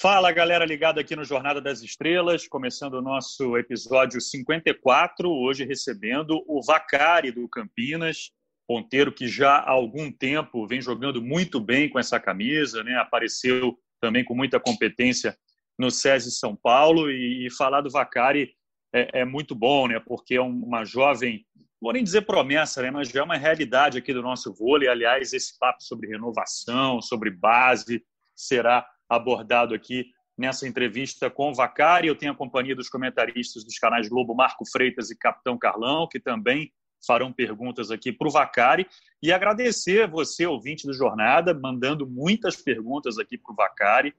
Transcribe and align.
Fala, 0.00 0.30
galera 0.30 0.64
ligada 0.64 1.00
aqui 1.00 1.16
no 1.16 1.24
Jornada 1.24 1.60
das 1.60 1.82
Estrelas, 1.82 2.46
começando 2.46 2.94
o 2.94 3.02
nosso 3.02 3.58
episódio 3.58 4.20
54, 4.20 5.28
hoje 5.28 5.64
recebendo 5.64 6.40
o 6.46 6.62
Vacari 6.62 7.32
do 7.32 7.48
Campinas, 7.48 8.30
ponteiro 8.64 9.12
que 9.12 9.26
já 9.26 9.56
há 9.56 9.70
algum 9.72 10.12
tempo 10.12 10.68
vem 10.68 10.80
jogando 10.80 11.20
muito 11.20 11.58
bem 11.58 11.88
com 11.88 11.98
essa 11.98 12.20
camisa, 12.20 12.84
né? 12.84 12.94
apareceu 12.94 13.76
também 14.00 14.24
com 14.24 14.36
muita 14.36 14.60
competência 14.60 15.36
no 15.76 15.90
SESI 15.90 16.30
São 16.30 16.54
Paulo, 16.54 17.10
e, 17.10 17.48
e 17.48 17.50
falar 17.50 17.80
do 17.80 17.90
Vacari 17.90 18.52
é, 18.94 19.22
é, 19.22 19.24
muito 19.24 19.52
bom, 19.52 19.88
né? 19.88 19.98
porque 19.98 20.36
é 20.36 20.40
uma 20.40 20.84
jovem, 20.84 21.44
vou 21.80 21.92
nem 21.92 22.04
dizer 22.04 22.22
promessa, 22.22 22.82
né? 22.82 22.92
mas 22.92 23.08
já 23.08 23.18
é 23.18 23.24
uma 23.24 23.36
realidade 23.36 23.98
aqui 23.98 24.14
do 24.14 24.22
nosso 24.22 24.54
vôlei, 24.54 24.88
aliás, 24.88 25.32
esse 25.32 25.58
papo 25.58 25.82
sobre 25.82 26.06
renovação, 26.06 27.02
sobre 27.02 27.32
base, 27.32 28.00
será 28.32 28.86
abordado 29.08 29.74
aqui 29.74 30.12
nessa 30.36 30.68
entrevista 30.68 31.28
com 31.28 31.50
o 31.50 31.54
Vacari. 31.54 32.08
Eu 32.08 32.16
tenho 32.16 32.32
a 32.32 32.36
companhia 32.36 32.76
dos 32.76 32.88
comentaristas 32.88 33.64
dos 33.64 33.78
canais 33.78 34.08
Globo, 34.08 34.34
Marco 34.34 34.64
Freitas 34.70 35.10
e 35.10 35.18
Capitão 35.18 35.58
Carlão, 35.58 36.06
que 36.06 36.20
também 36.20 36.72
farão 37.04 37.32
perguntas 37.32 37.90
aqui 37.90 38.12
para 38.12 38.28
o 38.28 38.30
Vacari. 38.30 38.86
E 39.22 39.32
agradecer 39.32 40.08
você, 40.08 40.46
ouvinte 40.46 40.86
do 40.86 40.92
Jornada, 40.92 41.54
mandando 41.54 42.06
muitas 42.06 42.56
perguntas 42.56 43.18
aqui 43.18 43.36
para 43.36 43.52
o 43.52 43.56
Vacari. 43.56 44.14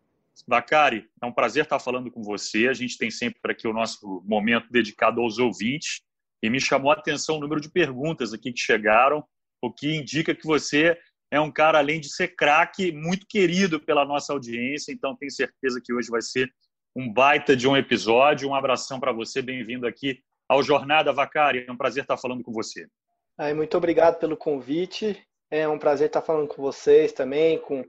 Vacari, 0.47 1.09
é 1.21 1.25
um 1.25 1.31
prazer 1.31 1.63
estar 1.63 1.79
falando 1.79 2.09
com 2.11 2.21
você. 2.21 2.67
A 2.67 2.73
gente 2.73 2.97
tem 2.97 3.11
sempre 3.11 3.51
aqui 3.51 3.67
o 3.67 3.73
nosso 3.73 4.23
momento 4.25 4.71
dedicado 4.71 5.21
aos 5.21 5.37
ouvintes. 5.37 6.01
E 6.41 6.49
me 6.49 6.59
chamou 6.59 6.91
a 6.91 6.95
atenção 6.95 7.35
o 7.37 7.39
número 7.39 7.59
de 7.59 7.69
perguntas 7.69 8.33
aqui 8.33 8.53
que 8.53 8.59
chegaram, 8.59 9.23
o 9.61 9.71
que 9.71 9.93
indica 9.93 10.33
que 10.33 10.45
você 10.45 10.97
é 11.31 11.39
um 11.39 11.51
cara, 11.51 11.77
além 11.77 11.99
de 11.99 12.09
ser 12.09 12.29
craque, 12.29 12.91
muito 12.91 13.27
querido 13.27 13.79
pela 13.79 14.03
nossa 14.03 14.33
audiência. 14.33 14.91
Então, 14.91 15.15
tenho 15.15 15.31
certeza 15.31 15.79
que 15.83 15.93
hoje 15.93 16.09
vai 16.09 16.21
ser 16.21 16.51
um 16.95 17.11
baita 17.11 17.55
de 17.55 17.67
um 17.67 17.77
episódio. 17.77 18.49
Um 18.49 18.55
abração 18.55 18.99
para 18.99 19.11
você, 19.11 19.41
bem-vindo 19.41 19.85
aqui 19.85 20.19
ao 20.47 20.63
Jornada 20.63 21.13
Vacari. 21.13 21.65
É 21.67 21.71
um 21.71 21.77
prazer 21.77 22.03
estar 22.03 22.17
falando 22.17 22.43
com 22.43 22.51
você. 22.51 22.87
Ai, 23.37 23.53
muito 23.53 23.77
obrigado 23.77 24.17
pelo 24.17 24.35
convite. 24.35 25.21
É 25.51 25.67
um 25.67 25.77
prazer 25.77 26.07
estar 26.07 26.21
falando 26.21 26.47
com 26.47 26.61
vocês 26.61 27.11
também, 27.11 27.59
com 27.59 27.85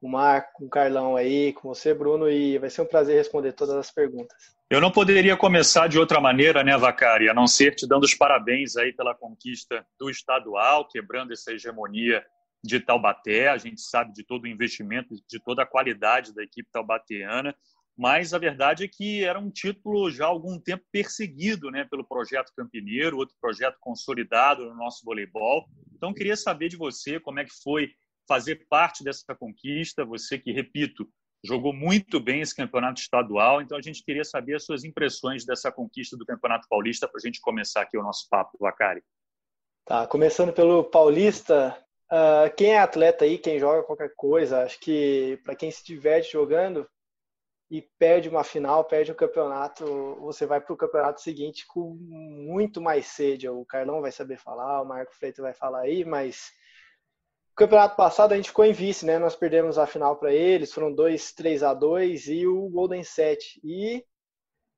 o 0.00 0.08
Marco, 0.08 0.52
com 0.54 0.66
o 0.66 0.70
Carlão 0.70 1.16
aí, 1.16 1.54
com 1.54 1.68
você, 1.68 1.94
Bruno, 1.94 2.30
e 2.30 2.58
vai 2.58 2.68
ser 2.68 2.82
um 2.82 2.86
prazer 2.86 3.16
responder 3.16 3.52
todas 3.52 3.74
as 3.74 3.90
perguntas. 3.90 4.36
Eu 4.68 4.80
não 4.80 4.90
poderia 4.90 5.36
começar 5.36 5.88
de 5.88 5.98
outra 5.98 6.20
maneira, 6.20 6.62
né, 6.62 6.76
Vacari, 6.76 7.28
a 7.28 7.34
não 7.34 7.46
ser 7.46 7.74
te 7.74 7.86
dando 7.86 8.04
os 8.04 8.14
parabéns 8.14 8.76
aí 8.76 8.92
pela 8.92 9.14
conquista 9.14 9.86
do 9.98 10.10
estadual, 10.10 10.86
quebrando 10.88 11.32
essa 11.32 11.52
hegemonia 11.52 12.24
de 12.64 12.80
Taubaté, 12.80 13.48
a 13.48 13.58
gente 13.58 13.82
sabe 13.82 14.14
de 14.14 14.24
todo 14.24 14.44
o 14.44 14.48
investimento, 14.48 15.14
de 15.28 15.38
toda 15.38 15.62
a 15.62 15.66
qualidade 15.66 16.34
da 16.34 16.42
equipe 16.42 16.68
taubateana, 16.72 17.54
mas 17.96 18.32
a 18.32 18.38
verdade 18.38 18.84
é 18.84 18.88
que 18.88 19.22
era 19.22 19.38
um 19.38 19.50
título 19.50 20.10
já 20.10 20.24
há 20.24 20.28
algum 20.28 20.58
tempo 20.58 20.82
perseguido 20.90 21.70
né, 21.70 21.84
pelo 21.84 22.08
projeto 22.08 22.52
Campineiro, 22.56 23.18
outro 23.18 23.36
projeto 23.38 23.76
consolidado 23.80 24.64
no 24.64 24.74
nosso 24.74 25.04
voleibol. 25.04 25.66
Então, 25.94 26.14
queria 26.14 26.36
saber 26.36 26.70
de 26.70 26.76
você 26.76 27.20
como 27.20 27.38
é 27.38 27.44
que 27.44 27.52
foi 27.62 27.92
fazer 28.26 28.66
parte 28.68 29.04
dessa 29.04 29.34
conquista, 29.38 30.04
você 30.04 30.38
que, 30.38 30.50
repito, 30.50 31.06
jogou 31.44 31.74
muito 31.74 32.18
bem 32.18 32.40
esse 32.40 32.56
campeonato 32.56 33.02
estadual, 33.02 33.60
então 33.60 33.76
a 33.76 33.82
gente 33.82 34.02
queria 34.02 34.24
saber 34.24 34.54
as 34.54 34.64
suas 34.64 34.82
impressões 34.82 35.44
dessa 35.44 35.70
conquista 35.70 36.16
do 36.16 36.24
Campeonato 36.24 36.66
Paulista 36.66 37.06
para 37.06 37.18
a 37.18 37.20
gente 37.20 37.42
começar 37.42 37.82
aqui 37.82 37.98
o 37.98 38.02
nosso 38.02 38.26
papo, 38.30 38.56
Vacari. 38.58 39.02
Tá, 39.84 40.06
começando 40.06 40.50
pelo 40.50 40.82
Paulista, 40.82 41.78
Uh, 42.14 42.54
quem 42.56 42.74
é 42.74 42.78
atleta 42.78 43.24
aí, 43.24 43.36
quem 43.36 43.58
joga 43.58 43.82
qualquer 43.82 44.14
coisa, 44.14 44.62
acho 44.62 44.78
que 44.78 45.36
para 45.42 45.56
quem 45.56 45.68
se 45.68 45.84
diverte 45.84 46.30
jogando 46.30 46.88
e 47.68 47.82
perde 47.98 48.28
uma 48.28 48.44
final, 48.44 48.84
perde 48.84 49.10
o 49.10 49.16
campeonato, 49.16 49.84
você 50.20 50.46
vai 50.46 50.60
para 50.60 50.72
o 50.72 50.76
campeonato 50.76 51.20
seguinte 51.20 51.66
com 51.66 51.96
muito 51.98 52.80
mais 52.80 53.06
sede. 53.06 53.48
O 53.48 53.64
Carlão 53.64 54.00
vai 54.00 54.12
saber 54.12 54.38
falar, 54.38 54.80
o 54.80 54.84
Marco 54.84 55.12
Freitas 55.12 55.42
vai 55.42 55.52
falar 55.52 55.80
aí, 55.80 56.04
mas 56.04 56.52
o 57.50 57.56
campeonato 57.56 57.96
passado 57.96 58.30
a 58.32 58.36
gente 58.36 58.50
ficou 58.50 58.64
em 58.64 58.72
vice, 58.72 59.04
né? 59.04 59.18
Nós 59.18 59.34
perdemos 59.34 59.76
a 59.76 59.84
final 59.84 60.16
para 60.16 60.32
eles, 60.32 60.72
foram 60.72 60.94
dois 60.94 61.32
3 61.32 61.64
a 61.64 61.74
2 61.74 62.28
e 62.28 62.46
o 62.46 62.68
Golden 62.68 63.02
7. 63.02 63.60
E 63.64 64.06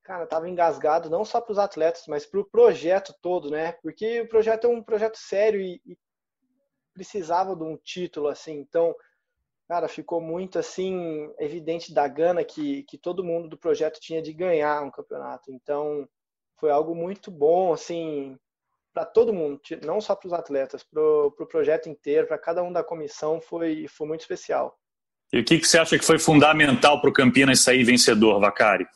cara, 0.02 0.26
tava 0.26 0.48
engasgado 0.48 1.10
não 1.10 1.22
só 1.22 1.38
para 1.42 1.52
os 1.52 1.58
atletas, 1.58 2.04
mas 2.08 2.24
para 2.24 2.40
o 2.40 2.48
projeto 2.48 3.14
todo, 3.20 3.50
né? 3.50 3.72
Porque 3.82 4.22
o 4.22 4.28
projeto 4.28 4.66
é 4.66 4.70
um 4.70 4.82
projeto 4.82 5.18
sério 5.18 5.60
e, 5.60 5.82
e 5.84 5.98
precisava 6.96 7.54
de 7.54 7.62
um 7.62 7.76
título 7.76 8.28
assim. 8.28 8.58
Então, 8.58 8.94
cara, 9.68 9.86
ficou 9.86 10.20
muito 10.20 10.58
assim 10.58 11.30
evidente 11.38 11.92
da 11.92 12.08
gana 12.08 12.42
que, 12.42 12.84
que 12.84 12.96
todo 12.96 13.22
mundo 13.22 13.48
do 13.48 13.58
projeto 13.58 14.00
tinha 14.00 14.22
de 14.22 14.32
ganhar 14.32 14.82
um 14.82 14.90
campeonato. 14.90 15.52
Então, 15.52 16.08
foi 16.58 16.70
algo 16.70 16.94
muito 16.94 17.30
bom 17.30 17.72
assim 17.72 18.38
para 18.94 19.04
todo 19.04 19.30
mundo, 19.30 19.60
não 19.84 20.00
só 20.00 20.16
para 20.16 20.26
os 20.26 20.32
atletas, 20.32 20.82
para 20.82 21.02
o 21.02 21.30
pro 21.30 21.46
projeto 21.46 21.86
inteiro, 21.86 22.26
para 22.26 22.38
cada 22.38 22.62
um 22.62 22.72
da 22.72 22.82
comissão 22.82 23.42
foi 23.42 23.86
foi 23.88 24.06
muito 24.08 24.22
especial. 24.22 24.74
E 25.30 25.40
o 25.40 25.44
que, 25.44 25.58
que 25.58 25.68
você 25.68 25.78
acha 25.78 25.98
que 25.98 26.04
foi 26.04 26.18
fundamental 26.18 26.98
para 27.00 27.10
o 27.10 27.12
Campinas 27.12 27.60
sair 27.60 27.84
vencedor, 27.84 28.40
Vacari? 28.40 28.86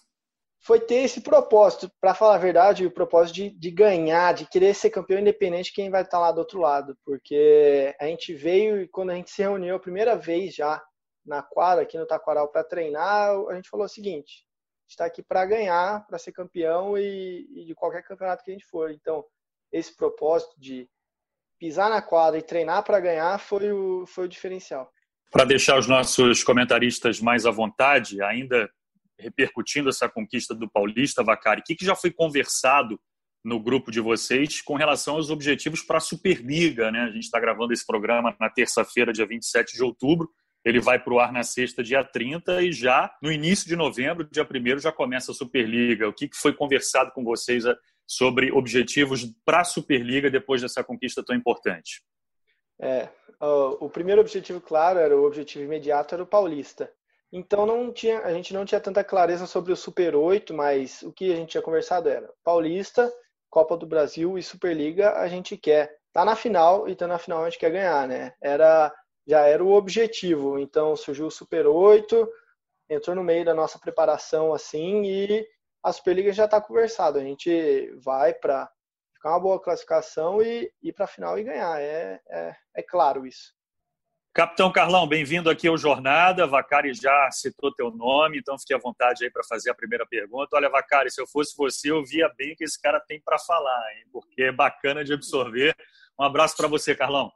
Foi 0.63 0.79
ter 0.79 0.97
esse 0.97 1.23
propósito, 1.23 1.91
para 2.01 2.15
falar 2.15 2.35
a 2.35 2.39
verdade, 2.39 2.85
o 2.85 2.91
propósito 2.91 3.37
de, 3.37 3.51
de, 3.51 3.71
ganhar, 3.71 4.35
de 4.35 4.47
querer 4.47 4.75
ser 4.75 4.91
campeão 4.91 5.19
independente 5.19 5.73
quem 5.73 5.91
vai 5.91 6.03
estar 6.03 6.19
lá 6.19 6.31
do 6.31 6.39
outro 6.39 6.61
lado, 6.61 6.97
porque 7.05 7.95
a 7.99 8.07
gente 8.07 8.35
veio 8.35 8.83
e 8.83 8.89
quando 8.89 9.11
a 9.11 9.15
gente 9.15 9.31
se 9.31 9.41
reuniu 9.41 9.77
a 9.77 9.81
primeira 9.81 10.17
vez 10.17 10.55
já 10.55 10.83
na 11.25 11.43
quadra 11.43 11.83
aqui 11.83 11.97
no 11.97 12.07
Taquaral 12.07 12.49
para 12.49 12.65
treinar, 12.65 13.31
a 13.49 13.55
gente 13.55 13.71
falou 13.71 13.87
o 13.87 13.89
seguinte: 13.89 14.45
está 14.89 15.07
aqui 15.07 15.23
para 15.23 15.47
ganhar, 15.47 16.07
para 16.07 16.19
ser 16.19 16.33
campeão 16.33 16.99
e, 16.99 17.47
e, 17.55 17.65
de 17.65 17.75
qualquer 17.75 18.03
campeonato 18.03 18.45
que 18.45 18.51
a 18.51 18.55
gente 18.55 18.67
for. 18.67 18.91
Então, 18.91 19.25
esse 19.73 19.97
propósito 19.97 20.61
de 20.61 20.89
pisar 21.59 21.89
na 21.89 22.03
quadra 22.03 22.39
e 22.39 22.43
treinar 22.43 22.83
para 22.83 23.01
ganhar 23.01 23.39
foi 23.39 23.73
o, 23.73 24.05
foi 24.07 24.27
o 24.27 24.29
diferencial. 24.29 24.91
Para 25.31 25.45
deixar 25.45 25.79
os 25.79 25.87
nossos 25.87 26.43
comentaristas 26.43 27.21
mais 27.21 27.47
à 27.47 27.51
vontade, 27.51 28.21
ainda 28.23 28.69
repercutindo 29.21 29.89
essa 29.89 30.09
conquista 30.09 30.55
do 30.55 30.69
Paulista, 30.69 31.23
Vacari, 31.23 31.61
o 31.61 31.65
que, 31.65 31.75
que 31.75 31.85
já 31.85 31.95
foi 31.95 32.11
conversado 32.11 33.01
no 33.45 33.61
grupo 33.61 33.91
de 33.91 34.01
vocês 34.01 34.61
com 34.61 34.75
relação 34.75 35.15
aos 35.15 35.31
objetivos 35.31 35.83
para 35.83 35.99
a 35.99 36.01
Superliga? 36.01 36.91
Né? 36.91 37.01
A 37.01 37.11
gente 37.11 37.25
está 37.25 37.41
gravando 37.41 37.73
esse 37.73 37.87
programa 37.87 38.35
na 38.39 38.51
terça-feira, 38.51 39.13
dia 39.13 39.27
27 39.27 39.75
de 39.75 39.83
outubro. 39.83 40.31
Ele 40.65 40.79
vai 40.79 40.99
para 40.99 41.15
o 41.15 41.19
ar 41.19 41.33
na 41.33 41.43
sexta, 41.43 41.83
dia 41.83 42.05
30, 42.05 42.63
e 42.63 42.73
já 42.73 43.11
no 43.23 43.33
início 43.33 43.67
de 43.67 43.75
novembro, 43.75 44.29
dia 44.31 44.47
1 44.47 44.79
já 44.79 44.93
começa 44.93 45.33
a 45.33 45.35
Superliga. 45.35 46.09
O 46.09 46.13
que, 46.13 46.29
que 46.29 46.37
foi 46.37 46.53
conversado 46.53 47.13
com 47.13 47.25
vocês 47.25 47.65
eh, 47.65 47.75
sobre 48.07 48.53
objetivos 48.53 49.25
para 49.45 49.61
a 49.61 49.65
Superliga 49.65 50.31
depois 50.31 50.61
dessa 50.61 50.85
conquista 50.85 51.25
tão 51.25 51.35
importante? 51.35 52.03
É, 52.79 53.09
o 53.41 53.89
primeiro 53.89 54.21
objetivo, 54.21 54.61
claro, 54.61 54.99
era 54.99 55.17
o 55.17 55.25
objetivo 55.25 55.65
imediato, 55.65 56.15
era 56.15 56.23
o 56.23 56.27
Paulista. 56.27 56.93
Então 57.33 57.65
não 57.65 57.93
tinha, 57.93 58.21
a 58.21 58.33
gente 58.33 58.53
não 58.53 58.65
tinha 58.65 58.81
tanta 58.81 59.05
clareza 59.05 59.47
sobre 59.47 59.73
o 59.73 59.77
Super 59.77 60.17
8, 60.17 60.53
mas 60.53 61.03
o 61.03 61.13
que 61.13 61.33
a 61.33 61.37
gente 61.37 61.51
tinha 61.51 61.63
conversado 61.63 62.09
era 62.09 62.33
Paulista, 62.43 63.13
Copa 63.49 63.77
do 63.77 63.87
Brasil 63.87 64.37
e 64.37 64.43
Superliga 64.43 65.15
a 65.15 65.29
gente 65.29 65.57
quer. 65.57 65.97
Tá 66.13 66.25
na 66.25 66.35
final 66.35 66.89
e 66.89 66.97
tá 66.97 67.07
na 67.07 67.19
final 67.19 67.43
a 67.43 67.51
gente 67.51 67.59
quer 67.61 67.71
ganhar, 67.71 68.09
né? 68.09 68.35
Era 68.43 68.93
já 69.27 69.47
era 69.47 69.63
o 69.63 69.73
objetivo. 69.73 70.59
Então 70.59 70.97
surgiu 70.97 71.27
o 71.27 71.31
Super 71.31 71.67
8, 71.67 72.29
entrou 72.89 73.15
no 73.15 73.23
meio 73.23 73.45
da 73.45 73.55
nossa 73.55 73.79
preparação 73.79 74.53
assim 74.53 75.05
e 75.05 75.47
a 75.83 75.93
Superliga 75.93 76.33
já 76.33 76.47
está 76.47 76.61
conversado. 76.61 77.19
A 77.19 77.23
gente 77.23 77.93
vai 77.97 78.35
para 78.35 78.69
ficar 79.15 79.31
uma 79.31 79.41
boa 79.41 79.61
classificação 79.61 80.43
e 80.43 80.73
ir 80.83 80.93
para 80.93 81.05
a 81.05 81.09
final 81.09 81.39
e 81.39 81.45
ganhar. 81.45 81.81
É, 81.81 82.21
é, 82.29 82.57
é 82.75 82.83
claro 82.83 83.27
isso. 83.27 83.55
Capitão 84.33 84.71
Carlão, 84.71 85.09
bem-vindo 85.09 85.51
aqui 85.51 85.67
ao 85.67 85.77
Jornada. 85.77 86.47
Vacari 86.47 86.95
já 86.95 87.29
citou 87.33 87.75
teu 87.75 87.91
nome, 87.91 88.39
então 88.39 88.57
fique 88.57 88.73
à 88.73 88.79
vontade 88.79 89.25
aí 89.25 89.31
para 89.31 89.43
fazer 89.43 89.71
a 89.71 89.75
primeira 89.75 90.07
pergunta. 90.07 90.55
Olha, 90.55 90.71
Vacari, 90.71 91.11
se 91.11 91.21
eu 91.21 91.27
fosse 91.27 91.53
você, 91.57 91.91
eu 91.91 92.05
via 92.05 92.33
bem 92.39 92.53
o 92.53 92.57
que 92.57 92.63
esse 92.63 92.81
cara 92.81 93.01
tem 93.01 93.21
para 93.21 93.41
falar, 93.41 93.83
hein? 93.93 94.05
porque 94.13 94.45
é 94.45 94.53
bacana 94.53 95.03
de 95.03 95.13
absorver. 95.13 95.75
Um 96.19 96.23
abraço 96.23 96.57
para 96.57 96.69
você, 96.69 96.95
Carlão. 96.95 97.33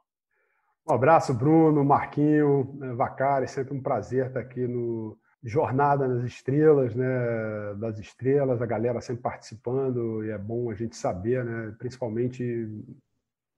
Um 0.89 0.93
abraço, 0.93 1.33
Bruno, 1.33 1.83
Marquinho, 1.83 2.73
né, 2.75 2.93
Vacari, 2.93 3.49
sempre 3.49 3.73
um 3.73 3.81
prazer 3.81 4.27
estar 4.27 4.39
aqui 4.39 4.65
no 4.65 5.17
Jornada 5.43 6.07
nas 6.07 6.23
Estrelas, 6.23 6.95
né, 6.95 7.73
das 7.77 7.99
Estrelas, 7.99 8.61
a 8.61 8.65
galera 8.65 9.01
sempre 9.01 9.21
participando, 9.21 10.23
e 10.23 10.29
é 10.29 10.37
bom 10.37 10.71
a 10.71 10.73
gente 10.73 10.95
saber, 10.95 11.43
né, 11.43 11.75
principalmente 11.77 12.69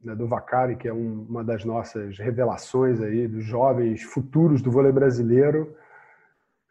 né, 0.01 0.15
do 0.15 0.27
Vacari, 0.27 0.75
que 0.75 0.87
é 0.87 0.93
um, 0.93 1.25
uma 1.29 1.43
das 1.43 1.65
nossas 1.65 2.17
revelações 2.17 3.01
aí 3.01 3.27
dos 3.27 3.43
jovens 3.43 4.03
futuros 4.03 4.61
do 4.61 4.71
vôlei 4.71 4.91
brasileiro. 4.91 5.75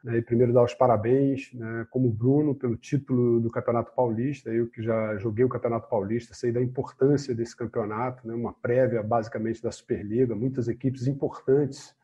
Né, 0.03 0.19
e 0.19 0.23
primeiro 0.23 0.53
dar 0.53 0.63
os 0.63 0.75
parabéns, 0.75 1.53
né, 1.53 1.87
como 1.91 2.11
Bruno, 2.11 2.55
pelo 2.55 2.77
título 2.77 3.41
do 3.41 3.51
Campeonato 3.51 3.93
Paulista. 3.95 4.51
Eu 4.51 4.69
que 4.69 4.83
já 4.83 5.17
joguei 5.19 5.45
o 5.45 5.49
Campeonato 5.49 5.89
Paulista, 5.89 6.35
sei 6.35 6.53
da 6.53 6.63
importância 6.63 7.35
desse 7.35 7.57
campeonato, 7.57 8.27
né, 8.27 8.35
uma 8.35 8.53
prévia 8.53 9.03
basicamente 9.03 9.63
da 9.63 9.73
Superliga, 9.73 10.35
muitas 10.35 10.69
equipes 10.69 11.07
importantes 11.07 11.95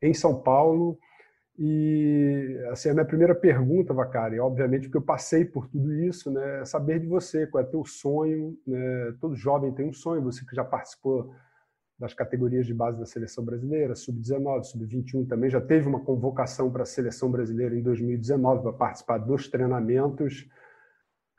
em 0.00 0.14
São 0.14 0.40
Paulo 0.40 0.98
E 1.56 2.58
assim, 2.70 2.88
a 2.88 2.94
minha 2.94 3.04
primeira 3.04 3.34
pergunta, 3.34 3.94
Vacari, 3.94 4.40
obviamente, 4.40 4.82
porque 4.84 4.98
eu 4.98 5.02
passei 5.02 5.44
por 5.44 5.68
tudo 5.68 5.94
isso, 5.94 6.30
né, 6.30 6.62
é 6.62 6.64
saber 6.64 6.98
de 6.98 7.06
você, 7.06 7.46
qual 7.46 7.62
é 7.62 7.66
teu 7.66 7.84
sonho. 7.84 8.58
Né? 8.66 9.14
Todo 9.20 9.36
jovem 9.36 9.72
tem 9.72 9.88
um 9.88 9.92
sonho, 9.92 10.22
você 10.22 10.44
que 10.44 10.54
já 10.54 10.64
participou 10.64 11.32
das 11.96 12.12
categorias 12.12 12.66
de 12.66 12.74
base 12.74 12.98
da 12.98 13.06
seleção 13.06 13.44
brasileira, 13.44 13.94
sub-19, 13.94 14.64
sub-21 14.64 15.28
também 15.28 15.48
já 15.48 15.60
teve 15.60 15.88
uma 15.88 16.00
convocação 16.00 16.70
para 16.70 16.82
a 16.82 16.86
seleção 16.86 17.30
brasileira 17.30 17.76
em 17.76 17.82
2019 17.82 18.62
para 18.62 18.72
participar 18.72 19.18
dos 19.18 19.48
treinamentos. 19.48 20.48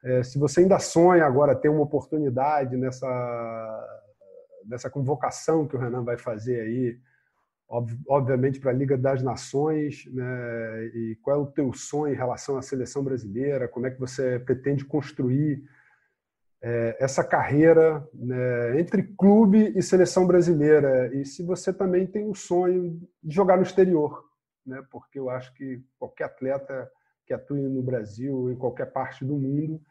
É, 0.02 0.24
se 0.24 0.40
você 0.40 0.62
ainda 0.62 0.80
sonha 0.80 1.26
agora 1.26 1.56
ter 1.56 1.68
uma 1.68 1.82
oportunidade 1.82 2.78
nessa, 2.78 4.02
nessa 4.66 4.90
convocação 4.90 5.68
que 5.68 5.76
o 5.76 5.80
Renan 5.80 6.06
vai 6.06 6.18
fazer 6.18 6.62
aí, 6.62 6.98
obviamente 7.68 8.60
para 8.60 8.72
a 8.72 8.74
Liga 8.74 8.98
das 8.98 9.24
Nações, 9.24 10.06
né? 10.12 10.86
e 10.94 11.18
qual 11.22 11.38
é 11.38 11.40
o 11.40 11.48
teu 11.48 11.74
sonho 11.74 12.14
em 12.14 12.18
relação 12.18 12.58
à 12.58 12.62
seleção 12.62 13.04
brasileira, 13.04 13.68
como 13.68 13.88
é 13.88 13.92
que 13.92 14.00
você 14.00 14.40
pretende 14.40 14.86
construir 14.86 15.64
é, 16.62 16.98
essa 17.00 17.24
carreira 17.24 18.08
né, 18.14 18.80
entre 18.80 19.04
clube 19.04 19.74
e 19.76 19.82
seleção 19.82 20.26
brasileira, 20.26 21.14
e 21.16 21.26
se 21.26 21.44
você 21.44 21.74
também 21.74 22.08
tem 22.08 22.28
um 22.28 22.34
sonho 22.34 23.00
de 23.24 23.36
jogar 23.36 23.58
no 23.58 23.64
exterior, 23.64 24.24
né? 24.66 24.84
porque 24.92 25.20
eu 25.20 25.30
acho 25.30 25.54
que 25.54 25.84
qualquer 26.00 26.26
atleta 26.26 26.90
que 27.26 27.34
atue 27.34 27.62
no 27.62 27.82
Brasil, 27.82 28.52
em 28.52 28.56
qualquer 28.56 28.92
parte 28.92 29.26
do 29.26 29.36
mundo, 29.36 29.82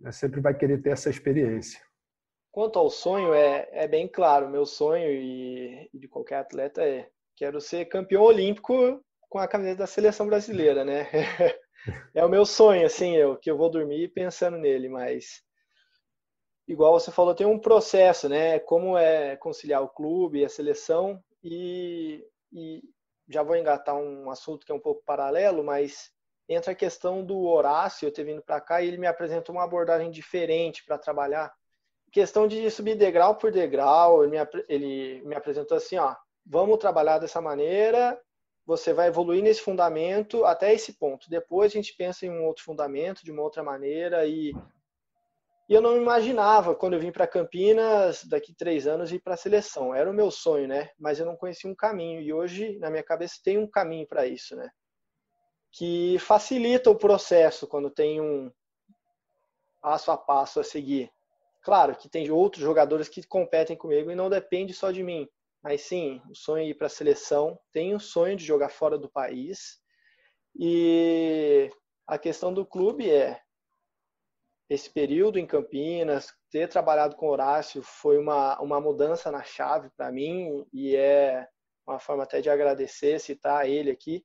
né, 0.00 0.12
sempre 0.12 0.40
vai 0.40 0.54
querer 0.54 0.80
ter 0.80 0.90
essa 0.90 1.10
experiência. 1.10 1.80
Quanto 2.52 2.78
ao 2.78 2.90
sonho, 2.90 3.32
é, 3.32 3.66
é 3.72 3.88
bem 3.88 4.06
claro. 4.06 4.50
Meu 4.50 4.66
sonho 4.66 5.10
e, 5.10 5.88
e 5.92 5.98
de 5.98 6.06
qualquer 6.06 6.36
atleta 6.36 6.82
é 6.84 7.08
quero 7.34 7.60
ser 7.62 7.86
campeão 7.86 8.22
olímpico 8.22 9.02
com 9.28 9.38
a 9.38 9.48
camiseta 9.48 9.78
da 9.78 9.86
seleção 9.86 10.26
brasileira, 10.26 10.84
né? 10.84 11.08
é 12.14 12.22
o 12.22 12.28
meu 12.28 12.44
sonho, 12.44 12.84
assim, 12.84 13.16
eu 13.16 13.38
que 13.38 13.50
eu 13.50 13.56
vou 13.56 13.70
dormir 13.70 14.12
pensando 14.12 14.58
nele, 14.58 14.90
mas 14.90 15.42
igual 16.68 16.92
você 16.92 17.10
falou, 17.10 17.34
tem 17.34 17.46
um 17.46 17.58
processo, 17.58 18.28
né? 18.28 18.58
Como 18.58 18.98
é 18.98 19.34
conciliar 19.36 19.82
o 19.82 19.88
clube 19.88 20.40
e 20.40 20.44
a 20.44 20.48
seleção 20.50 21.24
e, 21.42 22.22
e 22.52 22.82
já 23.28 23.42
vou 23.42 23.56
engatar 23.56 23.96
um 23.96 24.30
assunto 24.30 24.66
que 24.66 24.72
é 24.72 24.74
um 24.74 24.80
pouco 24.80 25.02
paralelo, 25.06 25.64
mas 25.64 26.12
entra 26.46 26.72
a 26.72 26.76
questão 26.76 27.24
do 27.24 27.46
Horácio 27.46 28.06
eu 28.06 28.12
ter 28.12 28.24
vindo 28.24 28.42
para 28.42 28.60
cá 28.60 28.82
e 28.82 28.88
ele 28.88 28.98
me 28.98 29.06
apresentou 29.06 29.54
uma 29.54 29.64
abordagem 29.64 30.10
diferente 30.10 30.84
para 30.84 30.98
trabalhar 30.98 31.50
questão 32.12 32.46
de 32.46 32.70
subir 32.70 32.94
degrau 32.94 33.34
por 33.36 33.50
degrau, 33.50 34.22
ele 34.22 34.38
me, 34.38 34.48
ele 34.68 35.22
me 35.22 35.34
apresentou 35.34 35.76
assim, 35.76 35.96
ó, 35.96 36.14
vamos 36.44 36.78
trabalhar 36.78 37.18
dessa 37.18 37.40
maneira, 37.40 38.20
você 38.66 38.92
vai 38.92 39.08
evoluir 39.08 39.42
nesse 39.42 39.62
fundamento 39.62 40.44
até 40.44 40.72
esse 40.72 40.92
ponto. 40.98 41.28
Depois 41.30 41.72
a 41.72 41.74
gente 41.74 41.96
pensa 41.96 42.26
em 42.26 42.30
um 42.30 42.44
outro 42.44 42.62
fundamento, 42.62 43.24
de 43.24 43.32
uma 43.32 43.42
outra 43.42 43.62
maneira, 43.62 44.26
e, 44.26 44.52
e 45.68 45.74
eu 45.74 45.80
não 45.80 45.96
imaginava, 45.96 46.74
quando 46.74 46.92
eu 46.92 47.00
vim 47.00 47.10
para 47.10 47.26
Campinas, 47.26 48.24
daqui 48.24 48.54
três 48.54 48.86
anos, 48.86 49.10
ir 49.10 49.20
para 49.20 49.34
a 49.34 49.38
seleção. 49.38 49.94
Era 49.94 50.10
o 50.10 50.14
meu 50.14 50.30
sonho, 50.30 50.68
né? 50.68 50.90
Mas 50.98 51.18
eu 51.18 51.24
não 51.24 51.34
conhecia 51.34 51.68
um 51.68 51.74
caminho, 51.74 52.20
e 52.20 52.32
hoje, 52.32 52.78
na 52.78 52.90
minha 52.90 53.02
cabeça, 53.02 53.40
tem 53.42 53.56
um 53.56 53.66
caminho 53.66 54.06
para 54.06 54.26
isso, 54.26 54.54
né? 54.54 54.68
Que 55.72 56.18
facilita 56.18 56.90
o 56.90 56.98
processo 56.98 57.66
quando 57.66 57.90
tem 57.90 58.20
um 58.20 58.52
passo 59.80 60.10
a 60.10 60.18
passo 60.18 60.60
a 60.60 60.64
seguir. 60.64 61.10
Claro 61.62 61.96
que 61.96 62.08
tem 62.08 62.30
outros 62.30 62.62
jogadores 62.62 63.08
que 63.08 63.26
competem 63.26 63.76
comigo 63.76 64.10
e 64.10 64.16
não 64.16 64.28
depende 64.28 64.74
só 64.74 64.90
de 64.90 65.02
mim. 65.02 65.28
Mas 65.62 65.82
sim, 65.82 66.20
o 66.28 66.34
sonho 66.34 66.64
é 66.64 66.66
ir 66.66 66.74
para 66.74 66.88
a 66.88 66.90
seleção, 66.90 67.58
tenho 67.72 67.96
o 67.96 68.00
sonho 68.00 68.36
de 68.36 68.44
jogar 68.44 68.68
fora 68.68 68.98
do 68.98 69.08
país. 69.08 69.80
E 70.58 71.70
a 72.06 72.18
questão 72.18 72.52
do 72.52 72.66
clube 72.66 73.08
é 73.08 73.40
esse 74.68 74.90
período 74.90 75.38
em 75.38 75.46
Campinas, 75.46 76.32
ter 76.50 76.68
trabalhado 76.68 77.14
com 77.14 77.28
Horácio 77.28 77.82
foi 77.82 78.18
uma, 78.18 78.60
uma 78.60 78.80
mudança 78.80 79.30
na 79.30 79.42
chave 79.42 79.90
para 79.96 80.10
mim 80.10 80.66
e 80.72 80.96
é 80.96 81.46
uma 81.86 81.98
forma 81.98 82.22
até 82.22 82.40
de 82.40 82.48
agradecer, 82.48 83.20
citar 83.20 83.68
ele 83.68 83.90
aqui. 83.90 84.24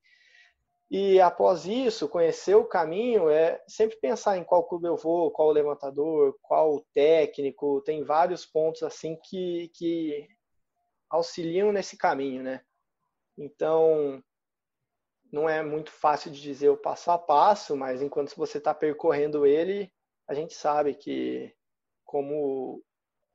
E 0.90 1.20
após 1.20 1.66
isso, 1.66 2.08
conhecer 2.08 2.56
o 2.56 2.66
caminho 2.66 3.30
é 3.30 3.62
sempre 3.68 3.98
pensar 3.98 4.38
em 4.38 4.44
qual 4.44 4.64
clube 4.64 4.88
eu 4.88 4.96
vou, 4.96 5.32
qual 5.32 5.52
levantador, 5.52 6.38
qual 6.42 6.82
técnico. 6.94 7.82
Tem 7.82 8.04
vários 8.04 8.46
pontos 8.46 8.84
assim 8.84 9.18
que, 9.22 9.70
que 9.74 10.28
auxiliam 11.10 11.74
nesse 11.74 11.98
caminho, 11.98 12.42
né? 12.42 12.62
Então, 13.38 14.24
não 15.32 15.48
é 15.50 15.62
muito 15.62 15.92
fácil 15.92 16.32
de 16.32 16.42
dizer 16.42 16.70
o 16.70 16.78
passo 16.78 17.12
a 17.12 17.18
passo, 17.18 17.76
mas 17.76 18.02
enquanto 18.02 18.34
você 18.36 18.58
está 18.58 18.74
percorrendo 18.74 19.46
ele, 19.46 19.92
a 20.26 20.34
gente 20.34 20.54
sabe 20.54 20.94
que 20.94 21.54
como 22.06 22.82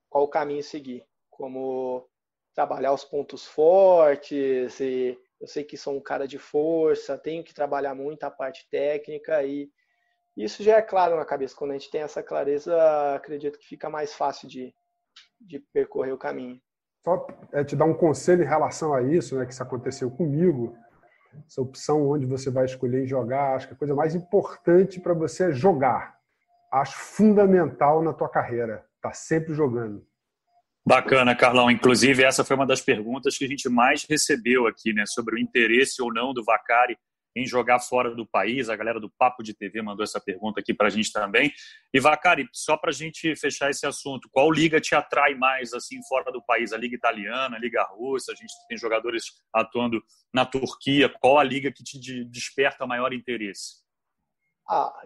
qual 0.09 0.25
o 0.25 0.29
caminho 0.29 0.63
seguir, 0.63 1.05
como 1.31 2.09
trabalhar 2.55 2.93
os 2.93 3.05
pontos 3.05 3.47
fortes 3.47 4.81
e 4.81 5.19
eu 5.43 5.49
sei 5.49 5.65
que 5.65 5.77
sou 5.77 5.97
um 5.97 6.01
cara 6.01 6.27
de 6.27 6.39
força, 6.39 7.19
tenho 7.19 7.43
que 7.43 7.53
trabalhar 7.53 7.97
muito 7.97 8.23
a 8.23 8.31
parte 8.31 8.65
técnica 8.71 9.43
e 9.43 9.69
isso 10.37 10.63
já 10.63 10.77
é 10.77 10.83
claro 10.83 11.17
na 11.17 11.25
cabeça. 11.25 11.57
Quando 11.57 11.73
a 11.73 11.75
gente 11.75 11.91
tem 11.91 12.01
essa 12.01 12.23
clareza, 12.23 12.73
acredito 13.15 13.59
que 13.59 13.67
fica 13.67 13.91
mais 13.91 14.15
fácil 14.15 14.49
de, 14.49 14.73
de 15.41 15.59
percorrer 15.59 16.13
o 16.13 16.19
caminho. 16.19 16.61
Só 17.05 17.27
é, 17.53 17.65
te 17.65 17.75
dar 17.75 17.87
um 17.87 17.93
conselho 17.93 18.45
em 18.45 18.47
relação 18.47 18.95
a 18.95 19.03
isso, 19.03 19.37
né, 19.37 19.45
que 19.45 19.53
isso 19.53 19.63
aconteceu 19.63 20.09
comigo, 20.13 20.77
essa 21.45 21.61
opção 21.61 22.09
onde 22.09 22.25
você 22.25 22.49
vai 22.49 22.65
escolher 22.65 23.05
jogar, 23.05 23.57
acho 23.57 23.67
que 23.67 23.75
a 23.75 23.77
coisa 23.77 23.97
mais 23.97 24.15
importante 24.15 25.01
para 25.01 25.13
você 25.13 25.51
é 25.51 25.53
jogar. 25.53 26.17
Acho 26.71 26.97
fundamental 26.97 28.01
na 28.01 28.13
tua 28.13 28.29
carreira, 28.29 28.87
tá 29.01 29.13
sempre 29.13 29.53
jogando. 29.53 30.07
Bacana, 30.85 31.35
Carlão. 31.35 31.71
Inclusive, 31.71 32.25
essa 32.25 32.45
foi 32.45 32.57
uma 32.57 32.67
das 32.67 32.81
perguntas 32.81 33.39
que 33.39 33.45
a 33.45 33.49
gente 33.49 33.69
mais 33.69 34.05
recebeu 34.05 34.67
aqui, 34.67 34.93
né? 34.93 35.05
Sobre 35.07 35.37
o 35.37 35.39
interesse 35.39 36.03
ou 36.03 36.13
não 36.13 36.35
do 36.35 36.43
Vacari 36.45 36.97
em 37.37 37.47
jogar 37.47 37.79
fora 37.79 38.15
do 38.15 38.27
país. 38.27 38.69
A 38.69 38.77
galera 38.77 39.01
do 39.01 39.11
Papo 39.11 39.43
de 39.43 39.55
TV 39.55 39.81
mandou 39.81 40.03
essa 40.05 40.21
pergunta 40.21 40.61
aqui 40.61 40.75
para 40.75 40.89
a 40.89 40.91
gente 40.91 41.13
também. 41.13 41.53
E, 41.95 42.01
Vacari, 42.01 42.49
só 42.53 42.77
para 42.77 42.91
a 42.91 42.93
gente 42.93 43.35
fechar 43.37 43.71
esse 43.71 43.87
assunto, 43.87 44.29
qual 44.31 44.51
liga 44.51 44.81
te 44.81 44.95
atrai 44.95 45.35
mais, 45.35 45.73
assim, 45.73 46.01
fora 46.09 46.31
do 46.33 46.43
país? 46.43 46.73
A 46.73 46.77
Liga 46.77 46.97
Italiana, 46.97 47.57
a 47.57 47.61
Liga 47.61 47.83
Russa? 47.85 48.33
A 48.33 48.35
gente 48.35 48.53
tem 48.69 48.77
jogadores 48.77 49.25
atuando 49.55 50.03
na 50.35 50.45
Turquia. 50.45 51.09
Qual 51.09 51.39
a 51.39 51.45
liga 51.45 51.73
que 51.73 51.85
te 51.85 52.25
desperta 52.25 52.87
maior 52.87 53.13
interesse? 53.13 53.82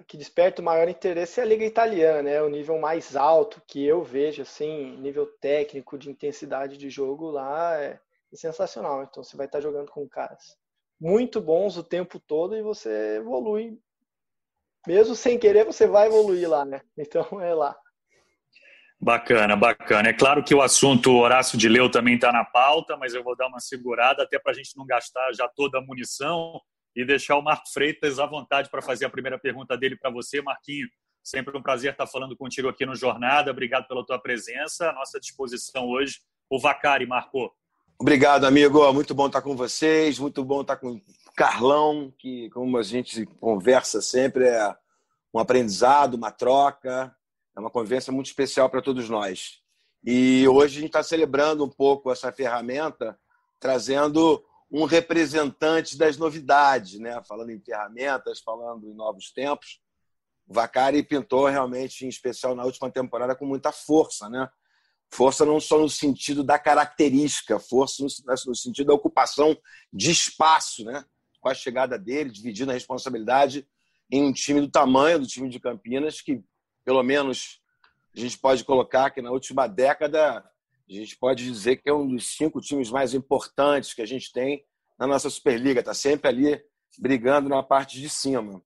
Que 0.07 0.17
desperta 0.17 0.61
o 0.61 0.65
maior 0.65 0.89
interesse 0.89 1.41
é 1.41 1.43
a 1.43 1.47
Liga 1.47 1.65
Italiana, 1.65 2.23
né? 2.23 2.43
O 2.43 2.49
nível 2.49 2.79
mais 2.79 3.17
alto 3.17 3.63
que 3.67 3.85
eu 3.85 4.03
vejo, 4.03 4.43
assim, 4.43 4.97
nível 4.99 5.27
técnico, 5.41 5.99
de 5.99 6.11
intensidade 6.11 6.77
de 6.77 6.91
jogo 6.91 7.31
lá 7.31 7.77
é, 7.81 7.99
sensacional. 8.35 9.03
Então 9.03 9.25
você 9.25 9.37
vai 9.37 9.47
estar 9.47 9.61
jogando 9.61 9.91
com 9.91 10.09
caras 10.09 10.57
muito 11.01 11.41
bons 11.41 11.77
o 11.77 11.83
tempo 11.83 12.19
todo 12.19 12.57
e 12.57 12.63
você 12.63 13.17
evolui. 13.17 13.79
Mesmo 14.87 15.15
sem 15.15 15.39
querer, 15.39 15.65
você 15.65 15.87
vai 15.87 16.07
evoluir 16.07 16.49
lá, 16.49 16.65
né? 16.65 16.81
Então 16.97 17.41
é 17.41 17.53
lá. 17.53 17.77
Bacana, 19.01 19.57
bacana. 19.57 20.09
É 20.09 20.13
claro 20.13 20.43
que 20.43 20.55
o 20.55 20.63
assunto 20.63 21.13
Horácio 21.13 21.59
de 21.59 21.69
Leu 21.69 21.91
também 21.91 22.15
está 22.15 22.33
na 22.33 22.45
pauta, 22.45 22.97
mas 22.97 23.13
eu 23.15 23.23
vou 23.23 23.37
dar 23.37 23.47
uma 23.47 23.61
segurada 23.61 24.23
até 24.23 24.39
para 24.39 24.53
a 24.53 24.55
gente 24.55 24.77
não 24.77 24.87
gastar 24.87 25.33
já 25.35 25.47
toda 25.49 25.79
a 25.79 25.83
munição 25.83 26.61
e 26.97 27.05
deixar 27.05 27.37
o 27.37 27.43
Marco 27.43 27.69
Freitas 27.71 28.19
à 28.19 28.25
vontade 28.25 28.71
para 28.71 28.81
fazer 28.81 29.05
a 29.05 29.11
primeira 29.11 29.39
pergunta 29.39 29.77
dele 29.77 29.97
para 29.97 30.11
você, 30.11 30.41
Marquinho. 30.41 30.89
Sempre 31.23 31.57
um 31.57 31.63
prazer 31.63 31.93
estar 31.93 32.07
falando 32.07 32.35
contigo 32.35 32.69
aqui 32.69 32.87
no 32.87 32.97
Jornada. 32.97 33.51
Obrigado 33.51 33.87
pela 33.87 34.05
tua 34.05 34.19
presença. 34.19 34.89
À 34.89 34.93
nossa 34.95 35.21
disposição 35.21 35.87
hoje, 35.89 36.21
o 36.49 36.59
Vacari, 36.59 37.07
Marco. 37.07 37.53
Obrigado, 37.99 38.45
amigo. 38.45 38.91
Muito 38.95 39.15
bom 39.15 39.27
estar 39.27 39.43
com 39.43 39.55
vocês. 39.55 40.19
Muito 40.19 40.43
bom 40.43 40.63
estar 40.63 40.77
com 40.77 40.93
o 40.93 41.01
Carlão, 41.37 42.15
que, 42.19 42.49
como 42.51 42.79
a 42.79 42.83
gente 42.83 43.27
conversa 43.41 44.01
sempre, 44.01 44.47
é 44.47 44.75
um 45.35 45.39
aprendizado, 45.39 46.15
uma 46.15 46.31
troca, 46.31 47.15
é 47.55 47.61
uma 47.61 47.71
conversa 47.71 48.11
muito 48.11 48.27
especial 48.27 48.71
para 48.71 48.81
todos 48.81 49.11
nós. 49.11 49.61
E 50.03 50.49
hoje 50.49 50.79
a 50.79 50.81
gente 50.81 50.91
está 50.91 51.03
celebrando 51.03 51.65
um 51.65 51.69
pouco 51.69 52.11
essa 52.11 52.33
ferramenta, 52.33 53.19
trazendo 53.61 54.43
um 54.71 54.85
representante 54.85 55.97
das 55.97 56.17
novidades, 56.17 56.99
né? 56.99 57.23
falando 57.27 57.51
em 57.51 57.61
ferramentas, 57.61 58.41
falando 58.41 58.89
em 58.89 58.95
novos 58.95 59.31
tempos. 59.31 59.81
O 60.47 60.55
Vacari 60.55 61.03
pintou 61.03 61.47
realmente, 61.47 62.05
em 62.05 62.09
especial 62.09 62.55
na 62.55 62.65
última 62.65 62.91
temporada, 62.91 63.35
com 63.35 63.47
muita 63.47 63.73
força. 63.73 64.29
Né? 64.29 64.49
Força 65.11 65.45
não 65.45 65.61
só 65.61 65.79
no 65.79 65.89
sentido 65.89 66.43
da 66.43 66.59
característica, 66.59 67.59
força 67.59 68.03
no 68.47 68.55
sentido 68.55 68.89
da 68.89 68.95
ocupação 68.95 69.57
de 69.93 70.11
espaço, 70.11 70.85
né? 70.85 71.05
com 71.41 71.49
a 71.49 71.55
chegada 71.55 71.99
dele, 71.99 72.31
dividindo 72.31 72.71
a 72.71 72.75
responsabilidade 72.75 73.67
em 74.11 74.23
um 74.23 74.33
time 74.33 74.61
do 74.61 74.69
tamanho 74.69 75.21
do 75.21 75.27
time 75.27 75.49
de 75.49 75.61
Campinas, 75.61 76.21
que 76.21 76.43
pelo 76.85 77.03
menos 77.03 77.61
a 78.17 78.21
gente 78.21 78.39
pode 78.39 78.65
colocar 78.65 79.11
que 79.11 79.21
na 79.21 79.31
última 79.31 79.67
década 79.67 80.45
a 80.89 80.93
gente 80.93 81.17
pode 81.19 81.45
dizer 81.45 81.77
que 81.77 81.89
é 81.89 81.93
um 81.93 82.07
dos 82.07 82.37
cinco 82.37 82.61
times 82.61 82.91
mais 82.91 83.15
importantes 83.15 83.93
que 83.93 84.03
a 84.03 84.07
gente 84.07 84.33
tem 84.33 84.65
na 84.99 85.07
nossa 85.07 85.29
Superliga. 85.29 85.81
Está 85.81 85.95
sempre 85.95 86.29
ali 86.29 86.63
brigando 86.99 87.49
na 87.49 87.63
parte 87.63 88.01
de 88.01 88.09
cima. 88.09 88.63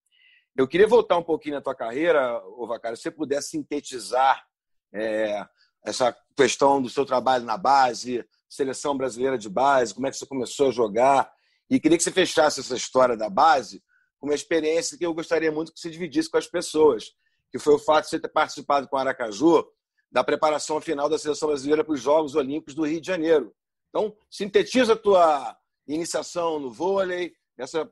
Eu 0.57 0.69
queria 0.69 0.87
voltar 0.87 1.17
um 1.17 1.23
pouquinho 1.23 1.55
na 1.55 1.62
tua 1.62 1.75
carreira, 1.75 2.41
Vacari, 2.67 2.97
se 2.97 3.05
você 3.05 3.11
puder 3.11 3.43
sintetizar 3.43 4.45
é, 4.93 5.47
essa 5.85 6.15
questão 6.37 6.83
do 6.83 6.91
seu 6.91 7.07
trabalho 7.07 7.45
na 7.45 7.57
base, 7.57 8.25
seleção 8.49 8.97
brasileira 8.97 9.39
de 9.39 9.49
base, 9.49 9.95
como 9.95 10.07
é 10.07 10.11
que 10.11 10.17
você 10.17 10.27
começou 10.27 10.69
a 10.69 10.73
jogar. 10.73 11.33
E 11.71 11.81
queria 11.81 11.97
que 11.97 12.05
você 12.05 12.11
fechasse 12.11 12.61
essa 12.61 12.77
história 12.77 13.17
da 13.17 13.31
base 13.31 13.83
com 14.19 14.27
uma 14.27 14.35
experiência 14.35 14.99
que 14.99 15.07
eu 15.07 15.15
gostaria 15.15 15.50
muito 15.50 15.73
que 15.73 15.81
você 15.81 15.89
dividisse 15.89 16.29
com 16.29 16.37
as 16.37 16.47
pessoas, 16.47 17.12
que 17.50 17.59
foi 17.59 17.75
o 17.75 17.79
fato 17.79 18.05
de 18.05 18.11
você 18.11 18.21
ter 18.21 18.29
participado 18.29 18.89
com 18.89 18.97
o 18.97 18.99
Aracaju 18.99 19.65
da 20.11 20.25
preparação 20.25 20.81
final 20.81 21.09
da 21.09 21.19
seleção 21.19 21.49
brasileira 21.49 21.85
para 21.85 21.95
os 21.95 22.00
Jogos 22.00 22.35
Olímpicos 22.35 22.75
do 22.75 22.87
Rio 22.87 23.00
de 23.00 23.07
Janeiro. 23.07 23.55
Então, 23.88 24.17
sintetiza 24.31 24.95
a 24.95 24.97
tua 24.97 25.57
iniciação 25.87 26.59
no 26.59 26.71
vôlei, 26.71 27.33
essa 27.59 27.90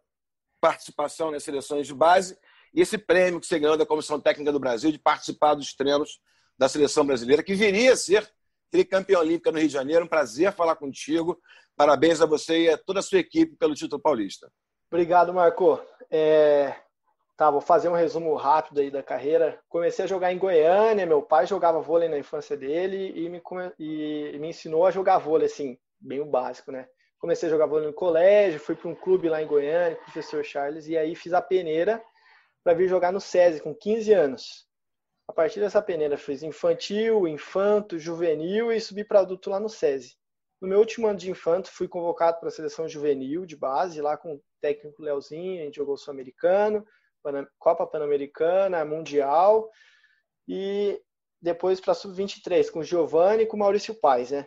participação 0.61 1.31
nas 1.31 1.45
seleções 1.45 1.87
de 1.87 1.95
base 1.95 2.37
e 2.75 2.81
esse 2.81 2.99
prêmio 2.99 3.41
que 3.41 3.47
você 3.47 3.59
ganhou 3.59 3.77
da 3.77 3.87
Comissão 3.87 4.21
Técnica 4.21 4.53
do 4.53 4.61
Brasil 4.61 4.91
de 4.91 4.99
participar 4.99 5.55
dos 5.55 5.75
treinos 5.75 6.21
da 6.59 6.69
seleção 6.69 7.07
brasileira, 7.07 7.43
que 7.43 7.55
viria 7.55 7.93
a 7.93 7.97
ser 7.97 8.29
tricampeã 8.71 9.21
olímpica 9.21 9.53
no 9.53 9.59
Rio 9.59 9.69
de 9.69 9.73
Janeiro. 9.73 10.05
Um 10.05 10.09
prazer 10.09 10.53
falar 10.53 10.77
contigo. 10.77 11.41
Parabéns 11.77 12.21
a 12.21 12.27
você 12.27 12.65
e 12.65 12.71
a 12.71 12.79
toda 12.79 13.01
a 13.01 13.03
sua 13.03 13.19
equipe 13.19 13.57
pelo 13.57 13.75
título 13.75 14.03
paulista. 14.03 14.51
Obrigado, 14.91 15.33
Marco. 15.33 15.81
É... 16.11 16.75
Tá, 17.39 17.53
vou 17.53 17.61
fazer 17.61 17.89
um 17.89 17.95
resumo 17.95 18.35
rápido 18.35 18.81
aí 18.81 18.91
da 18.91 19.01
carreira. 19.01 19.61
Comecei 19.69 20.05
a 20.05 20.09
jogar 20.09 20.33
em 20.33 20.39
Goiânia, 20.39 21.07
meu 21.07 21.23
pai 21.23 21.47
jogava 21.47 21.81
vôlei 21.81 22.09
na 22.09 22.19
infância 22.19 22.57
dele 22.57 23.13
e 23.15 23.29
me, 23.29 23.41
e 23.79 24.37
me 24.41 24.49
ensinou 24.49 24.85
a 24.85 24.91
jogar 24.91 25.19
vôlei, 25.19 25.47
assim, 25.47 25.79
bem 26.01 26.19
o 26.19 26.25
básico, 26.25 26.73
né? 26.73 26.89
Comecei 27.17 27.49
a 27.49 27.53
jogar 27.53 27.67
vôlei 27.67 27.87
no 27.87 27.93
colégio, 27.93 28.59
fui 28.59 28.75
para 28.75 28.89
um 28.89 28.95
clube 28.95 29.29
lá 29.29 29.41
em 29.41 29.47
Goiânia, 29.47 29.97
professor 29.99 30.45
Charles, 30.45 30.89
e 30.89 30.99
aí 30.99 31.15
fiz 31.15 31.33
a 31.33 31.41
peneira 31.41 32.03
para 32.65 32.75
vir 32.75 32.89
jogar 32.89 33.13
no 33.13 33.21
SESI 33.21 33.61
com 33.61 33.73
15 33.73 34.13
anos. 34.13 34.67
A 35.29 35.33
partir 35.33 35.61
dessa 35.61 35.81
peneira 35.81 36.19
fiz 36.19 36.43
infantil, 36.43 37.29
infanto, 37.29 38.01
juvenil 38.01 38.73
e 38.73 38.81
subi 38.81 39.05
para 39.05 39.21
adulto 39.21 39.49
lá 39.49 39.61
no 39.61 39.69
SESI. 39.69 40.17
No 40.61 40.67
meu 40.67 40.81
último 40.81 41.07
ano 41.07 41.17
de 41.17 41.31
infanto, 41.31 41.71
fui 41.71 41.87
convocado 41.87 42.41
para 42.41 42.49
a 42.49 42.53
seleção 42.53 42.89
juvenil 42.89 43.47
de 43.47 43.55
base, 43.55 44.03
lá 44.03 44.17
com 44.17 44.35
o 44.35 44.43
técnico 44.61 45.01
Leozinho, 45.01 45.61
a 45.63 45.67
gente 45.67 45.77
jogou 45.77 45.97
Sul-Americano, 45.97 46.85
Copa 47.59 47.87
Pan-Americana, 47.87 48.85
Mundial, 48.85 49.71
e 50.47 51.01
depois 51.41 51.81
para 51.81 51.95
Sub-23, 51.95 52.71
com 52.71 52.81
o 52.81 52.85
Giovanni 52.85 53.43
e 53.45 53.47
com 53.47 53.57
o 53.57 53.61
Maurício 53.61 53.95
Paes, 53.95 54.31
né? 54.31 54.47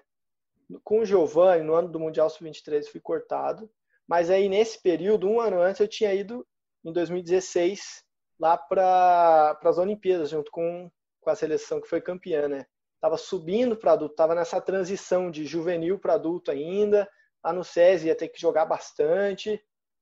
Com 0.83 0.99
o 0.99 1.05
Giovanni, 1.05 1.63
no 1.63 1.75
ano 1.75 1.89
do 1.89 1.99
Mundial 1.99 2.29
Sub-23, 2.29 2.87
fui 2.87 2.99
cortado, 2.99 3.69
mas 4.07 4.29
aí 4.29 4.49
nesse 4.49 4.81
período, 4.81 5.27
um 5.27 5.39
ano 5.39 5.61
antes, 5.61 5.79
eu 5.79 5.87
tinha 5.87 6.13
ido, 6.13 6.45
em 6.83 6.91
2016, 6.91 8.03
lá 8.39 8.57
para 8.57 9.57
as 9.63 9.77
Olimpíadas, 9.77 10.29
junto 10.29 10.49
com, 10.51 10.89
com 11.19 11.29
a 11.29 11.35
seleção 11.35 11.79
que 11.79 11.87
foi 11.87 12.01
campeã, 12.01 12.47
né? 12.47 12.65
Tava 12.99 13.17
subindo 13.17 13.75
para 13.75 13.93
adulto, 13.93 14.15
tava 14.15 14.35
nessa 14.35 14.61
transição 14.61 15.31
de 15.31 15.45
juvenil 15.45 15.99
para 15.99 16.13
adulto 16.13 16.51
ainda. 16.51 17.09
Lá 17.43 17.51
no 17.51 17.63
SESI 17.63 18.07
ia 18.07 18.15
ter 18.15 18.27
que 18.27 18.39
jogar 18.39 18.65
bastante 18.65 19.59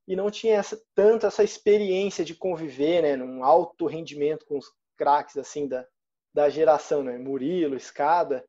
e 0.10 0.16
não 0.16 0.32
tinha 0.32 0.56
essa, 0.56 0.82
tanto 0.96 1.28
essa 1.28 1.44
experiência 1.44 2.26
de 2.26 2.34
conviver, 2.34 3.04
né, 3.04 3.16
num 3.16 3.44
alto 3.44 3.86
rendimento 3.86 4.44
com 4.44 4.58
os 4.58 4.66
craques 4.98 5.38
assim 5.38 5.68
da, 5.68 5.86
da 6.34 6.50
geração, 6.50 7.04
né, 7.04 7.16
Murilo, 7.20 7.76
Escada. 7.76 8.44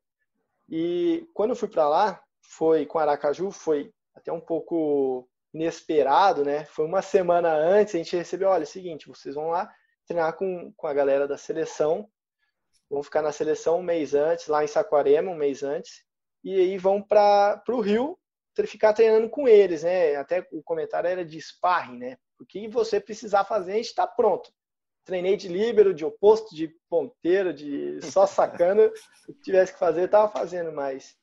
E 0.67 1.29
quando 1.35 1.51
eu 1.51 1.55
fui 1.55 1.67
para 1.67 1.87
lá, 1.87 2.23
foi 2.41 2.87
com 2.87 2.97
Aracaju, 2.97 3.51
foi 3.51 3.93
até 4.15 4.33
um 4.33 4.39
pouco 4.39 5.29
inesperado, 5.53 6.43
né? 6.43 6.65
Foi 6.65 6.85
uma 6.85 7.03
semana 7.03 7.53
antes, 7.53 7.93
a 7.93 7.97
gente 7.99 8.15
recebeu, 8.15 8.49
olha, 8.49 8.63
é 8.63 8.65
o 8.65 8.67
seguinte, 8.67 9.07
vocês 9.07 9.35
vão 9.35 9.49
lá 9.49 9.71
treinar 10.07 10.33
com, 10.33 10.73
com 10.75 10.87
a 10.87 10.93
galera 10.93 11.27
da 11.27 11.37
seleção. 11.37 12.09
Vão 12.89 13.03
ficar 13.03 13.21
na 13.21 13.31
seleção 13.31 13.79
um 13.79 13.83
mês 13.83 14.15
antes, 14.15 14.47
lá 14.47 14.63
em 14.63 14.67
Saquarema, 14.67 15.29
um 15.29 15.35
mês 15.35 15.61
antes. 15.61 16.03
E 16.43 16.55
aí 16.55 16.77
vão 16.79 17.03
para 17.03 17.61
o 17.69 17.81
Rio 17.81 18.17
ficar 18.65 18.93
treinando 18.93 19.29
com 19.29 19.47
eles, 19.47 19.83
né? 19.83 20.15
Até 20.15 20.47
o 20.51 20.61
comentário 20.63 21.07
era 21.07 21.25
de 21.25 21.39
sparring, 21.39 21.97
né? 21.97 22.17
O 22.39 22.45
que 22.45 22.67
você 22.67 22.99
precisar 22.99 23.43
fazer, 23.45 23.73
a 23.73 23.75
gente 23.75 23.87
está 23.87 24.05
pronto. 24.07 24.51
Treinei 25.03 25.35
de 25.35 25.47
líbero, 25.47 25.93
de 25.93 26.05
oposto, 26.05 26.55
de 26.55 26.67
ponteiro, 26.89 27.53
de 27.53 27.99
só 28.01 28.25
sacando. 28.27 28.91
o 29.27 29.33
que 29.33 29.41
tivesse 29.41 29.73
que 29.73 29.79
fazer, 29.79 30.05
estava 30.05 30.27
fazendo, 30.29 30.71
mas 30.71 31.15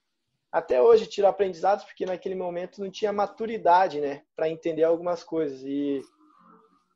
até 0.50 0.80
hoje 0.80 1.06
tiro 1.06 1.26
aprendizados 1.26 1.84
porque 1.84 2.06
naquele 2.06 2.34
momento 2.34 2.80
não 2.80 2.90
tinha 2.90 3.12
maturidade, 3.12 4.00
né, 4.00 4.22
para 4.34 4.48
entender 4.48 4.82
algumas 4.82 5.22
coisas. 5.22 5.62
E 5.62 6.02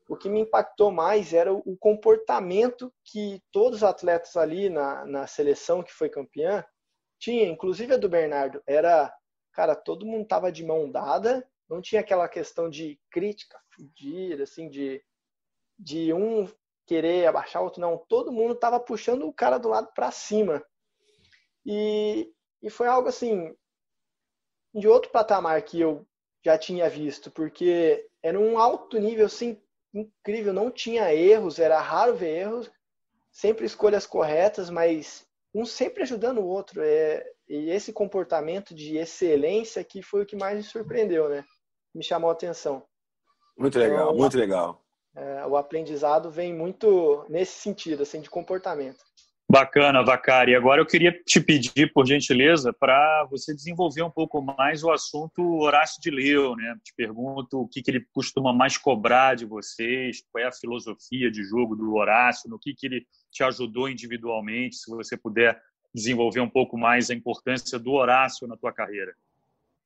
o 0.09 0.17
que 0.17 0.29
me 0.29 0.41
impactou 0.41 0.91
mais 0.91 1.33
era 1.33 1.53
o 1.53 1.77
comportamento 1.79 2.93
que 3.05 3.43
todos 3.51 3.79
os 3.79 3.85
atletas 3.85 4.37
ali 4.37 4.69
na, 4.69 5.05
na 5.07 5.27
seleção 5.27 5.83
que 5.83 5.93
foi 5.93 6.09
campeã 6.09 6.65
tinha, 7.19 7.49
inclusive 7.49 7.95
a 7.95 7.97
do 7.97 8.09
Bernardo, 8.09 8.61
era, 8.67 9.15
cara, 9.52 9.75
todo 9.75 10.06
mundo 10.06 10.26
tava 10.26 10.50
de 10.50 10.64
mão 10.64 10.90
dada, 10.90 11.47
não 11.68 11.80
tinha 11.80 12.00
aquela 12.00 12.28
questão 12.28 12.68
de 12.68 12.99
crítica, 13.11 13.59
fugir, 13.71 14.40
assim, 14.40 14.68
de, 14.68 15.02
de 15.78 16.12
um 16.12 16.49
querer 16.87 17.26
abaixar 17.26 17.62
o 17.62 17.66
outro, 17.66 17.80
não, 17.80 17.97
todo 17.97 18.32
mundo 18.32 18.54
tava 18.54 18.80
puxando 18.80 19.26
o 19.26 19.32
cara 19.32 19.59
do 19.59 19.68
lado 19.68 19.92
para 19.94 20.11
cima. 20.11 20.64
E, 21.64 22.32
e 22.62 22.68
foi 22.68 22.88
algo 22.88 23.09
assim, 23.09 23.54
de 24.75 24.88
outro 24.88 25.11
patamar 25.11 25.62
que 25.62 25.80
eu 25.80 26.06
já 26.44 26.59
tinha 26.59 26.88
visto, 26.88 27.30
porque 27.30 28.09
era 28.23 28.38
um 28.38 28.59
alto 28.59 28.99
nível, 28.99 29.26
assim, 29.26 29.61
incrível, 29.94 30.52
não 30.52 30.71
tinha 30.71 31.14
erros, 31.14 31.59
era 31.59 31.80
raro 31.80 32.16
ver 32.16 32.40
erros, 32.40 32.71
sempre 33.30 33.64
escolhas 33.64 34.06
corretas, 34.06 34.71
mas 34.71 35.26
um 35.54 35.64
sempre 35.64 36.02
ajudando 36.02 36.38
o 36.38 36.47
outro. 36.47 36.80
É, 36.82 37.25
e 37.52 37.71
esse 37.71 37.92
comportamento 37.92 38.75
de 38.75 38.97
excelência 38.97 39.85
que 39.85 40.00
foi 40.00 40.23
o 40.23 40.26
que 40.26 40.35
mais 40.35 40.56
me 40.56 40.62
surpreendeu, 40.62 41.28
né? 41.28 41.44
Me 41.94 42.02
chamou 42.02 42.30
a 42.30 42.32
atenção. 42.32 42.82
Muito 43.59 43.78
legal, 43.78 44.06
então, 44.06 44.16
muito 44.16 44.38
legal. 44.38 44.82
É, 45.14 45.44
o 45.44 45.59
aprendizado 45.59 46.30
vem 46.30 46.54
muito 46.54 47.26
nesse 47.28 47.52
sentido, 47.61 48.04
assim, 48.04 48.23
de 48.23 48.30
comportamento. 48.30 49.04
Bacana, 49.50 50.02
Vacari. 50.02 50.54
Agora 50.54 50.80
eu 50.80 50.87
queria 50.87 51.12
te 51.26 51.42
pedir, 51.42 51.92
por 51.92 52.06
gentileza, 52.06 52.73
para 52.73 53.26
você 53.30 53.54
desenvolver 53.54 54.02
um 54.02 54.11
pouco 54.11 54.40
mais 54.40 54.82
o 54.82 54.90
assunto 54.90 55.42
Horácio 55.59 56.00
de 56.00 56.11
Leu. 56.11 56.56
Né? 56.56 56.75
Te 56.82 56.94
pergunto 56.97 57.61
o 57.61 57.68
que, 57.68 57.82
que 57.82 57.90
ele 57.90 58.06
costuma 58.14 58.50
mais 58.54 58.78
cobrar 58.78 59.35
de 59.35 59.44
vocês, 59.44 60.25
qual 60.32 60.42
é 60.42 60.49
a 60.49 60.52
filosofia 60.52 61.30
de 61.30 61.44
jogo 61.44 61.76
do 61.76 61.94
Horácio, 61.97 62.49
no 62.49 62.59
que, 62.59 62.73
que 62.73 62.87
ele 62.87 63.06
te 63.30 63.44
ajudou 63.44 63.90
individualmente, 63.90 64.76
se 64.76 64.90
você 64.90 65.18
puder 65.18 65.61
desenvolver 65.94 66.40
um 66.40 66.49
pouco 66.49 66.78
mais 66.78 67.11
a 67.11 67.14
importância 67.14 67.78
do 67.78 67.92
Horácio 67.92 68.46
na 68.46 68.56
tua 68.56 68.72
carreira 68.72 69.14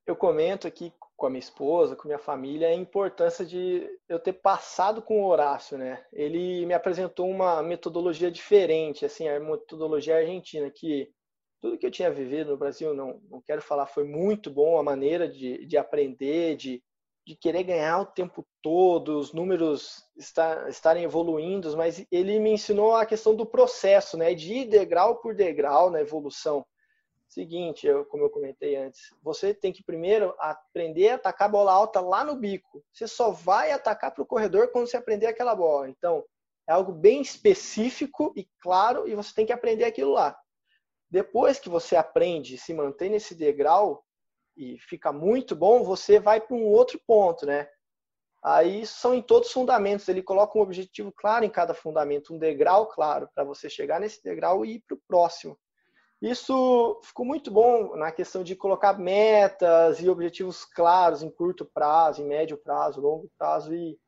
eu 0.06 0.14
comento 0.14 0.68
aqui 0.68 0.92
com 1.16 1.26
a 1.26 1.30
minha 1.30 1.40
esposa, 1.40 1.96
com 1.96 2.06
minha 2.06 2.18
família, 2.18 2.68
a 2.68 2.75
importância 2.75 3.44
de 3.44 3.84
eu 4.08 4.20
ter 4.20 4.34
passado 4.34 5.02
com 5.02 5.22
o 5.22 5.26
Horácio, 5.26 5.76
né? 5.76 6.04
Ele 6.12 6.64
me 6.64 6.72
apresentou 6.72 7.28
uma 7.28 7.62
metodologia 7.62 8.30
diferente, 8.30 9.04
assim, 9.04 9.26
a 9.26 9.40
metodologia 9.40 10.18
argentina, 10.18 10.70
que 10.70 11.10
tudo 11.60 11.76
que 11.76 11.86
eu 11.86 11.90
tinha 11.90 12.10
vivido 12.10 12.52
no 12.52 12.56
Brasil, 12.56 12.94
não, 12.94 13.20
não 13.28 13.40
quero 13.40 13.60
falar, 13.60 13.86
foi 13.86 14.04
muito 14.04 14.48
bom 14.48 14.78
a 14.78 14.82
maneira 14.82 15.28
de, 15.28 15.66
de 15.66 15.76
aprender, 15.76 16.54
de, 16.56 16.82
de 17.26 17.35
querer 17.35 17.64
ganhar 17.64 17.99
o 18.00 18.06
tempo 18.06 18.47
todo, 18.62 19.18
os 19.18 19.33
números 19.33 20.04
estar, 20.16 20.68
estarem 20.68 21.02
evoluindo, 21.02 21.76
mas 21.76 22.06
ele 22.12 22.38
me 22.38 22.52
ensinou 22.52 22.95
a 22.95 23.04
questão 23.04 23.35
do 23.35 23.45
processo, 23.45 24.16
né? 24.16 24.33
De 24.33 24.54
ir 24.54 24.66
degrau 24.66 25.16
por 25.16 25.35
degrau 25.35 25.90
na 25.90 26.00
evolução. 26.00 26.64
Seguinte, 27.28 27.85
eu, 27.85 28.04
como 28.04 28.23
eu 28.23 28.30
comentei 28.30 28.76
antes, 28.76 29.12
você 29.21 29.52
tem 29.52 29.73
que 29.73 29.83
primeiro 29.83 30.33
aprender 30.38 31.09
a 31.09 31.14
atacar 31.16 31.49
a 31.49 31.50
bola 31.50 31.73
alta 31.73 32.00
lá 32.00 32.23
no 32.23 32.37
bico. 32.37 32.85
Você 32.92 33.09
só 33.09 33.33
vai 33.33 33.73
atacar 33.73 34.14
para 34.14 34.23
o 34.23 34.26
corredor 34.26 34.71
quando 34.71 34.87
você 34.87 34.97
aprender 34.97 35.26
aquela 35.26 35.56
bola. 35.56 35.88
Então, 35.88 36.25
é 36.68 36.73
algo 36.73 36.92
bem 36.92 37.21
específico 37.21 38.33
e 38.37 38.49
claro, 38.61 39.09
e 39.09 39.16
você 39.16 39.35
tem 39.35 39.45
que 39.45 39.52
aprender 39.52 39.85
aquilo 39.85 40.12
lá. 40.12 40.38
Depois 41.11 41.59
que 41.59 41.68
você 41.68 41.97
aprende, 41.97 42.56
se 42.56 42.73
mantém 42.73 43.11
nesse 43.11 43.35
degrau 43.35 44.05
e 44.56 44.78
fica 44.78 45.12
muito 45.12 45.54
bom, 45.54 45.82
você 45.82 46.18
vai 46.18 46.40
para 46.40 46.56
um 46.56 46.64
outro 46.64 47.00
ponto, 47.06 47.44
né? 47.44 47.68
Aí 48.42 48.86
são 48.86 49.12
em 49.12 49.20
todos 49.20 49.48
os 49.48 49.54
fundamentos. 49.54 50.08
Ele 50.08 50.22
coloca 50.22 50.56
um 50.56 50.62
objetivo 50.62 51.12
claro 51.12 51.44
em 51.44 51.50
cada 51.50 51.75
fundamento, 51.75 52.32
um 52.32 52.38
degrau 52.38 52.86
claro 52.86 53.28
para 53.34 53.44
você 53.44 53.68
chegar 53.68 53.98
nesse 54.00 54.22
degrau 54.22 54.64
e 54.64 54.75
ir 54.75 54.84
para 54.86 54.94
o 54.94 55.00
próximo. 55.08 55.58
Isso 56.22 57.00
ficou 57.02 57.26
muito 57.26 57.50
bom 57.50 57.94
na 57.96 58.10
questão 58.10 58.42
de 58.42 58.56
colocar 58.56 58.98
metas 58.98 60.00
e 60.00 60.08
objetivos 60.08 60.64
claros 60.64 61.22
em 61.22 61.30
curto 61.30 61.66
prazo, 61.66 62.22
em 62.22 62.26
médio 62.26 62.56
prazo, 62.56 63.00
longo 63.00 63.30
prazo 63.38 63.75
e 63.75 63.98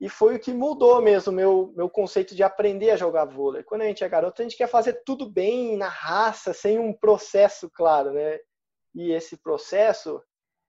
e 0.00 0.08
foi 0.08 0.36
o 0.36 0.40
que 0.40 0.50
mudou 0.50 1.02
mesmo 1.02 1.30
meu 1.30 1.74
meu 1.76 1.90
conceito 1.90 2.34
de 2.34 2.42
aprender 2.42 2.90
a 2.90 2.96
jogar 2.96 3.26
vôlei. 3.26 3.62
Quando 3.62 3.82
a 3.82 3.84
gente 3.84 4.02
é 4.02 4.08
garoto, 4.08 4.40
a 4.40 4.44
gente 4.44 4.56
quer 4.56 4.66
fazer 4.66 5.02
tudo 5.04 5.28
bem 5.28 5.76
na 5.76 5.88
raça, 5.88 6.54
sem 6.54 6.78
um 6.78 6.92
processo 6.92 7.70
claro, 7.70 8.10
né? 8.12 8.38
E 8.94 9.12
esse 9.12 9.36
processo 9.36 10.22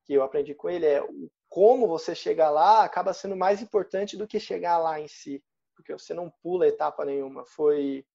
que 0.06 0.14
eu 0.14 0.24
aprendi 0.24 0.54
com 0.54 0.70
ele 0.70 0.86
é 0.86 1.04
como 1.50 1.88
você 1.88 2.16
chegar 2.16 2.50
lá 2.50 2.84
acaba 2.84 3.14
sendo 3.14 3.36
mais 3.36 3.62
importante 3.62 4.16
do 4.16 4.28
que 4.28 4.40
chegar 4.40 4.78
lá 4.78 5.00
em 5.00 5.08
si, 5.08 5.44
porque 5.76 5.92
você 5.94 6.14
não 6.14 6.32
pula 6.42 6.68
etapa 6.68 7.04
nenhuma. 7.04 7.46
Foi 7.46 8.06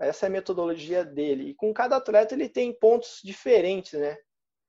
essa 0.00 0.26
é 0.26 0.28
a 0.28 0.30
metodologia 0.30 1.04
dele. 1.04 1.50
E 1.50 1.54
com 1.54 1.72
cada 1.74 1.96
atleta 1.96 2.34
ele 2.34 2.48
tem 2.48 2.72
pontos 2.72 3.20
diferentes, 3.22 4.00
né? 4.00 4.16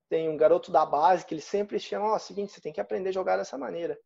Tem 0.10 0.28
um 0.28 0.36
garoto 0.36 0.72
da 0.72 0.86
base 0.86 1.26
que 1.26 1.34
ele 1.34 1.42
sempre 1.42 1.80
chama, 1.80 2.12
ó, 2.12 2.16
oh, 2.16 2.20
seguinte, 2.20 2.52
você 2.52 2.60
tem 2.60 2.74
que 2.74 2.82
aprender 2.82 3.10
a 3.10 3.14
jogar 3.14 3.38
dessa 3.38 3.58
maneira. 3.58 3.98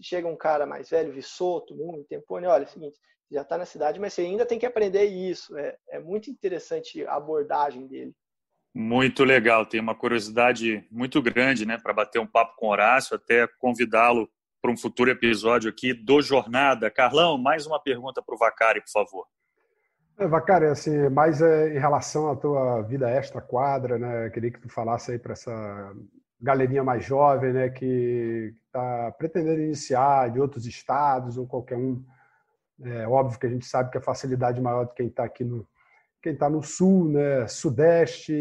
Chega 0.00 0.26
um 0.26 0.36
cara 0.36 0.66
mais 0.66 0.90
velho, 0.90 1.12
Vissoto, 1.12 1.76
muito 1.76 2.08
Tempone, 2.08 2.46
olha, 2.46 2.64
é 2.64 2.66
seguinte, 2.66 2.98
já 3.30 3.42
está 3.42 3.56
na 3.56 3.64
cidade, 3.64 4.00
mas 4.00 4.12
você 4.12 4.22
ainda 4.22 4.44
tem 4.44 4.58
que 4.58 4.66
aprender 4.66 5.04
isso. 5.04 5.56
É, 5.56 5.78
é 5.88 6.00
muito 6.00 6.28
interessante 6.28 7.06
a 7.06 7.14
abordagem 7.14 7.86
dele. 7.86 8.12
Muito 8.74 9.22
legal, 9.22 9.66
tem 9.66 9.80
uma 9.80 9.94
curiosidade 9.94 10.86
muito 10.90 11.20
grande, 11.20 11.66
né, 11.66 11.76
para 11.76 11.92
bater 11.92 12.18
um 12.18 12.26
papo 12.26 12.56
com 12.56 12.66
o 12.66 12.70
Horácio, 12.70 13.14
até 13.14 13.46
convidá-lo 13.58 14.30
para 14.62 14.70
um 14.70 14.76
futuro 14.76 15.10
episódio 15.10 15.68
aqui 15.68 15.92
do 15.92 16.22
Jornada. 16.22 16.90
Carlão, 16.90 17.36
mais 17.36 17.66
uma 17.66 17.78
pergunta 17.78 18.22
para 18.22 18.34
o 18.34 18.38
Vacari, 18.38 18.80
por 18.80 18.90
favor. 18.90 19.26
É, 20.16 20.26
Vacari, 20.26 20.66
assim, 20.66 21.10
mais 21.10 21.42
é, 21.42 21.74
em 21.74 21.78
relação 21.78 22.30
à 22.30 22.36
tua 22.36 22.80
vida 22.80 23.10
extra 23.10 23.42
quadra, 23.42 23.98
né, 23.98 24.30
queria 24.30 24.50
que 24.50 24.60
tu 24.60 24.70
falasse 24.70 25.12
aí 25.12 25.18
para 25.18 25.32
essa 25.32 25.92
galerinha 26.40 26.82
mais 26.82 27.04
jovem, 27.04 27.52
né, 27.52 27.68
que 27.68 28.54
está 28.66 29.12
pretendendo 29.18 29.60
iniciar 29.60 30.30
de 30.30 30.40
outros 30.40 30.66
estados 30.66 31.36
ou 31.36 31.46
qualquer 31.46 31.76
um. 31.76 32.02
É 32.82 33.06
óbvio 33.06 33.38
que 33.38 33.46
a 33.46 33.50
gente 33.50 33.66
sabe 33.66 33.90
que 33.90 33.98
a 33.98 34.02
facilidade 34.02 34.60
maior 34.60 34.86
de 34.86 34.94
quem 34.94 35.08
está 35.08 35.24
aqui 35.24 35.44
no, 35.44 35.66
quem 36.22 36.34
está 36.34 36.48
no 36.48 36.62
sul, 36.62 37.08
né, 37.08 37.46
sudeste, 37.48 38.32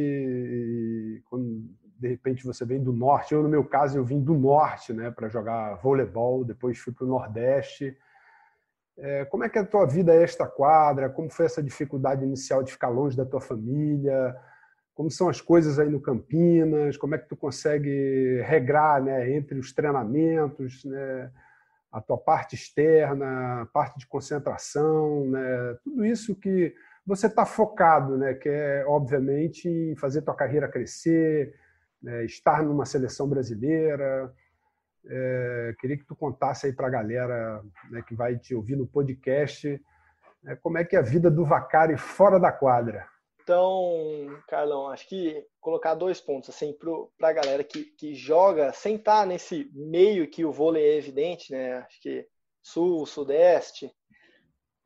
quando 1.30 1.64
de 1.98 2.08
repente 2.08 2.46
você 2.46 2.64
vem 2.64 2.82
do 2.82 2.94
norte. 2.94 3.34
Eu, 3.34 3.44
no 3.44 3.50
meu 3.50 3.64
caso, 3.64 3.98
eu 3.98 4.04
vim 4.04 4.22
do 4.22 4.34
norte 4.36 4.94
né, 4.94 5.12
para 5.12 5.30
jogar 5.30 5.76
voleibol, 5.76 6.46
depois 6.46 6.78
fui 6.78 6.94
para 6.94 7.06
o 7.06 7.08
nordeste. 7.08 7.98
É, 8.98 9.26
como 9.26 9.44
é 9.44 9.50
que 9.50 9.58
é 9.58 9.62
a 9.62 9.66
tua 9.66 9.86
vida 9.86 10.14
esta 10.14 10.48
quadra? 10.48 11.10
Como 11.10 11.30
foi 11.30 11.46
essa 11.46 11.62
dificuldade 11.62 12.24
inicial 12.24 12.64
de 12.64 12.72
ficar 12.72 12.90
longe 12.90 13.18
da 13.18 13.26
tua 13.26 13.42
família? 13.42 14.36
Como 14.94 15.10
são 15.10 15.30
as 15.30 15.42
coisas 15.42 15.80
aí 15.80 15.90
no 15.90 16.02
Campinas? 16.02 16.98
Como 16.98 17.16
é 17.16 17.18
que 17.18 17.28
tu 17.28 17.36
consegue 17.36 18.42
regrar 18.46 19.02
né, 19.02 19.32
entre 19.32 19.58
os 19.58 19.74
treinamentos, 19.74 20.84
né, 20.86 21.32
a 21.92 22.00
tua 22.02 22.18
parte 22.18 22.56
externa, 22.56 23.62
a 23.62 23.66
parte 23.68 24.00
de 24.00 24.08
concentração, 24.08 25.26
né, 25.28 25.78
tudo 25.84 26.06
isso 26.06 26.36
que 26.36 26.74
você 27.16 27.28
está 27.28 27.46
focado, 27.46 28.18
né? 28.18 28.34
Que 28.34 28.48
é 28.48 28.86
obviamente 28.88 29.94
fazer 29.98 30.22
tua 30.22 30.34
carreira 30.34 30.70
crescer, 30.70 31.54
né, 32.02 32.24
estar 32.24 32.64
numa 32.64 32.86
seleção 32.86 33.28
brasileira. 33.28 34.34
É, 35.06 35.76
queria 35.80 35.98
que 35.98 36.06
tu 36.06 36.16
contasse 36.16 36.68
aí 36.68 36.74
para 36.74 36.88
a 36.88 36.92
galera 36.92 37.62
né, 37.90 38.02
que 38.08 38.16
vai 38.16 38.38
te 38.38 38.56
ouvir 38.56 38.76
no 38.76 38.88
podcast 38.88 39.82
né, 40.44 40.56
como 40.62 40.78
é 40.78 40.86
que 40.86 40.96
é 40.96 41.00
a 41.00 41.04
vida 41.04 41.30
do 41.30 41.44
Vacari 41.44 41.98
fora 41.98 42.40
da 42.40 42.52
quadra. 42.52 43.06
Então, 43.44 44.28
Carlão, 44.48 44.88
acho 44.88 45.10
que 45.10 45.44
colocar 45.60 45.96
dois 45.96 46.22
pontos 46.22 46.50
assim 46.50 46.74
para 47.18 47.30
a 47.30 47.34
galera 47.34 47.64
que, 47.64 47.84
que 47.84 48.14
joga 48.14 48.72
sem 48.72 48.96
estar 48.96 49.22
tá 49.22 49.26
nesse 49.26 49.70
meio 49.74 50.30
que 50.30 50.46
o 50.46 50.52
vôlei 50.52 50.84
é 50.84 50.98
evidente, 50.98 51.52
né? 51.52 51.80
Acho 51.80 52.00
que 52.02 52.28
sul, 52.62 53.06
sudeste, 53.06 53.92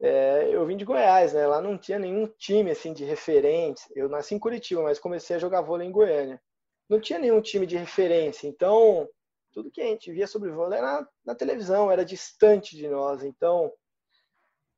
é, 0.01 0.49
eu 0.51 0.65
vim 0.65 0.75
de 0.75 0.85
Goiás, 0.85 1.33
né? 1.33 1.47
Lá 1.47 1.61
não 1.61 1.77
tinha 1.77 1.97
nenhum 1.97 2.27
time 2.27 2.71
assim 2.71 2.93
de 2.93 3.05
referência. 3.05 3.89
Eu 3.95 4.09
nasci 4.09 4.35
em 4.35 4.39
Curitiba, 4.39 4.83
mas 4.83 4.99
comecei 4.99 5.35
a 5.35 5.39
jogar 5.39 5.61
vôlei 5.61 5.87
em 5.87 5.91
Goiânia. 5.91 6.41
Não 6.89 6.99
tinha 6.99 7.19
nenhum 7.19 7.41
time 7.41 7.65
de 7.65 7.77
referência. 7.77 8.47
Então, 8.47 9.07
tudo 9.53 9.71
que 9.71 9.81
a 9.81 9.85
gente 9.85 10.11
via 10.11 10.27
sobre 10.27 10.51
vôlei 10.51 10.79
era 10.79 11.07
na, 11.25 11.33
televisão, 11.33 11.91
era 11.91 12.03
distante 12.03 12.75
de 12.75 12.87
nós. 12.87 13.23
Então, 13.23 13.71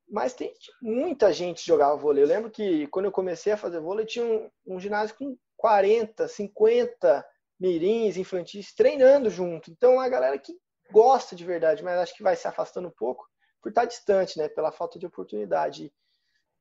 mas 0.09 0.33
tem 0.33 0.53
muita 0.81 1.33
gente 1.33 1.65
jogava 1.65 1.97
vôlei. 1.97 2.23
Eu 2.23 2.27
lembro 2.27 2.51
que 2.51 2.87
quando 2.87 3.05
eu 3.05 3.11
comecei 3.11 3.51
a 3.51 3.57
fazer 3.57 3.79
vôlei, 3.79 4.05
tinha 4.05 4.23
um, 4.23 4.49
um 4.65 4.79
ginásio 4.79 5.15
com 5.17 5.35
40, 5.57 6.27
50 6.27 7.25
mirins 7.59 8.17
infantis 8.17 8.73
treinando 8.73 9.29
junto. 9.29 9.71
Então, 9.71 9.99
a 9.99 10.07
galera 10.07 10.37
que 10.37 10.53
gosta 10.91 11.35
de 11.35 11.43
verdade, 11.43 11.83
mas 11.83 11.97
acho 11.97 12.15
que 12.15 12.23
vai 12.23 12.35
se 12.35 12.47
afastando 12.47 12.87
um 12.87 12.93
pouco 12.95 13.27
por 13.61 13.69
estar 13.69 13.85
distante, 13.85 14.37
né, 14.37 14.47
pela 14.49 14.71
falta 14.71 14.99
de 14.99 15.05
oportunidade. 15.05 15.91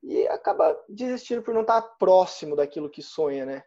E 0.03 0.27
acaba 0.29 0.79
desistindo 0.89 1.43
por 1.43 1.55
não 1.55 1.63
estar 1.63 1.83
próximo 1.99 2.55
daquilo 2.55 2.91
que 2.91 3.03
sonha, 3.03 3.45
né? 3.45 3.65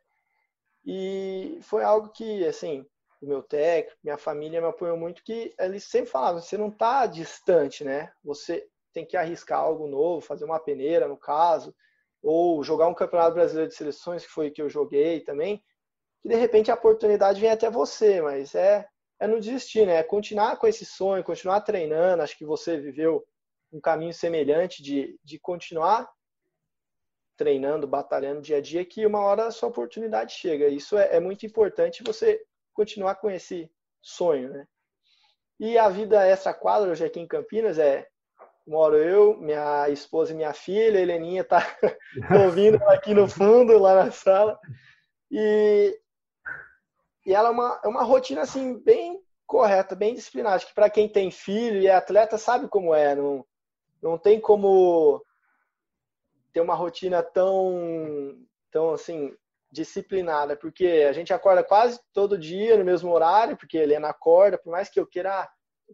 E 0.85 1.59
foi 1.61 1.83
algo 1.83 2.09
que, 2.09 2.45
assim, 2.45 2.85
o 3.21 3.27
meu 3.27 3.43
técnico, 3.43 3.99
minha 4.03 4.17
família 4.17 4.61
me 4.61 4.67
apoiou 4.67 4.97
muito, 4.97 5.23
que 5.23 5.53
eles 5.59 5.83
sempre 5.83 6.09
falavam, 6.09 6.41
você 6.41 6.57
não 6.57 6.69
está 6.69 7.05
distante, 7.05 7.83
né? 7.83 8.11
Você 8.23 8.67
tem 8.93 9.05
que 9.05 9.17
arriscar 9.17 9.59
algo 9.59 9.87
novo, 9.87 10.25
fazer 10.25 10.45
uma 10.45 10.59
peneira, 10.59 11.07
no 11.07 11.17
caso, 11.17 11.75
ou 12.21 12.63
jogar 12.63 12.87
um 12.87 12.93
campeonato 12.93 13.33
brasileiro 13.33 13.69
de 13.69 13.75
seleções, 13.75 14.25
que 14.25 14.31
foi 14.31 14.47
o 14.47 14.53
que 14.53 14.61
eu 14.61 14.69
joguei 14.69 15.21
também, 15.21 15.63
que 16.21 16.29
de 16.29 16.35
repente 16.35 16.71
a 16.71 16.75
oportunidade 16.75 17.39
vem 17.39 17.51
até 17.51 17.69
você, 17.69 18.21
mas 18.21 18.55
é 18.55 18.87
é 19.19 19.27
não 19.27 19.39
desistir, 19.39 19.85
né? 19.85 19.95
É 19.97 20.03
continuar 20.03 20.57
com 20.57 20.67
esse 20.67 20.85
sonho, 20.85 21.23
continuar 21.23 21.61
treinando. 21.61 22.23
Acho 22.23 22.37
que 22.37 22.45
você 22.45 22.77
viveu 22.77 23.25
um 23.71 23.79
caminho 23.79 24.13
semelhante 24.13 24.81
de, 24.81 25.19
de 25.23 25.37
continuar 25.37 26.09
treinando, 27.37 27.87
batalhando 27.87 28.41
dia 28.41 28.57
a 28.57 28.61
dia, 28.61 28.85
que 28.85 29.05
uma 29.05 29.19
hora 29.19 29.47
a 29.47 29.51
sua 29.51 29.69
oportunidade 29.69 30.33
chega. 30.33 30.67
Isso 30.67 30.97
é, 30.97 31.15
é 31.15 31.19
muito 31.19 31.45
importante 31.45 32.03
você 32.03 32.41
continuar 32.73 33.15
com 33.15 33.29
esse 33.29 33.69
sonho, 34.01 34.49
né? 34.49 34.67
E 35.59 35.77
a 35.77 35.89
vida 35.89 36.25
extra 36.25 36.53
quadra 36.53 36.89
hoje 36.89 37.03
aqui 37.03 37.19
em 37.19 37.27
Campinas 37.27 37.77
é 37.77 38.07
moro 38.65 38.95
eu, 38.97 39.35
minha 39.37 39.89
esposa 39.89 40.31
e 40.31 40.35
minha 40.35 40.53
filha, 40.53 40.99
a 40.99 41.01
Heleninha 41.01 41.43
tá 41.43 41.59
ouvindo 42.45 42.81
aqui 42.89 43.13
no 43.13 43.27
fundo, 43.27 43.77
lá 43.77 44.05
na 44.05 44.11
sala. 44.11 44.59
E 45.31 45.99
e 47.29 47.33
ela 47.35 47.49
é 47.49 47.51
uma, 47.51 47.79
é 47.83 47.87
uma 47.87 48.01
rotina 48.01 48.41
assim 48.41 48.79
bem 48.79 49.23
correta, 49.45 49.95
bem 49.95 50.15
disciplinada. 50.15 50.55
Acho 50.55 50.65
que 50.65 50.73
para 50.73 50.89
quem 50.89 51.07
tem 51.07 51.29
filho 51.29 51.79
e 51.79 51.85
é 51.85 51.93
atleta 51.93 52.39
sabe 52.39 52.67
como 52.67 52.91
é. 52.91 53.13
Não, 53.13 53.45
não 54.01 54.17
tem 54.17 54.41
como 54.41 55.23
ter 56.51 56.59
uma 56.59 56.73
rotina 56.73 57.21
tão, 57.21 58.35
tão 58.71 58.95
assim 58.95 59.31
disciplinada, 59.71 60.57
porque 60.57 61.05
a 61.07 61.13
gente 61.13 61.31
acorda 61.31 61.63
quase 61.63 61.99
todo 62.11 62.35
dia 62.35 62.75
no 62.75 62.83
mesmo 62.83 63.11
horário, 63.11 63.55
porque 63.55 63.77
a 63.77 63.83
Helena 63.83 64.09
acorda, 64.09 64.57
por 64.57 64.71
mais 64.71 64.89
que 64.89 64.99
eu 64.99 65.05
queira 65.05 65.47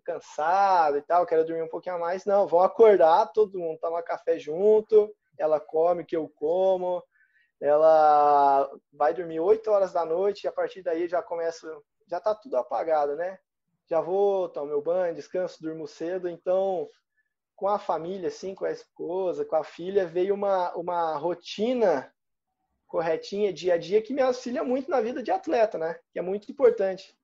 cansado 0.06 0.98
e 0.98 1.02
tal, 1.02 1.26
quero 1.26 1.45
dormir 1.45 1.63
um 1.63 1.69
pouquinho 1.69 1.95
a 1.95 2.00
mais, 2.00 2.24
não, 2.24 2.48
vão 2.48 2.62
acordar, 2.62 3.30
todo 3.34 3.60
mundo 3.60 3.78
toma 3.82 4.02
café 4.02 4.39
junto, 4.39 5.13
ela 5.38 5.60
come 5.60 6.04
o 6.04 6.06
que 6.06 6.15
eu 6.15 6.32
como, 6.34 7.04
ela 7.62 8.70
vai 8.91 9.13
dormir 9.13 9.39
8 9.39 9.70
horas 9.72 9.94
da 9.94 10.06
noite 10.06 10.44
e 10.44 10.48
a 10.48 10.52
partir 10.52 10.82
daí 10.82 11.08
já 11.08 11.22
começa, 11.22 11.68
já 12.08 12.20
tá 12.20 12.36
tudo 12.36 12.58
apagado, 12.58 13.15
né? 13.15 13.39
Já 13.88 14.02
vou 14.02 14.50
tomar 14.50 14.68
meu 14.68 14.82
banho, 14.82 15.15
descanso, 15.15 15.62
durmo 15.62 15.88
cedo, 15.88 16.28
então 16.28 16.89
com 17.56 17.68
a 17.68 17.80
família, 17.80 18.28
assim, 18.28 18.54
com 18.54 18.65
a 18.65 18.72
esposa, 18.72 19.46
com 19.46 19.56
a 19.56 19.63
filha, 19.63 20.06
veio 20.06 20.34
uma, 20.34 20.76
uma 20.76 21.15
rotina 21.15 22.12
corretinha, 22.86 23.54
dia 23.54 23.76
a 23.76 23.78
dia, 23.78 24.02
que 24.02 24.13
me 24.13 24.22
auxilia 24.22 24.63
muito 24.63 24.89
na 24.89 25.02
vida 25.02 25.24
de 25.24 25.32
atleta, 25.32 25.78
né? 25.78 25.98
Que 26.12 26.20
é 26.20 26.22
muito 26.22 26.52
importante. 26.52 27.15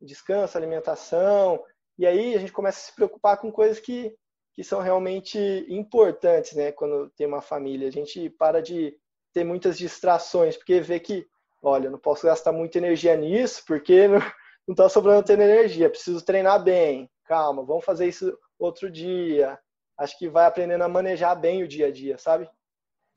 Descanso, 0.00 0.58
alimentação, 0.58 1.64
e 1.98 2.06
aí 2.06 2.34
a 2.34 2.38
gente 2.38 2.52
começa 2.52 2.78
a 2.78 2.82
se 2.82 2.94
preocupar 2.94 3.38
com 3.38 3.50
coisas 3.50 3.80
que, 3.80 4.14
que 4.52 4.62
são 4.62 4.80
realmente 4.80 5.38
importantes, 5.68 6.52
né? 6.54 6.72
Quando 6.72 7.10
tem 7.10 7.26
uma 7.26 7.40
família. 7.40 7.88
A 7.88 7.92
gente 7.92 8.28
para 8.30 8.60
de 8.60 8.98
ter 9.36 9.44
muitas 9.44 9.76
distrações, 9.76 10.56
porque 10.56 10.80
vê 10.80 10.98
que, 10.98 11.26
olha, 11.62 11.90
não 11.90 11.98
posso 11.98 12.26
gastar 12.26 12.52
muita 12.52 12.78
energia 12.78 13.14
nisso, 13.14 13.62
porque 13.66 14.08
não, 14.08 14.18
não 14.66 14.74
tá 14.74 14.88
sobrando 14.88 15.22
tendo 15.24 15.42
energia, 15.42 15.90
preciso 15.90 16.24
treinar 16.24 16.64
bem. 16.64 17.10
Calma, 17.26 17.62
vamos 17.62 17.84
fazer 17.84 18.06
isso 18.06 18.34
outro 18.58 18.90
dia. 18.90 19.58
Acho 19.98 20.18
que 20.18 20.26
vai 20.26 20.46
aprendendo 20.46 20.82
a 20.84 20.88
manejar 20.88 21.34
bem 21.34 21.62
o 21.62 21.68
dia 21.68 21.88
a 21.88 21.92
dia, 21.92 22.16
sabe? 22.16 22.48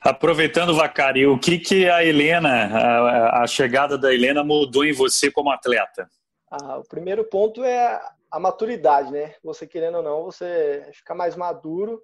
Aproveitando, 0.01 0.75
Vacari, 0.75 1.25
o 1.25 1.39
que, 1.39 1.57
que 1.57 1.89
a 1.89 2.03
Helena, 2.03 2.49
a, 2.49 3.43
a 3.43 3.47
chegada 3.47 3.97
da 3.97 4.13
Helena 4.13 4.43
mudou 4.43 4.83
em 4.83 4.91
você 4.91 5.31
como 5.31 5.49
atleta? 5.49 6.09
Ah, 6.51 6.79
o 6.79 6.83
primeiro 6.83 7.23
ponto 7.23 7.63
é 7.63 8.01
a 8.29 8.39
maturidade, 8.41 9.09
né? 9.09 9.35
Você 9.41 9.65
querendo 9.65 9.99
ou 9.99 10.03
não, 10.03 10.23
você 10.23 10.85
fica 10.93 11.15
mais 11.15 11.37
maduro 11.37 12.03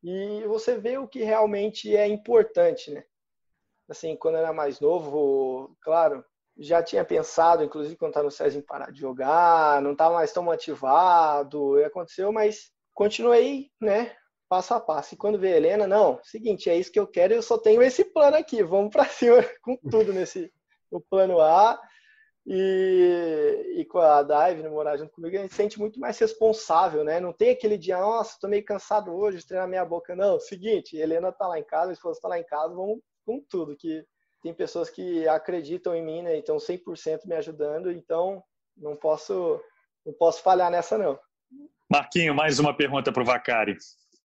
e 0.00 0.44
você 0.46 0.78
vê 0.78 0.96
o 0.96 1.08
que 1.08 1.24
realmente 1.24 1.96
é 1.96 2.06
importante, 2.06 2.92
né? 2.92 3.02
Assim, 3.88 4.16
quando 4.16 4.34
eu 4.34 4.40
era 4.40 4.52
mais 4.52 4.80
novo, 4.80 5.76
claro, 5.80 6.24
já 6.58 6.82
tinha 6.82 7.04
pensado, 7.04 7.62
inclusive 7.62 7.96
quando 7.96 8.10
estava 8.10 8.24
no 8.24 8.30
SESI, 8.30 8.58
em 8.58 8.62
parar 8.62 8.90
de 8.90 9.00
jogar, 9.00 9.80
não 9.80 9.92
estava 9.92 10.14
mais 10.14 10.32
tão 10.32 10.42
motivado, 10.42 11.78
e 11.78 11.84
aconteceu, 11.84 12.32
mas 12.32 12.72
continuei, 12.94 13.70
né, 13.80 14.14
passo 14.48 14.74
a 14.74 14.80
passo. 14.80 15.14
E 15.14 15.16
quando 15.16 15.38
veio 15.38 15.54
a 15.54 15.56
Helena, 15.58 15.86
não, 15.86 16.20
seguinte, 16.24 16.68
é 16.68 16.76
isso 16.76 16.90
que 16.90 16.98
eu 16.98 17.06
quero, 17.06 17.34
eu 17.34 17.42
só 17.42 17.56
tenho 17.56 17.82
esse 17.82 18.04
plano 18.04 18.36
aqui, 18.36 18.62
vamos 18.62 18.90
para 18.90 19.04
cima 19.04 19.36
com 19.62 19.76
tudo 19.76 20.12
nesse 20.12 20.52
no 20.90 21.00
plano 21.00 21.40
A. 21.40 21.80
E, 22.50 23.74
e 23.76 23.84
com 23.84 23.98
a 23.98 24.22
Dive, 24.22 24.62
né, 24.62 24.70
morar 24.70 24.96
junto 24.96 25.12
comigo, 25.12 25.36
a 25.36 25.40
gente 25.40 25.50
se 25.50 25.56
sente 25.56 25.78
muito 25.78 26.00
mais 26.00 26.18
responsável, 26.18 27.04
né? 27.04 27.20
Não 27.20 27.30
tem 27.30 27.50
aquele 27.50 27.76
dia, 27.76 27.98
nossa, 27.98 28.38
tô 28.40 28.48
meio 28.48 28.64
cansado 28.64 29.14
hoje 29.14 29.36
de 29.36 29.46
treinar 29.46 29.68
minha 29.68 29.84
boca. 29.84 30.16
Não, 30.16 30.40
seguinte, 30.40 30.96
Helena 30.96 31.30
tá 31.30 31.46
lá 31.46 31.58
em 31.58 31.64
casa, 31.64 31.90
a 31.90 31.92
esposa 31.92 32.18
tá 32.22 32.28
lá 32.28 32.38
em 32.38 32.44
casa, 32.44 32.74
vamos 32.74 33.00
com 33.28 33.38
tudo. 33.40 33.76
Que 33.76 34.02
tem 34.42 34.54
pessoas 34.54 34.88
que 34.88 35.28
acreditam 35.28 35.94
em 35.94 36.02
mim, 36.02 36.22
né? 36.22 36.38
Então, 36.38 36.56
100% 36.56 37.26
me 37.26 37.34
ajudando, 37.34 37.92
então 37.92 38.42
não 38.74 38.96
posso, 38.96 39.60
não 40.06 40.14
posso 40.14 40.42
falhar 40.42 40.70
nessa, 40.70 40.96
não. 40.96 41.18
Marquinho, 41.90 42.34
mais 42.34 42.58
uma 42.58 42.74
pergunta 42.74 43.12
para 43.12 43.22
o 43.22 43.26
Vacari. 43.26 43.76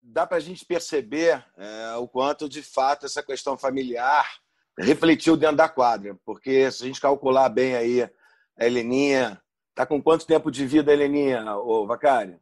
Dá 0.03 0.27
para 0.27 0.37
a 0.37 0.41
gente 0.41 0.67
perceber 0.67 1.43
é, 1.57 1.95
o 1.97 2.07
quanto, 2.07 2.49
de 2.49 2.63
fato, 2.63 3.07
essa 3.07 3.23
questão 3.23 3.57
familiar 3.57 4.27
refletiu 4.79 5.37
dentro 5.37 5.57
da 5.57 5.69
quadra, 5.69 6.17
porque 6.25 6.71
se 6.71 6.83
a 6.83 6.87
gente 6.87 7.01
calcular 7.01 7.49
bem 7.49 7.77
aí, 7.77 8.03
a 8.59 8.67
Heleninha 8.67 9.41
está 9.71 9.87
com 9.87 10.03
quanto 10.03 10.27
tempo 10.27 10.51
de 10.51 10.67
vida, 10.67 10.91
a 10.91 10.95
Heleninha, 10.95 11.57
ô 11.57 11.87
Vacari? 11.87 12.39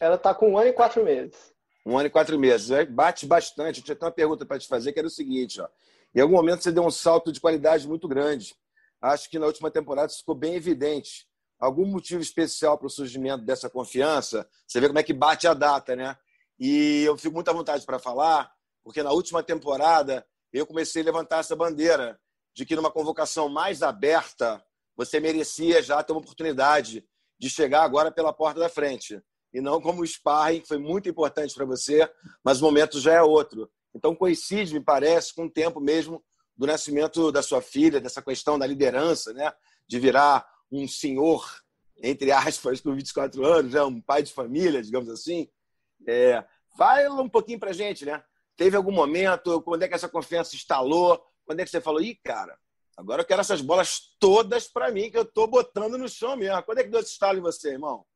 Ela 0.00 0.14
está 0.14 0.34
com 0.34 0.52
um 0.52 0.58
ano 0.58 0.70
e 0.70 0.72
quatro 0.72 1.04
meses. 1.04 1.52
Um 1.84 1.98
ano 1.98 2.06
e 2.06 2.10
quatro 2.10 2.38
meses. 2.38 2.70
Bate 2.88 3.26
bastante. 3.26 3.80
Eu 3.80 3.84
tinha 3.84 3.96
uma 4.00 4.10
pergunta 4.10 4.46
para 4.46 4.58
te 4.58 4.68
fazer, 4.68 4.92
que 4.92 4.98
era 4.98 5.08
o 5.08 5.10
seguinte, 5.10 5.60
ó. 5.60 5.68
Em 6.14 6.20
algum 6.20 6.34
momento 6.34 6.62
você 6.62 6.72
deu 6.72 6.84
um 6.84 6.90
salto 6.90 7.32
de 7.32 7.40
qualidade 7.40 7.86
muito 7.88 8.06
grande. 8.06 8.54
Acho 9.00 9.28
que 9.30 9.38
na 9.38 9.46
última 9.46 9.70
temporada 9.70 10.10
isso 10.10 10.20
ficou 10.20 10.34
bem 10.34 10.54
evidente. 10.54 11.26
Algum 11.58 11.86
motivo 11.86 12.20
especial 12.20 12.76
para 12.76 12.86
o 12.86 12.90
surgimento 12.90 13.44
dessa 13.44 13.70
confiança? 13.70 14.48
Você 14.66 14.80
vê 14.80 14.88
como 14.88 14.98
é 14.98 15.02
que 15.02 15.12
bate 15.12 15.46
a 15.46 15.54
data, 15.54 15.96
né? 15.96 16.16
E 16.58 17.02
eu 17.04 17.16
fico 17.16 17.34
muito 17.34 17.48
à 17.48 17.52
vontade 17.52 17.84
para 17.86 17.98
falar, 17.98 18.52
porque 18.84 19.02
na 19.02 19.10
última 19.10 19.42
temporada 19.42 20.26
eu 20.52 20.66
comecei 20.66 21.02
a 21.02 21.04
levantar 21.04 21.38
essa 21.38 21.56
bandeira 21.56 22.20
de 22.54 22.66
que 22.66 22.76
numa 22.76 22.90
convocação 22.90 23.48
mais 23.48 23.82
aberta 23.82 24.62
você 24.96 25.18
merecia 25.18 25.82
já 25.82 26.02
ter 26.02 26.12
uma 26.12 26.20
oportunidade 26.20 27.04
de 27.38 27.48
chegar 27.48 27.82
agora 27.82 28.12
pela 28.12 28.32
porta 28.32 28.60
da 28.60 28.68
frente 28.68 29.22
e 29.52 29.60
não 29.60 29.80
como 29.80 30.02
o 30.02 30.06
sparring, 30.06 30.60
que 30.60 30.68
foi 30.68 30.78
muito 30.78 31.08
importante 31.08 31.54
para 31.54 31.64
você, 31.64 32.10
mas 32.44 32.60
o 32.60 32.64
momento 32.64 33.00
já 33.00 33.14
é 33.14 33.22
outro. 33.22 33.70
Então 33.94 34.14
coincide, 34.14 34.74
me 34.74 34.80
parece, 34.80 35.34
com 35.34 35.44
o 35.44 35.50
tempo 35.50 35.80
mesmo 35.80 36.22
do 36.56 36.66
nascimento 36.66 37.30
da 37.32 37.42
sua 37.42 37.60
filha, 37.60 38.00
dessa 38.00 38.22
questão 38.22 38.58
da 38.58 38.66
liderança, 38.66 39.32
né? 39.32 39.52
de 39.86 39.98
virar 39.98 40.46
um 40.70 40.86
senhor, 40.88 41.44
entre 42.02 42.30
aspas, 42.32 42.80
com 42.80 42.94
24 42.94 43.44
anos, 43.44 43.72
né? 43.72 43.82
um 43.82 44.00
pai 44.00 44.22
de 44.22 44.32
família, 44.32 44.82
digamos 44.82 45.08
assim. 45.08 45.48
É... 46.06 46.44
Fala 46.76 47.20
um 47.20 47.28
pouquinho 47.28 47.60
para 47.60 47.72
gente, 47.72 48.06
né? 48.06 48.22
Teve 48.56 48.76
algum 48.76 48.92
momento, 48.92 49.60
quando 49.62 49.82
é 49.82 49.88
que 49.88 49.94
essa 49.94 50.08
confiança 50.08 50.56
instalou? 50.56 51.22
Quando 51.44 51.60
é 51.60 51.64
que 51.64 51.70
você 51.70 51.80
falou, 51.82 52.00
ih, 52.00 52.14
cara, 52.14 52.56
agora 52.96 53.20
eu 53.20 53.26
quero 53.26 53.40
essas 53.40 53.60
bolas 53.60 54.16
todas 54.18 54.68
para 54.68 54.90
mim, 54.90 55.10
que 55.10 55.18
eu 55.18 55.24
tô 55.24 55.46
botando 55.46 55.98
no 55.98 56.08
chão 56.08 56.36
mesmo. 56.36 56.62
Quando 56.62 56.78
é 56.78 56.84
que 56.84 56.88
deu 56.88 57.00
esse 57.00 57.12
estalo 57.12 57.38
em 57.38 57.42
você, 57.42 57.72
irmão? 57.72 58.06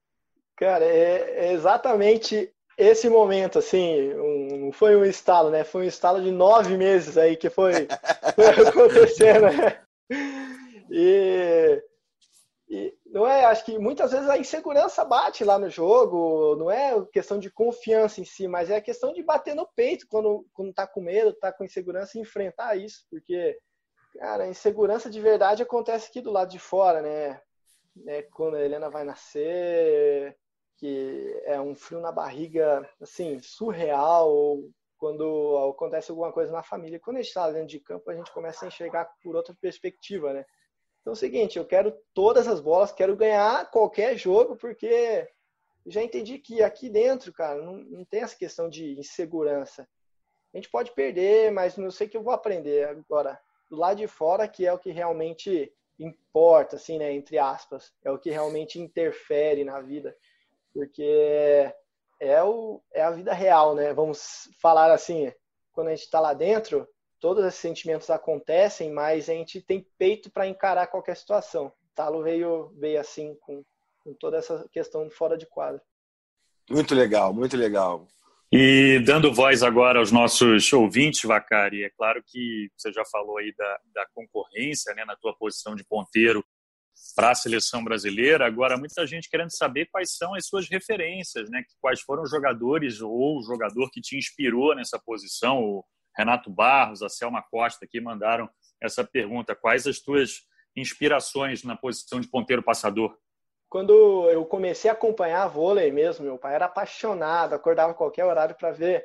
Cara, 0.57 0.85
é, 0.85 1.49
é 1.49 1.53
exatamente 1.53 2.51
esse 2.77 3.09
momento, 3.09 3.59
assim, 3.59 4.13
um, 4.15 4.71
foi 4.73 4.97
um 4.97 5.05
estalo, 5.05 5.51
né? 5.51 5.65
Foi 5.65 5.85
um 5.85 5.89
estalo 5.89 6.23
de 6.23 6.31
nove 6.31 6.77
meses 6.77 7.17
aí 7.17 7.37
que 7.37 7.49
foi, 7.49 7.89
foi 8.35 8.47
acontecendo, 8.69 9.47
né? 9.47 9.81
E, 10.91 11.83
e 12.69 12.95
não 13.07 13.27
é, 13.27 13.47
acho 13.47 13.65
que 13.65 13.79
muitas 13.79 14.13
vezes 14.13 14.29
a 14.29 14.37
insegurança 14.37 15.05
bate 15.05 15.43
lá 15.43 15.59
no 15.59 15.71
jogo, 15.71 16.55
não 16.57 16.71
é 16.71 17.03
questão 17.07 17.39
de 17.39 17.51
confiança 17.51 18.21
em 18.21 18.25
si, 18.25 18.47
mas 18.47 18.69
é 18.69 18.77
a 18.77 18.83
questão 18.83 19.13
de 19.13 19.23
bater 19.23 19.55
no 19.55 19.67
peito 19.67 20.07
quando, 20.07 20.47
quando 20.53 20.75
tá 20.75 20.87
com 20.87 21.01
medo, 21.01 21.33
tá 21.33 21.51
com 21.51 21.65
insegurança 21.65 22.19
e 22.19 22.21
enfrentar 22.21 22.77
isso, 22.77 23.07
porque, 23.11 23.59
cara, 24.19 24.45
a 24.45 24.49
insegurança 24.49 25.09
de 25.09 25.21
verdade 25.21 25.63
acontece 25.63 26.11
aqui 26.11 26.21
do 26.21 26.31
lado 26.31 26.51
de 26.51 26.59
fora, 26.59 27.01
né? 27.01 27.41
É 28.07 28.23
quando 28.23 28.57
a 28.57 28.63
Helena 28.63 28.91
vai 28.91 29.05
nascer, 29.05 30.37
que 30.77 31.43
é 31.45 31.61
um 31.61 31.75
frio 31.75 32.01
na 32.01 32.13
barriga, 32.13 32.89
assim, 33.01 33.39
surreal, 33.41 34.31
ou 34.31 34.71
quando 34.99 35.71
acontece 35.75 36.11
alguma 36.11 36.33
coisa 36.33 36.53
na 36.53 36.63
família. 36.63 37.01
Quando 37.01 37.17
a 37.17 37.21
gente 37.21 37.29
está 37.29 37.51
dentro 37.51 37.69
de 37.69 37.81
campo, 37.81 38.11
a 38.11 38.15
gente 38.15 38.33
começa 38.33 38.65
a 38.65 38.69
enxergar 38.69 39.09
por 39.23 39.37
outra 39.37 39.55
perspectiva, 39.61 40.33
né? 40.33 40.45
Então 41.01 41.13
é 41.13 41.15
o 41.15 41.17
seguinte, 41.17 41.59
eu 41.59 41.65
quero 41.65 41.97
todas 42.13 42.49
as 42.49 42.61
bolas, 42.61 42.93
quero 42.93 43.17
ganhar 43.17 43.71
qualquer 43.71 44.17
jogo, 44.17 44.57
porque 44.57 45.29
já 45.87 46.03
entendi 46.03 46.39
que 46.39 46.63
aqui 46.63 46.91
dentro, 46.91 47.33
cara, 47.33 47.63
não, 47.63 47.77
não 47.77 48.05
tem 48.05 48.23
essa 48.23 48.37
questão 48.37 48.69
de 48.69 48.99
insegurança. 48.99 49.89
A 50.53 50.57
gente 50.57 50.71
pode 50.71 50.91
perder, 50.93 51.53
mas 51.53 51.77
não 51.77 51.91
sei 51.91 52.09
que 52.09 52.17
eu 52.17 52.23
vou 52.23 52.33
aprender 52.33 52.89
agora. 52.89 53.39
Do 53.71 53.77
lado 53.77 53.99
de 53.99 54.09
fora, 54.09 54.49
que 54.49 54.67
é 54.67 54.73
o 54.73 54.79
que 54.79 54.91
realmente 54.91 55.73
importa, 55.99 56.77
assim, 56.77 56.99
né, 56.99 57.13
entre 57.13 57.39
aspas, 57.39 57.93
é 58.05 58.11
o 58.11 58.19
que 58.19 58.31
realmente 58.31 58.81
interfere 58.81 59.65
na 59.65 59.81
vida, 59.81 60.17
porque 60.77 61.73
é, 62.21 62.43
o, 62.43 62.83
é 62.93 63.03
a 63.03 63.11
vida 63.11 63.33
real, 63.33 63.75
né? 63.75 63.95
Vamos 63.95 64.47
falar 64.61 64.93
assim, 64.93 65.33
quando 65.73 65.89
a 65.89 65.91
gente 65.95 66.05
está 66.05 66.21
lá 66.21 66.35
dentro, 66.35 66.87
todos 67.19 67.43
esses 67.47 67.59
sentimentos 67.59 68.11
acontecem, 68.11 68.93
mas 68.93 69.31
a 69.31 69.33
gente 69.33 69.63
tem 69.63 69.87
peito 69.97 70.31
para 70.31 70.47
encarar 70.47 70.89
qualquer 70.89 71.17
situação. 71.17 71.73
Talo 71.95 72.23
veio, 72.23 72.75
veio 72.77 73.01
assim, 73.01 73.35
com, 73.41 73.65
com 74.05 74.13
toda 74.13 74.37
essa 74.37 74.69
questão 74.71 75.09
fora 75.09 75.39
de 75.39 75.47
quadro. 75.47 75.81
Muito 76.69 76.95
legal, 76.95 77.33
muito 77.33 77.57
legal. 77.57 78.07
E 78.53 79.01
dando 79.05 79.33
voz 79.33 79.63
agora 79.63 79.99
aos 79.99 80.13
nossos 80.13 80.71
ouvintes, 80.75 81.23
Vacari, 81.23 81.85
é 81.85 81.91
claro 81.91 82.23
que 82.25 82.71
você 82.77 82.93
já 82.93 83.03
falou 83.11 83.39
aí 83.39 83.53
da, 83.57 83.79
da 83.95 84.07
concorrência 84.15 84.95
né, 84.95 85.07
na 85.07 85.17
tua 85.17 85.35
posição 85.37 85.75
de 85.75 85.85
ponteiro 85.85 86.45
para 87.15 87.31
a 87.31 87.35
seleção 87.35 87.83
brasileira. 87.85 88.47
Agora, 88.47 88.77
muita 88.77 89.07
gente 89.07 89.29
querendo 89.29 89.51
saber 89.51 89.87
quais 89.87 90.17
são 90.17 90.35
as 90.35 90.47
suas 90.47 90.69
referências, 90.69 91.49
né? 91.51 91.63
quais 91.81 92.01
foram 92.01 92.23
os 92.23 92.31
jogadores 92.31 93.01
ou 93.01 93.39
o 93.39 93.43
jogador 93.43 93.91
que 93.91 94.01
te 94.01 94.17
inspirou 94.17 94.75
nessa 94.75 94.99
posição, 94.99 95.85
Renato 96.17 96.51
Barros, 96.51 97.03
a 97.03 97.09
Selma 97.09 97.43
Costa 97.43 97.85
aqui 97.85 98.01
mandaram 98.01 98.49
essa 98.83 99.05
pergunta. 99.05 99.55
Quais 99.55 99.87
as 99.87 100.01
tuas 100.01 100.43
inspirações 100.75 101.63
na 101.63 101.77
posição 101.77 102.21
de 102.21 102.29
ponteiro 102.29 102.63
passador? 102.63 103.17
Quando 103.69 104.31
eu 104.31 104.45
comecei 104.45 104.89
a 104.91 104.95
acompanhar 104.95 105.49
vôlei 105.49 105.91
mesmo, 105.91 106.25
meu 106.25 106.39
pai 106.39 106.55
era 106.55 106.67
apaixonado, 106.67 107.55
acordava 107.55 107.95
qualquer 107.95 108.25
horário 108.25 108.55
para 108.55 108.71
ver 108.71 109.05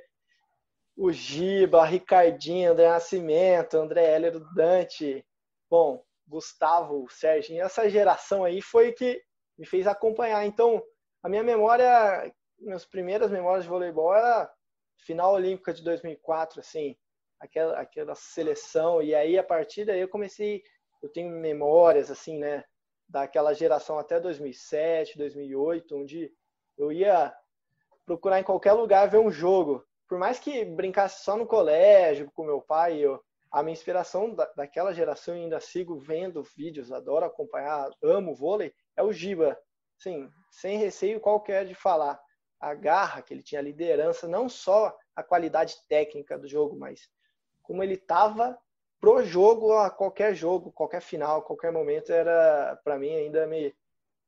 o 0.95 1.11
Giba, 1.11 1.83
Ricardinho, 1.83 2.71
André 2.71 2.87
Nascimento, 2.87 3.77
André 3.77 4.15
Heller, 4.15 4.39
Dante, 4.53 5.25
bom, 5.69 6.03
Gustavo, 6.31 7.05
Serginho, 7.09 7.61
essa 7.61 7.89
geração 7.89 8.45
aí 8.45 8.61
foi 8.61 8.93
que 8.93 9.21
me 9.57 9.65
fez 9.65 9.85
acompanhar. 9.85 10.45
Então, 10.45 10.81
a 11.21 11.27
minha 11.27 11.43
memória, 11.43 12.33
minhas 12.57 12.85
primeiras 12.85 13.29
memórias 13.29 13.65
de 13.65 13.69
voleibol 13.69 14.15
era 14.15 14.49
final 14.97 15.33
olímpica 15.33 15.73
de 15.73 15.83
2004, 15.83 16.61
assim, 16.61 16.95
aquela, 17.37 17.77
aquela 17.77 18.15
seleção. 18.15 19.01
E 19.01 19.13
aí, 19.13 19.37
a 19.37 19.43
partir 19.43 19.83
daí, 19.83 19.99
eu 19.99 20.07
comecei. 20.07 20.63
Eu 21.03 21.09
tenho 21.09 21.29
memórias, 21.29 22.09
assim, 22.09 22.39
né? 22.39 22.63
Daquela 23.09 23.53
geração 23.53 23.99
até 23.99 24.17
2007, 24.17 25.17
2008, 25.17 25.97
onde 25.97 26.33
eu 26.77 26.93
ia 26.93 27.35
procurar 28.05 28.39
em 28.39 28.43
qualquer 28.43 28.71
lugar 28.71 29.09
ver 29.09 29.19
um 29.19 29.31
jogo. 29.31 29.85
Por 30.07 30.17
mais 30.17 30.39
que 30.39 30.63
brincasse 30.63 31.25
só 31.25 31.35
no 31.35 31.45
colégio, 31.45 32.31
com 32.33 32.45
meu 32.45 32.61
pai, 32.61 32.99
eu, 32.99 33.21
a 33.51 33.61
minha 33.61 33.73
inspiração 33.73 34.33
da, 34.33 34.45
daquela 34.55 34.93
geração, 34.93 35.35
e 35.35 35.41
ainda 35.41 35.59
sigo 35.59 35.97
vendo 35.97 36.41
vídeos, 36.55 36.91
adoro 36.91 37.25
acompanhar, 37.25 37.89
amo 38.01 38.33
vôlei, 38.33 38.73
é 38.95 39.03
o 39.03 39.11
Giba. 39.11 39.57
Sim, 39.97 40.31
sem 40.49 40.77
receio 40.77 41.19
qualquer 41.19 41.65
de 41.65 41.75
falar 41.75 42.19
a 42.59 42.73
garra 42.73 43.21
que 43.21 43.33
ele 43.33 43.43
tinha, 43.43 43.59
a 43.59 43.63
liderança, 43.63 44.27
não 44.27 44.47
só 44.47 44.95
a 45.15 45.23
qualidade 45.23 45.75
técnica 45.87 46.37
do 46.37 46.47
jogo, 46.47 46.77
mas 46.77 47.09
como 47.61 47.83
ele 47.83 47.95
estava 47.95 48.57
pro 48.99 49.23
jogo, 49.23 49.73
a 49.73 49.89
qualquer 49.89 50.35
jogo, 50.35 50.71
qualquer 50.71 51.01
final, 51.01 51.41
qualquer 51.41 51.71
momento, 51.71 52.11
era 52.11 52.79
para 52.83 52.99
mim 52.99 53.13
ainda 53.15 53.47
me, 53.47 53.75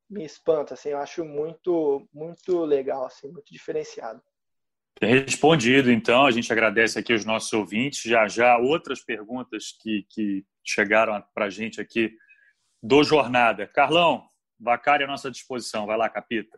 me 0.09 0.25
espanta, 0.25 0.73
assim, 0.73 0.89
eu 0.89 0.97
acho 0.97 1.23
muito 1.23 2.07
muito 2.12 2.65
legal, 2.65 3.05
assim, 3.05 3.31
muito 3.31 3.53
diferenciado. 3.53 4.21
Respondido, 5.05 5.91
então, 5.91 6.25
a 6.25 6.31
gente 6.31 6.51
agradece 6.51 6.97
aqui 6.99 7.13
os 7.13 7.25
nossos 7.25 7.51
ouvintes. 7.53 8.01
Já 8.03 8.27
já 8.27 8.57
outras 8.57 9.01
perguntas 9.01 9.75
que, 9.81 10.05
que 10.09 10.45
chegaram 10.63 11.23
para 11.33 11.45
a 11.45 11.49
gente 11.49 11.81
aqui 11.81 12.13
do 12.81 13.03
Jornada. 13.03 13.67
Carlão, 13.67 14.23
Vacari 14.59 15.03
à 15.03 15.07
nossa 15.07 15.29
disposição. 15.31 15.85
Vai 15.85 15.97
lá, 15.97 16.09
Capita. 16.09 16.57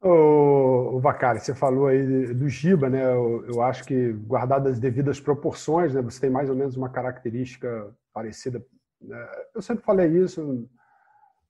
O, 0.00 1.00
Vacari, 1.00 1.40
você 1.40 1.54
falou 1.54 1.88
aí 1.88 2.32
do 2.32 2.48
Giba, 2.48 2.88
né? 2.88 3.04
Eu, 3.04 3.44
eu, 3.46 3.62
acho 3.62 3.84
que, 3.84 4.12
guardadas 4.12 4.74
as 4.74 4.78
devidas 4.78 5.18
proporções, 5.18 5.92
né? 5.92 6.00
Você 6.02 6.20
tem 6.20 6.30
mais 6.30 6.48
ou 6.48 6.54
menos 6.54 6.76
uma 6.76 6.88
característica 6.88 7.92
parecida. 8.12 8.64
Né? 9.00 9.28
Eu 9.54 9.60
sempre 9.60 9.84
falei 9.84 10.06
isso, 10.06 10.68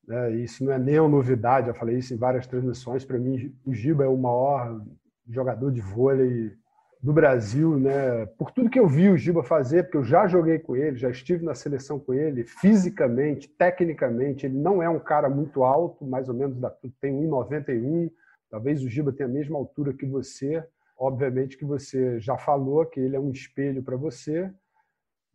né? 0.06 0.34
isso 0.36 0.64
não 0.64 0.72
é 0.72 0.78
nenhuma 0.78 1.10
novidade, 1.10 1.68
eu 1.68 1.74
falei 1.74 1.98
isso 1.98 2.14
em 2.14 2.18
várias 2.18 2.46
transmissões. 2.46 3.04
Para 3.04 3.18
mim, 3.18 3.54
o 3.66 3.74
Giba 3.74 4.04
é 4.04 4.08
o 4.08 4.16
maior 4.16 4.80
jogador 5.28 5.70
de 5.70 5.80
vôlei 5.80 6.52
do 7.00 7.12
Brasil, 7.12 7.78
né? 7.78 8.26
Por 8.38 8.50
tudo 8.50 8.70
que 8.70 8.78
eu 8.78 8.86
vi 8.86 9.08
o 9.08 9.16
Giba 9.16 9.42
fazer, 9.42 9.84
porque 9.84 9.98
eu 9.98 10.04
já 10.04 10.26
joguei 10.26 10.58
com 10.58 10.74
ele, 10.74 10.96
já 10.96 11.08
estive 11.10 11.44
na 11.44 11.54
seleção 11.54 11.98
com 11.98 12.12
ele, 12.12 12.44
fisicamente, 12.44 13.48
tecnicamente, 13.48 14.46
ele 14.46 14.58
não 14.58 14.82
é 14.82 14.88
um 14.88 14.98
cara 14.98 15.28
muito 15.28 15.62
alto, 15.62 16.04
mais 16.04 16.28
ou 16.28 16.34
menos 16.34 16.58
da, 16.58 16.70
tem 17.00 17.14
1,91. 17.14 18.10
Talvez 18.50 18.82
o 18.82 18.88
Giba 18.88 19.12
tenha 19.12 19.28
a 19.28 19.32
mesma 19.32 19.58
altura 19.58 19.92
que 19.92 20.06
você. 20.06 20.64
Obviamente 20.98 21.56
que 21.56 21.64
você 21.64 22.18
já 22.18 22.36
falou 22.36 22.84
que 22.84 22.98
ele 22.98 23.14
é 23.14 23.20
um 23.20 23.30
espelho 23.30 23.82
para 23.82 23.96
você. 23.96 24.50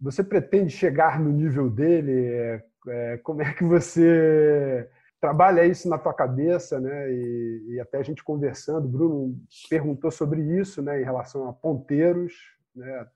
Você 0.02 0.22
pretende 0.22 0.72
chegar 0.72 1.18
no 1.18 1.30
nível 1.30 1.70
dele? 1.70 2.26
É, 2.26 2.64
é, 2.88 3.18
como 3.18 3.42
é 3.42 3.54
que 3.54 3.64
você 3.64 4.90
trabalha 5.24 5.66
isso 5.66 5.88
na 5.88 5.98
tua 5.98 6.14
cabeça, 6.14 6.82
né? 6.82 7.10
E, 7.10 7.66
e, 7.70 7.80
até 7.80 7.98
a 7.98 8.04
gente 8.04 8.22
conversando, 8.22 8.90
Bruno 8.90 9.40
perguntou 9.70 10.12
sobre 10.12 10.42
isso, 10.60 10.82
né? 10.82 11.00
Em 11.00 11.06
relação 11.06 11.48
a 11.48 11.54
ponteiros, 11.54 12.34
né? 12.76 13.08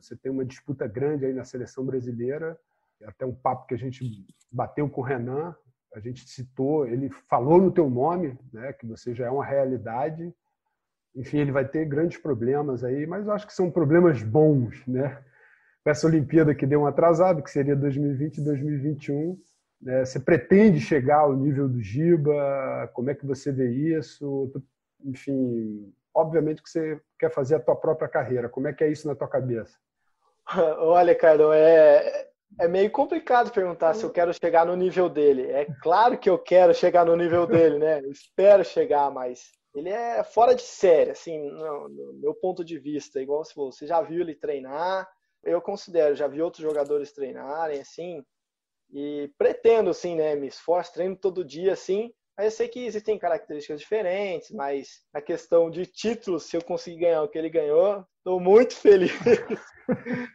Você 0.00 0.14
tem 0.14 0.30
uma 0.30 0.44
disputa 0.44 0.86
grande 0.86 1.26
aí 1.26 1.34
na 1.34 1.42
seleção 1.42 1.84
brasileira, 1.84 2.56
até 3.04 3.26
um 3.26 3.34
papo 3.34 3.66
que 3.66 3.74
a 3.74 3.76
gente 3.76 4.04
bateu 4.52 4.88
com 4.88 5.00
o 5.00 5.04
Renan, 5.04 5.52
a 5.92 5.98
gente 5.98 6.28
citou, 6.28 6.86
ele 6.86 7.10
falou 7.28 7.60
no 7.60 7.72
teu 7.72 7.90
nome, 7.90 8.38
né? 8.52 8.72
Que 8.72 8.86
você 8.86 9.12
já 9.12 9.26
é 9.26 9.30
uma 9.30 9.44
realidade. 9.44 10.32
Enfim, 11.12 11.38
ele 11.38 11.50
vai 11.50 11.66
ter 11.66 11.84
grandes 11.86 12.18
problemas 12.18 12.84
aí, 12.84 13.04
mas 13.04 13.26
eu 13.26 13.32
acho 13.32 13.48
que 13.48 13.52
são 13.52 13.68
problemas 13.68 14.22
bons, 14.22 14.86
né? 14.86 15.20
Essa 15.84 16.06
Olimpíada 16.06 16.54
que 16.54 16.66
deu 16.66 16.82
um 16.82 16.86
atrasado, 16.86 17.42
que 17.42 17.50
seria 17.50 17.74
2020 17.74 18.38
e 18.38 18.44
2021 18.44 19.48
né? 19.80 20.04
Você 20.04 20.18
pretende 20.18 20.80
chegar 20.80 21.20
ao 21.20 21.34
nível 21.34 21.68
do 21.68 21.80
Giba? 21.80 22.90
Como 22.94 23.10
é 23.10 23.14
que 23.14 23.26
você 23.26 23.52
vê 23.52 23.70
isso? 23.70 24.52
Enfim, 25.04 25.92
obviamente 26.14 26.62
que 26.62 26.68
você 26.68 27.00
quer 27.18 27.30
fazer 27.30 27.56
a 27.56 27.60
tua 27.60 27.76
própria 27.76 28.08
carreira. 28.08 28.48
Como 28.48 28.68
é 28.68 28.72
que 28.72 28.82
é 28.82 28.90
isso 28.90 29.06
na 29.06 29.14
tua 29.14 29.28
cabeça? 29.28 29.78
Olha, 30.78 31.14
Carlão, 31.14 31.52
é, 31.52 32.28
é 32.58 32.66
meio 32.66 32.90
complicado 32.90 33.52
perguntar 33.52 33.94
se 33.94 34.04
eu 34.04 34.10
quero 34.10 34.32
chegar 34.34 34.66
no 34.66 34.74
nível 34.74 35.08
dele. 35.08 35.50
É 35.50 35.66
claro 35.82 36.18
que 36.18 36.28
eu 36.28 36.38
quero 36.38 36.74
chegar 36.74 37.04
no 37.04 37.16
nível 37.16 37.46
dele, 37.46 37.78
né? 37.78 38.00
Eu 38.00 38.10
espero 38.10 38.64
chegar, 38.64 39.10
mas 39.10 39.52
ele 39.74 39.90
é 39.90 40.24
fora 40.24 40.54
de 40.54 40.62
série, 40.62 41.10
assim, 41.10 41.38
no, 41.50 41.88
no 41.88 42.12
meu 42.14 42.34
ponto 42.34 42.64
de 42.64 42.78
vista. 42.78 43.20
Igual 43.20 43.44
se 43.44 43.54
você 43.54 43.86
já 43.86 44.00
viu 44.00 44.22
ele 44.22 44.34
treinar, 44.34 45.08
eu 45.44 45.60
considero, 45.60 46.16
já 46.16 46.26
vi 46.26 46.42
outros 46.42 46.62
jogadores 46.62 47.12
treinarem, 47.12 47.80
assim, 47.80 48.24
e 48.90 49.30
pretendo, 49.36 49.90
assim, 49.90 50.16
né, 50.16 50.34
me 50.34 50.46
esforço, 50.46 50.92
treino 50.92 51.16
todo 51.16 51.44
dia, 51.44 51.72
assim, 51.72 52.12
mas 52.38 52.46
eu 52.46 52.50
sei 52.52 52.68
que 52.68 52.86
existem 52.86 53.18
características 53.18 53.80
diferentes, 53.80 54.52
mas 54.52 55.04
a 55.12 55.20
questão 55.20 55.68
de 55.68 55.84
títulos, 55.84 56.44
se 56.44 56.56
eu 56.56 56.62
conseguir 56.62 57.00
ganhar 57.00 57.22
o 57.22 57.28
que 57.28 57.36
ele 57.36 57.50
ganhou, 57.50 58.06
estou 58.18 58.38
muito 58.38 58.76
feliz. 58.76 59.10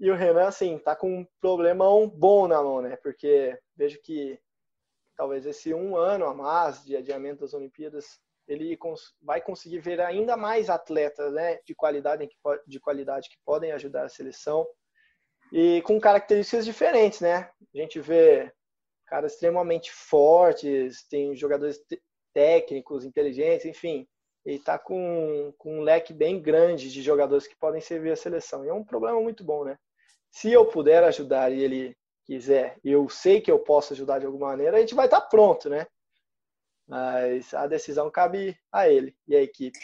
e 0.00 0.10
o 0.10 0.16
Renan, 0.16 0.48
assim, 0.48 0.76
tá 0.78 0.96
com 0.96 1.20
um 1.20 1.26
problemão 1.40 2.08
bom 2.08 2.48
na 2.48 2.60
mão, 2.60 2.82
né? 2.82 2.96
Porque 2.96 3.56
vejo 3.76 4.00
que 4.02 4.40
talvez 5.16 5.46
esse 5.46 5.72
um 5.72 5.96
ano 5.96 6.26
a 6.26 6.34
mais 6.34 6.84
de 6.84 6.96
adiamento 6.96 7.42
das 7.42 7.54
Olimpíadas, 7.54 8.18
ele 8.48 8.76
vai 9.22 9.40
conseguir 9.40 9.78
ver 9.78 10.00
ainda 10.00 10.36
mais 10.36 10.68
atletas, 10.68 11.32
né, 11.32 11.60
de 11.64 11.76
qualidade, 11.76 12.28
de 12.66 12.80
qualidade 12.80 13.28
que 13.28 13.36
podem 13.44 13.70
ajudar 13.70 14.04
a 14.04 14.08
seleção 14.08 14.66
e 15.52 15.82
com 15.82 16.00
características 16.00 16.64
diferentes, 16.64 17.20
né? 17.20 17.50
A 17.74 17.78
gente 17.78 18.00
vê 18.00 18.52
caras 19.06 19.32
extremamente 19.32 19.90
fortes, 19.90 21.06
tem 21.08 21.34
jogadores 21.34 21.80
técnicos, 22.34 23.04
inteligentes, 23.04 23.66
enfim. 23.66 24.06
Ele 24.44 24.56
está 24.56 24.78
com, 24.78 25.52
com 25.58 25.78
um 25.78 25.82
leque 25.82 26.12
bem 26.12 26.40
grande 26.40 26.90
de 26.90 27.02
jogadores 27.02 27.46
que 27.46 27.56
podem 27.56 27.80
servir 27.80 28.12
a 28.12 28.16
seleção. 28.16 28.64
E 28.64 28.68
é 28.68 28.72
um 28.72 28.84
problema 28.84 29.20
muito 29.20 29.42
bom, 29.42 29.64
né? 29.64 29.78
Se 30.30 30.52
eu 30.52 30.66
puder 30.66 31.02
ajudar 31.04 31.50
e 31.52 31.62
ele 31.62 31.96
quiser, 32.24 32.76
e 32.84 32.92
eu 32.92 33.08
sei 33.08 33.40
que 33.40 33.50
eu 33.50 33.58
posso 33.58 33.94
ajudar 33.94 34.18
de 34.18 34.26
alguma 34.26 34.48
maneira, 34.48 34.76
a 34.76 34.80
gente 34.80 34.94
vai 34.94 35.06
estar 35.06 35.22
tá 35.22 35.26
pronto, 35.26 35.68
né? 35.70 35.86
Mas 36.86 37.52
a 37.54 37.66
decisão 37.66 38.10
cabe 38.10 38.58
a 38.70 38.88
ele 38.88 39.16
e 39.26 39.36
a 39.36 39.42
equipe. 39.42 39.78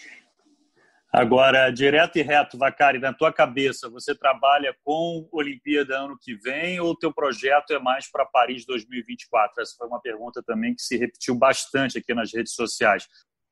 Agora, 1.17 1.71
direto 1.71 2.19
e 2.19 2.23
reto, 2.23 2.59
Vacari, 2.59 2.99
na 2.99 3.15
tua 3.15 3.33
cabeça, 3.33 3.89
você 3.89 4.17
trabalha 4.17 4.77
com 4.83 5.29
Olimpíada 5.31 5.97
ano 5.97 6.19
que 6.21 6.35
vem 6.35 6.81
ou 6.81 6.89
o 6.89 6.99
teu 6.99 7.15
projeto 7.15 7.73
é 7.73 7.79
mais 7.79 8.11
para 8.11 8.27
Paris 8.27 8.67
2024? 8.67 9.63
Essa 9.63 9.77
foi 9.79 9.87
uma 9.87 10.01
pergunta 10.01 10.43
também 10.43 10.75
que 10.75 10.83
se 10.83 10.97
repetiu 10.97 11.37
bastante 11.37 11.99
aqui 11.99 12.13
nas 12.13 12.35
redes 12.35 12.55
sociais. 12.55 13.07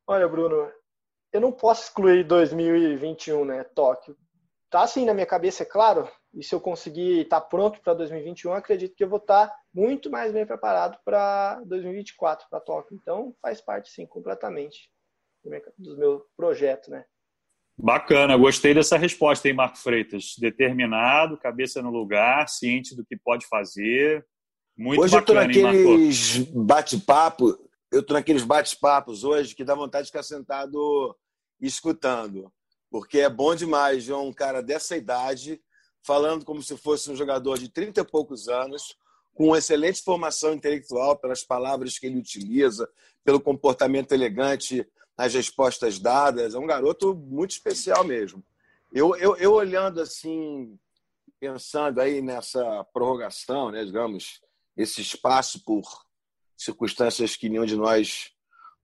Olha, 0.09 0.27
Bruno, 0.27 0.73
eu 1.33 1.41
não 1.41 1.53
posso 1.53 1.85
excluir 1.85 2.25
2021, 2.25 3.45
né, 3.45 3.63
Tóquio. 3.63 4.17
Tá 4.69 4.83
assim 4.83 5.05
na 5.05 5.15
minha 5.15 5.25
cabeça, 5.25 5.63
é 5.63 5.67
claro, 5.67 6.11
e 6.35 6.43
se 6.43 6.53
eu 6.53 6.61
conseguir 6.61 7.21
estar 7.21 7.43
tá 7.43 7.47
pronto 7.47 7.81
para 7.81 7.95
2021, 7.95 8.55
acredito 8.55 8.97
que 8.97 9.05
eu 9.05 9.09
vou 9.09 9.21
estar 9.21 9.47
tá 9.47 9.57
muito 9.73 10.11
mais 10.11 10.33
bem 10.33 10.45
preparado 10.45 10.99
para 11.05 11.63
2024, 11.65 12.45
para 12.51 12.59
Tóquio. 12.59 12.99
Então, 13.01 13.37
faz 13.41 13.61
parte, 13.61 13.89
sim, 13.89 14.05
completamente 14.05 14.91
do 15.79 15.97
meu 15.97 16.27
projeto, 16.37 16.91
né? 16.91 17.05
Bacana, 17.77 18.37
gostei 18.37 18.75
dessa 18.75 18.97
resposta, 18.97 19.49
hein, 19.49 19.55
Marco 19.55 19.79
Freitas? 19.79 20.35
Determinado, 20.39 21.39
cabeça 21.39 21.83
no 21.83 21.91
lugar, 21.91 22.49
ciente 22.49 22.95
do 22.95 23.05
que 23.05 23.17
pode 23.17 23.47
fazer. 23.47 24.25
Muito 24.77 25.03
hoje 25.03 25.15
bacana, 25.15 25.45
eu 25.45 25.51
estou 25.51 25.69
naqueles 25.69 26.39
bate-papo, 26.53 27.69
eu 27.91 28.01
estou 28.01 28.15
naqueles 28.15 28.45
bate-papos 28.45 29.25
hoje 29.25 29.55
que 29.55 29.65
dá 29.65 29.75
vontade 29.75 30.05
de 30.05 30.11
ficar 30.11 30.23
sentado 30.23 31.17
escutando. 31.61 32.53
Porque 32.91 33.21
é 33.21 33.29
bom 33.29 33.55
demais 33.55 34.07
ver 34.07 34.15
um 34.15 34.33
cara 34.33 34.63
dessa 34.63 34.97
idade 34.97 35.61
falando 36.05 36.45
como 36.45 36.63
se 36.63 36.77
fosse 36.77 37.11
um 37.11 37.17
jogador 37.17 37.59
de 37.59 37.69
30 37.69 38.01
e 38.01 38.05
poucos 38.05 38.49
anos, 38.49 38.97
com 39.35 39.47
uma 39.47 39.59
excelente 39.59 40.03
formação 40.03 40.53
intelectual 40.53 41.17
pelas 41.17 41.43
palavras 41.43 41.99
que 41.99 42.07
ele 42.07 42.19
utiliza, 42.19 42.89
pelo 43.25 43.41
comportamento 43.41 44.13
elegante 44.13 44.87
nas 45.17 45.35
respostas 45.35 45.99
dadas. 45.99 46.55
É 46.55 46.59
um 46.59 46.67
garoto 46.67 47.15
muito 47.15 47.53
especial 47.53 48.05
mesmo. 48.05 48.45
Eu, 48.93 49.17
eu, 49.17 49.37
eu 49.37 49.53
olhando 49.53 50.01
assim, 50.01 50.79
pensando 51.41 52.01
aí 52.01 52.21
nessa 52.21 52.85
prorrogação, 52.93 53.71
né, 53.71 53.85
digamos, 53.85 54.41
esse 54.77 55.01
espaço 55.01 55.65
por 55.65 55.83
circunstâncias 56.57 57.37
que 57.37 57.49
nenhum 57.49 57.65
de 57.65 57.77
nós 57.77 58.31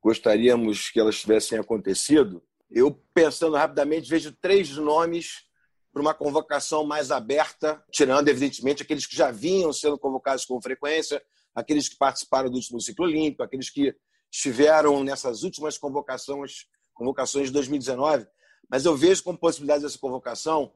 gostaríamos 0.02 0.90
que 0.90 0.98
elas 0.98 1.20
tivessem 1.20 1.58
acontecido, 1.58 2.42
eu 2.70 3.02
pensando 3.14 3.56
rapidamente 3.56 4.08
vejo 4.08 4.32
três 4.40 4.70
nomes 4.76 5.46
para 5.92 6.02
uma 6.02 6.14
convocação 6.14 6.84
mais 6.84 7.10
aberta, 7.10 7.82
tirando 7.90 8.28
evidentemente 8.28 8.82
aqueles 8.82 9.06
que 9.06 9.16
já 9.16 9.30
vinham 9.30 9.72
sendo 9.72 9.98
convocados 9.98 10.44
com 10.44 10.60
frequência, 10.60 11.22
aqueles 11.54 11.88
que 11.88 11.96
participaram 11.96 12.50
do 12.50 12.56
último 12.56 12.80
ciclo 12.80 13.04
olímpico, 13.04 13.42
aqueles 13.42 13.70
que 13.70 13.94
estiveram 14.30 15.02
nessas 15.02 15.42
últimas 15.42 15.78
convocações, 15.78 16.66
convocações 16.94 17.46
de 17.46 17.52
2019, 17.52 18.26
mas 18.68 18.84
eu 18.84 18.96
vejo 18.96 19.24
como 19.24 19.38
possibilidade 19.38 19.82
dessa 19.82 19.98
convocação 19.98 20.72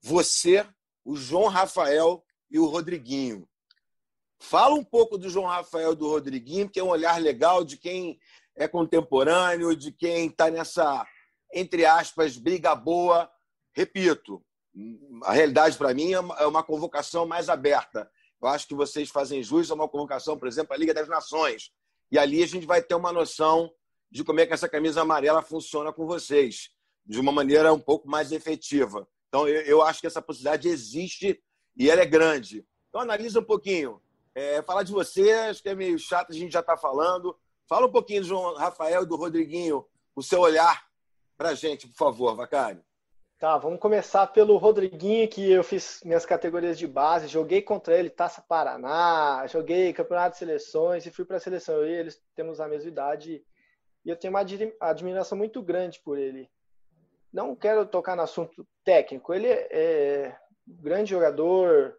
você, 0.00 0.66
o 1.04 1.16
João 1.16 1.48
Rafael 1.48 2.22
e 2.50 2.58
o 2.58 2.66
Rodriguinho. 2.66 3.48
Fala 4.38 4.74
um 4.74 4.84
pouco 4.84 5.16
do 5.16 5.30
João 5.30 5.46
Rafael 5.46 5.92
e 5.92 5.96
do 5.96 6.08
Rodriguinho, 6.08 6.68
que 6.68 6.78
é 6.78 6.84
um 6.84 6.88
olhar 6.88 7.20
legal 7.20 7.64
de 7.64 7.78
quem 7.78 8.18
é 8.54 8.68
contemporâneo, 8.68 9.74
de 9.74 9.90
quem 9.90 10.26
está 10.26 10.50
nessa, 10.50 11.06
entre 11.52 11.86
aspas, 11.86 12.36
briga 12.36 12.74
boa. 12.74 13.30
Repito, 13.72 14.44
a 15.22 15.32
realidade 15.32 15.76
para 15.76 15.94
mim 15.94 16.12
é 16.12 16.20
uma 16.20 16.60
é 16.60 16.62
convocação 16.62 17.26
mais 17.26 17.48
aberta. 17.48 18.10
Eu 18.40 18.48
acho 18.48 18.68
que 18.68 18.74
vocês 18.74 19.08
fazem 19.08 19.42
jus 19.42 19.70
a 19.70 19.74
uma 19.74 19.88
convocação, 19.88 20.38
por 20.38 20.46
exemplo, 20.46 20.74
a 20.74 20.76
Liga 20.76 20.92
das 20.92 21.08
Nações, 21.08 21.72
e 22.14 22.18
ali 22.18 22.44
a 22.44 22.46
gente 22.46 22.64
vai 22.64 22.80
ter 22.80 22.94
uma 22.94 23.12
noção 23.12 23.74
de 24.08 24.22
como 24.22 24.38
é 24.38 24.46
que 24.46 24.52
essa 24.52 24.68
camisa 24.68 25.02
amarela 25.02 25.42
funciona 25.42 25.92
com 25.92 26.06
vocês, 26.06 26.70
de 27.04 27.18
uma 27.18 27.32
maneira 27.32 27.72
um 27.72 27.80
pouco 27.80 28.08
mais 28.08 28.30
efetiva. 28.30 29.08
Então, 29.26 29.48
eu, 29.48 29.62
eu 29.62 29.82
acho 29.82 30.00
que 30.00 30.06
essa 30.06 30.22
possibilidade 30.22 30.68
existe 30.68 31.42
e 31.76 31.90
ela 31.90 32.02
é 32.02 32.06
grande. 32.06 32.64
Então, 32.88 33.00
analisa 33.00 33.40
um 33.40 33.44
pouquinho. 33.44 34.00
É, 34.32 34.62
falar 34.62 34.84
de 34.84 34.92
vocês, 34.92 35.60
que 35.60 35.68
é 35.68 35.74
meio 35.74 35.98
chato, 35.98 36.30
a 36.30 36.36
gente 36.36 36.52
já 36.52 36.60
está 36.60 36.76
falando. 36.76 37.36
Fala 37.68 37.88
um 37.88 37.90
pouquinho 37.90 38.20
do 38.20 38.28
João 38.28 38.54
Rafael 38.54 39.02
e 39.02 39.06
do 39.06 39.16
Rodriguinho, 39.16 39.84
o 40.14 40.22
seu 40.22 40.38
olhar 40.38 40.86
para 41.36 41.48
a 41.48 41.54
gente, 41.54 41.88
por 41.88 41.96
favor, 41.96 42.36
Vacari. 42.36 42.80
Tá, 43.36 43.58
vamos 43.58 43.80
começar 43.80 44.28
pelo 44.28 44.56
Rodriguinho, 44.56 45.28
que 45.28 45.50
eu 45.50 45.64
fiz 45.64 46.00
minhas 46.04 46.24
categorias 46.24 46.78
de 46.78 46.86
base, 46.86 47.26
joguei 47.26 47.60
contra 47.60 47.98
ele 47.98 48.08
Taça 48.08 48.40
Paraná, 48.40 49.44
joguei 49.48 49.92
Campeonato 49.92 50.34
de 50.34 50.38
Seleções 50.38 51.04
e 51.04 51.10
fui 51.10 51.24
para 51.24 51.38
a 51.38 51.40
seleção. 51.40 51.74
Eu 51.74 51.88
e 51.88 51.92
eles 51.92 52.22
temos 52.36 52.60
a 52.60 52.68
mesma 52.68 52.88
idade 52.88 53.44
e 54.04 54.08
eu 54.08 54.16
tenho 54.16 54.32
uma 54.32 54.44
admiração 54.88 55.36
muito 55.36 55.60
grande 55.60 56.00
por 56.00 56.16
ele. 56.16 56.48
Não 57.32 57.56
quero 57.56 57.84
tocar 57.84 58.14
no 58.14 58.22
assunto 58.22 58.66
técnico, 58.84 59.34
ele 59.34 59.48
é 59.48 60.36
um 60.66 60.80
grande 60.80 61.10
jogador, 61.10 61.98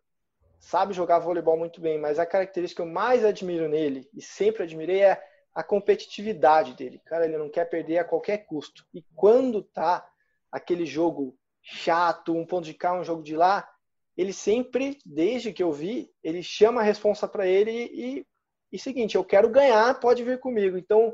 sabe 0.58 0.94
jogar 0.94 1.20
voleibol 1.20 1.58
muito 1.58 1.82
bem, 1.82 2.00
mas 2.00 2.18
a 2.18 2.26
característica 2.26 2.82
que 2.82 2.90
eu 2.90 2.92
mais 2.92 3.26
admiro 3.26 3.68
nele 3.68 4.10
e 4.14 4.22
sempre 4.22 4.64
admirei 4.64 5.02
é 5.02 5.22
a 5.54 5.62
competitividade 5.62 6.74
dele. 6.76 7.02
Cara, 7.06 7.26
ele 7.26 7.38
não 7.38 7.50
quer 7.50 7.66
perder 7.66 7.98
a 7.98 8.06
qualquer 8.06 8.46
custo. 8.46 8.86
E 8.94 9.04
quando 9.14 9.62
tá 9.62 10.10
aquele 10.56 10.86
jogo 10.86 11.38
chato, 11.62 12.34
um 12.34 12.46
ponto 12.46 12.64
de 12.64 12.74
cá, 12.74 12.98
um 12.98 13.04
jogo 13.04 13.22
de 13.22 13.36
lá, 13.36 13.70
ele 14.16 14.32
sempre, 14.32 14.98
desde 15.06 15.52
que 15.52 15.62
eu 15.62 15.70
vi, 15.70 16.10
ele 16.24 16.42
chama 16.42 16.80
a 16.80 16.84
responsa 16.84 17.28
para 17.28 17.46
ele 17.46 17.72
e, 17.72 18.26
e 18.72 18.80
seguinte, 18.80 19.16
eu 19.16 19.26
quero 19.26 19.50
ganhar, 19.50 20.00
pode 20.00 20.24
vir 20.24 20.40
comigo. 20.40 20.78
Então, 20.78 21.14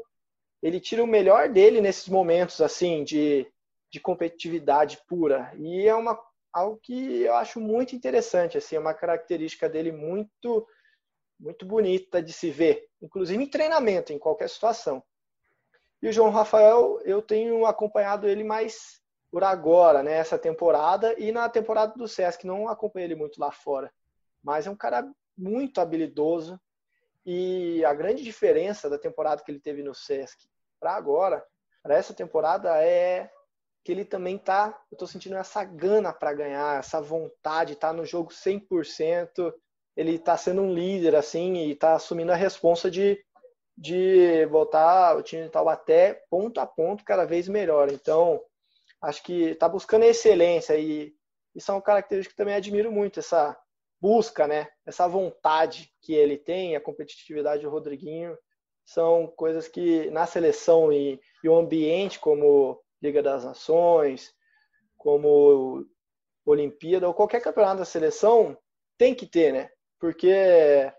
ele 0.61 0.79
tira 0.79 1.03
o 1.03 1.07
melhor 1.07 1.49
dele 1.49 1.81
nesses 1.81 2.07
momentos 2.07 2.61
assim 2.61 3.03
de, 3.03 3.51
de 3.91 3.99
competitividade 3.99 4.99
pura. 5.07 5.51
E 5.57 5.87
é 5.87 5.95
uma 5.95 6.21
algo 6.53 6.79
que 6.83 7.21
eu 7.21 7.33
acho 7.35 7.59
muito 7.59 7.95
interessante, 7.95 8.57
assim, 8.57 8.75
é 8.75 8.79
uma 8.79 8.93
característica 8.93 9.67
dele 9.69 9.91
muito 9.91 10.67
muito 11.39 11.65
bonita 11.65 12.21
de 12.21 12.31
se 12.31 12.51
ver, 12.51 12.87
inclusive 13.01 13.43
em 13.43 13.49
treinamento, 13.49 14.13
em 14.13 14.19
qualquer 14.19 14.47
situação. 14.47 15.01
E 15.99 16.07
o 16.07 16.11
João 16.11 16.29
Rafael, 16.29 16.99
eu 17.03 17.19
tenho 17.19 17.65
acompanhado 17.65 18.27
ele 18.27 18.43
mais 18.43 19.00
por 19.31 19.43
agora, 19.43 20.03
né, 20.03 20.13
essa 20.13 20.37
temporada 20.37 21.17
e 21.17 21.31
na 21.31 21.47
temporada 21.49 21.93
do 21.95 22.07
Sesc, 22.07 22.45
não 22.45 22.67
acompanhei 22.67 23.07
ele 23.07 23.15
muito 23.15 23.39
lá 23.39 23.51
fora, 23.51 23.91
mas 24.43 24.67
é 24.67 24.69
um 24.69 24.75
cara 24.75 25.09
muito 25.37 25.79
habilidoso. 25.79 26.59
E 27.25 27.85
a 27.85 27.93
grande 27.93 28.23
diferença 28.23 28.89
da 28.89 28.97
temporada 28.97 29.41
que 29.43 29.51
ele 29.51 29.59
teve 29.59 29.83
no 29.83 29.93
Sesc 29.93 30.47
para 30.79 30.95
agora, 30.95 31.43
para 31.81 31.95
essa 31.95 32.13
temporada 32.13 32.83
é 32.83 33.29
que 33.83 33.91
ele 33.91 34.03
também 34.03 34.37
tá, 34.37 34.79
eu 34.91 34.97
tô 34.97 35.07
sentindo 35.07 35.37
essa 35.37 35.63
gana 35.63 36.11
para 36.13 36.33
ganhar, 36.33 36.79
essa 36.79 37.01
vontade, 37.01 37.75
tá 37.75 37.93
no 37.93 38.05
jogo 38.05 38.31
100%, 38.31 39.53
ele 39.95 40.19
tá 40.19 40.35
sendo 40.35 40.61
um 40.61 40.73
líder 40.73 41.15
assim 41.15 41.55
e 41.69 41.75
tá 41.75 41.93
assumindo 41.93 42.31
a 42.31 42.35
responsa 42.35 42.91
de 42.91 43.23
de 43.77 44.45
botar 44.47 45.17
o 45.17 45.23
time 45.23 45.43
de 45.43 45.49
Taubaté 45.49 46.21
ponto 46.29 46.59
a 46.59 46.67
ponto 46.67 47.03
cada 47.03 47.25
vez 47.25 47.47
melhor. 47.47 47.91
Então, 47.91 48.39
acho 49.01 49.23
que 49.23 49.55
tá 49.55 49.67
buscando 49.67 50.03
excelência 50.03 50.77
e 50.77 51.13
isso 51.55 51.71
é 51.71 52.01
que 52.23 52.35
também 52.35 52.53
admiro 52.53 52.91
muito, 52.91 53.19
essa 53.19 53.57
busca, 53.99 54.47
né? 54.47 54.67
Essa 54.85 55.07
vontade 55.07 55.91
que 56.01 56.13
ele 56.13 56.37
tem, 56.37 56.75
a 56.75 56.81
competitividade 56.81 57.63
do 57.63 57.69
Rodriguinho, 57.69 58.37
são 58.85 59.27
coisas 59.27 59.67
que 59.67 60.09
na 60.11 60.25
seleção 60.25 60.91
e, 60.91 61.19
e 61.43 61.49
o 61.49 61.55
ambiente 61.55 62.19
como 62.19 62.81
Liga 63.01 63.21
das 63.21 63.43
Nações, 63.43 64.33
como 64.97 65.85
Olimpíada 66.45 67.07
ou 67.07 67.13
qualquer 67.13 67.41
campeonato 67.41 67.79
da 67.79 67.85
seleção, 67.85 68.57
tem 68.97 69.13
que 69.13 69.25
ter, 69.25 69.53
né? 69.53 69.69
Porque 69.99 70.91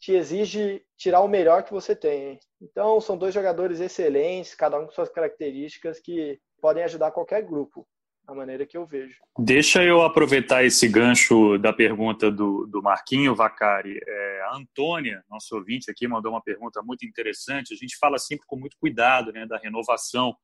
te 0.00 0.12
exige 0.12 0.84
tirar 0.96 1.20
o 1.20 1.28
melhor 1.28 1.62
que 1.62 1.72
você 1.72 1.94
tem. 1.94 2.40
Então, 2.60 3.00
são 3.00 3.16
dois 3.16 3.34
jogadores 3.34 3.80
excelentes, 3.80 4.54
cada 4.54 4.78
um 4.78 4.86
com 4.86 4.92
suas 4.92 5.10
características 5.10 6.00
que 6.00 6.40
podem 6.60 6.84
ajudar 6.84 7.10
qualquer 7.10 7.42
grupo, 7.42 7.86
da 8.30 8.34
maneira 8.34 8.64
que 8.64 8.76
eu 8.76 8.86
vejo. 8.86 9.16
Deixa 9.38 9.82
eu 9.82 10.02
aproveitar 10.02 10.64
esse 10.64 10.88
gancho 10.88 11.58
da 11.58 11.72
pergunta 11.72 12.30
do, 12.30 12.66
do 12.66 12.82
Marquinho 12.82 13.34
Vacari. 13.34 13.98
É, 14.06 14.42
a 14.42 14.56
Antônia, 14.56 15.24
nosso 15.28 15.56
ouvinte 15.56 15.90
aqui, 15.90 16.06
mandou 16.06 16.32
uma 16.32 16.42
pergunta 16.42 16.80
muito 16.82 17.04
interessante. 17.04 17.74
A 17.74 17.76
gente 17.76 17.96
fala 17.98 18.18
sempre 18.18 18.46
com 18.46 18.56
muito 18.56 18.76
cuidado 18.78 19.32
né, 19.32 19.46
da 19.46 19.58
renovação 19.58 20.34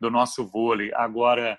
do 0.00 0.10
nosso 0.10 0.46
vôlei. 0.46 0.90
Agora, 0.94 1.58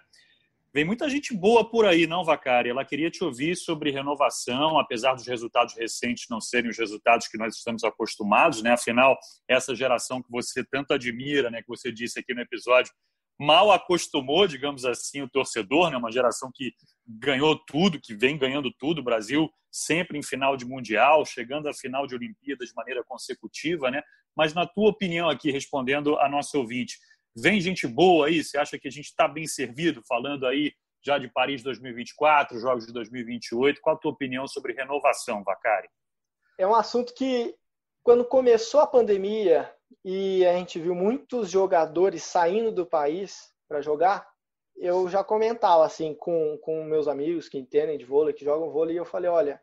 vem 0.73 0.85
muita 0.85 1.09
gente 1.09 1.35
boa 1.35 1.69
por 1.69 1.85
aí, 1.85 2.07
não, 2.07 2.23
Vacari? 2.23 2.69
Ela 2.69 2.85
queria 2.85 3.11
te 3.11 3.23
ouvir 3.23 3.55
sobre 3.55 3.91
renovação, 3.91 4.79
apesar 4.79 5.13
dos 5.13 5.27
resultados 5.27 5.75
recentes 5.75 6.25
não 6.29 6.41
serem 6.41 6.71
os 6.71 6.77
resultados 6.77 7.27
que 7.27 7.37
nós 7.37 7.55
estamos 7.55 7.83
acostumados, 7.83 8.63
né? 8.63 8.71
Afinal, 8.71 9.17
essa 9.47 9.75
geração 9.75 10.21
que 10.21 10.31
você 10.31 10.63
tanto 10.63 10.93
admira, 10.93 11.51
né, 11.51 11.61
que 11.61 11.67
você 11.67 11.91
disse 11.91 12.19
aqui 12.19 12.33
no 12.33 12.41
episódio, 12.41 12.91
mal 13.39 13.71
acostumou, 13.71 14.47
digamos 14.47 14.85
assim, 14.85 15.21
o 15.21 15.29
torcedor, 15.29 15.89
né? 15.89 15.97
Uma 15.97 16.11
geração 16.11 16.49
que 16.53 16.73
ganhou 17.05 17.57
tudo, 17.65 18.01
que 18.01 18.15
vem 18.15 18.37
ganhando 18.37 18.71
tudo, 18.79 18.99
o 18.99 19.03
Brasil 19.03 19.49
sempre 19.71 20.17
em 20.17 20.23
final 20.23 20.57
de 20.57 20.65
mundial, 20.65 21.25
chegando 21.25 21.69
à 21.69 21.73
final 21.73 22.07
de 22.07 22.15
Olimpíadas 22.15 22.69
de 22.69 22.75
maneira 22.75 23.03
consecutiva, 23.03 23.91
né? 23.91 24.01
Mas 24.35 24.53
na 24.53 24.65
tua 24.65 24.89
opinião 24.89 25.29
aqui, 25.29 25.51
respondendo 25.51 26.17
a 26.19 26.29
nosso 26.29 26.57
ouvinte, 26.57 26.97
Vem 27.39 27.61
gente 27.61 27.85
boa 27.85 28.27
aí? 28.27 28.43
Você 28.43 28.57
acha 28.57 28.79
que 28.79 28.87
a 28.87 28.91
gente 28.91 29.05
está 29.05 29.27
bem 29.27 29.45
servido 29.45 30.01
falando 30.07 30.47
aí 30.47 30.73
já 31.05 31.19
de 31.19 31.31
Paris 31.31 31.61
2024, 31.61 32.59
Jogos 32.59 32.87
de 32.87 32.91
2028? 32.91 33.79
Qual 33.79 33.95
a 33.95 33.99
tua 33.99 34.11
opinião 34.11 34.47
sobre 34.47 34.73
renovação, 34.73 35.43
Vacari? 35.43 35.87
É 36.57 36.65
um 36.65 36.73
assunto 36.73 37.13
que, 37.13 37.55
quando 38.01 38.25
começou 38.25 38.79
a 38.79 38.87
pandemia 38.87 39.71
e 40.03 40.45
a 40.45 40.53
gente 40.53 40.79
viu 40.79 40.95
muitos 40.95 41.49
jogadores 41.49 42.23
saindo 42.23 42.71
do 42.71 42.85
país 42.85 43.53
para 43.67 43.81
jogar, 43.81 44.27
eu 44.75 45.09
já 45.09 45.23
comentava 45.23 45.85
assim 45.85 46.13
com, 46.13 46.57
com 46.59 46.83
meus 46.83 47.07
amigos 47.07 47.49
que 47.49 47.57
entendem 47.57 47.97
de 47.97 48.05
vôlei, 48.05 48.33
que 48.33 48.45
jogam 48.45 48.69
vôlei, 48.69 48.95
e 48.95 48.99
eu 48.99 49.05
falei, 49.05 49.29
olha, 49.29 49.61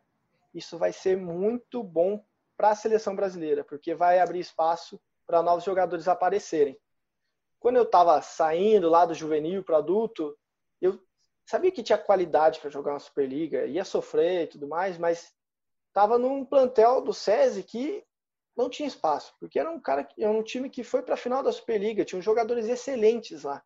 isso 0.53 0.77
vai 0.77 0.91
ser 0.91 1.17
muito 1.17 1.81
bom 1.81 2.23
para 2.57 2.69
a 2.69 2.75
seleção 2.75 3.15
brasileira, 3.15 3.63
porque 3.63 3.95
vai 3.95 4.19
abrir 4.19 4.39
espaço 4.39 4.99
para 5.25 5.41
novos 5.41 5.63
jogadores 5.63 6.07
aparecerem. 6.07 6.77
Quando 7.59 7.77
eu 7.77 7.83
estava 7.83 8.21
saindo 8.21 8.89
lá 8.89 9.05
do 9.05 9.13
juvenil 9.13 9.63
para 9.63 9.77
adulto, 9.77 10.37
eu 10.81 10.99
sabia 11.45 11.71
que 11.71 11.83
tinha 11.83 11.97
qualidade 11.97 12.59
para 12.59 12.69
jogar 12.69 12.93
uma 12.93 12.99
Superliga, 12.99 13.65
ia 13.65 13.83
sofrer 13.83 14.43
e 14.43 14.47
tudo 14.47 14.67
mais, 14.67 14.97
mas 14.97 15.33
estava 15.87 16.17
num 16.17 16.45
plantel 16.45 17.01
do 17.01 17.13
SESI 17.13 17.63
que 17.63 18.03
não 18.55 18.69
tinha 18.69 18.87
espaço, 18.87 19.35
porque 19.39 19.59
era 19.59 19.69
um 19.69 19.79
cara, 19.79 20.07
era 20.17 20.31
um 20.31 20.43
time 20.43 20.69
que 20.69 20.83
foi 20.83 21.01
para 21.01 21.15
a 21.15 21.17
final 21.17 21.43
da 21.43 21.51
Superliga, 21.51 22.05
tinha 22.05 22.21
jogadores 22.21 22.67
excelentes 22.67 23.43
lá. 23.43 23.63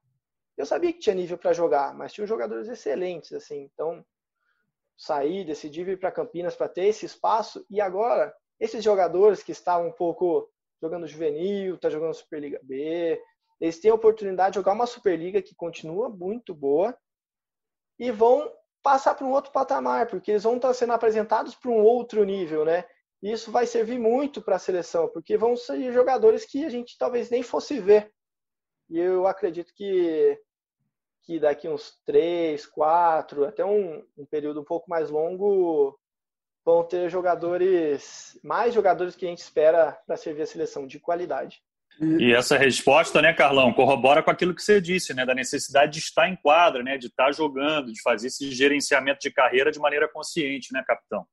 Eu 0.58 0.66
sabia 0.66 0.92
que 0.92 1.00
tinha 1.00 1.16
nível 1.16 1.38
para 1.38 1.54
jogar, 1.54 1.94
mas 1.94 2.12
tinha 2.12 2.28
jogadores 2.28 2.68
excelentes 2.68 3.32
assim. 3.32 3.70
Então, 3.74 4.04
saí, 4.98 5.46
decidi 5.46 5.84
vir 5.84 6.00
para 6.00 6.12
Campinas 6.12 6.56
para 6.56 6.68
ter 6.68 6.86
esse 6.86 7.06
espaço 7.06 7.66
e 7.70 7.80
agora 7.80 8.36
esses 8.60 8.84
jogadores 8.84 9.42
que 9.42 9.54
estavam 9.54 9.88
um 9.88 9.94
pouco 9.94 10.50
jogando 10.82 11.08
juvenil, 11.08 11.78
tá 11.78 11.90
jogando 11.90 12.14
Superliga 12.14 12.60
B, 12.64 13.22
eles 13.60 13.80
têm 13.80 13.92
a 13.92 13.96
oportunidade 13.96 14.54
de 14.54 14.56
jogar 14.56 14.74
uma 14.74 14.86
Superliga 14.86 15.42
que 15.42 15.56
continua 15.56 16.10
muito 16.10 16.54
boa 16.54 16.98
e 17.98 18.12
vão 18.12 18.52
passar 18.82 19.14
para 19.14 19.26
um 19.26 19.32
outro 19.32 19.52
patamar, 19.52 20.08
porque 20.08 20.32
eles 20.32 20.44
vão 20.44 20.56
estar 20.56 20.74
sendo 20.74 20.94
apresentados 20.94 21.54
para 21.56 21.70
um 21.70 21.82
outro 21.82 22.24
nível, 22.24 22.64
né? 22.64 22.86
E 23.22 23.32
isso 23.32 23.52
vai 23.52 23.66
servir 23.66 24.00
muito 24.00 24.42
para 24.42 24.56
a 24.56 24.60
seleção, 24.60 25.10
porque 25.10 25.38
vão 25.38 25.56
ser 25.56 25.92
jogadores 25.92 26.46
que 26.46 26.64
a 26.64 26.70
gente 26.70 26.98
talvez 26.98 27.30
nem 27.30 27.44
fosse 27.44 27.80
ver. 27.80 28.12
E 28.90 28.98
eu 28.98 29.28
acredito 29.28 29.74
que, 29.76 30.40
que 31.24 31.40
daqui 31.40 31.68
uns 31.68 32.00
três, 32.06 32.66
quatro, 32.66 33.46
até 33.46 33.64
um, 33.66 34.04
um 34.18 34.26
período 34.26 34.62
um 34.62 34.66
pouco 34.66 34.90
mais 34.90 35.10
longo, 35.10 36.00
vão 36.66 36.84
ter 36.84 37.10
jogadores, 37.10 38.40
mais 38.44 38.74
jogadores 38.74 39.16
que 39.16 39.26
a 39.26 39.30
gente 39.30 39.40
espera 39.40 40.00
para 40.08 40.18
servir 40.18 40.44
a 40.44 40.48
seleção 40.48 40.88
de 40.88 41.00
qualidade. 41.00 41.62
E 42.02 42.34
essa 42.34 42.58
resposta, 42.58 43.22
né, 43.22 43.34
Carlão, 43.34 43.74
corrobora 43.74 44.24
com 44.24 44.32
aquilo 44.32 44.56
que 44.56 44.64
você 44.64 44.80
disse, 44.80 45.14
né, 45.14 45.26
da 45.26 45.36
necessidade 45.36 45.92
de 45.92 46.00
estar 46.00 46.30
em 46.30 46.36
quadra, 46.38 46.82
né, 46.82 46.98
de 46.98 47.08
estar 47.08 47.32
jogando, 47.34 47.92
de 47.92 48.02
fazer 48.02 48.28
esse 48.28 48.50
gerenciamento 48.52 49.20
de 49.20 49.32
carreira 49.32 49.70
de 49.70 49.80
maneira 49.80 50.08
consciente, 50.08 50.72
né, 50.72 50.82
capitão? 50.88 51.28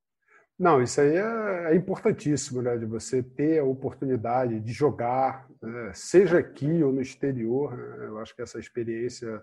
Não, 0.58 0.82
isso 0.82 1.00
aí 1.02 1.16
é, 1.16 1.72
é 1.72 1.74
importantíssimo, 1.74 2.62
né, 2.62 2.78
de 2.78 2.86
você 2.86 3.22
ter 3.22 3.58
a 3.58 3.64
oportunidade 3.64 4.58
de 4.58 4.72
jogar, 4.72 5.46
né, 5.60 5.92
seja 5.94 6.38
aqui 6.38 6.82
ou 6.82 6.92
no 6.92 7.02
exterior. 7.02 7.76
Né, 7.76 8.06
eu 8.06 8.18
acho 8.18 8.34
que 8.34 8.40
essa 8.40 8.58
experiência 8.58 9.42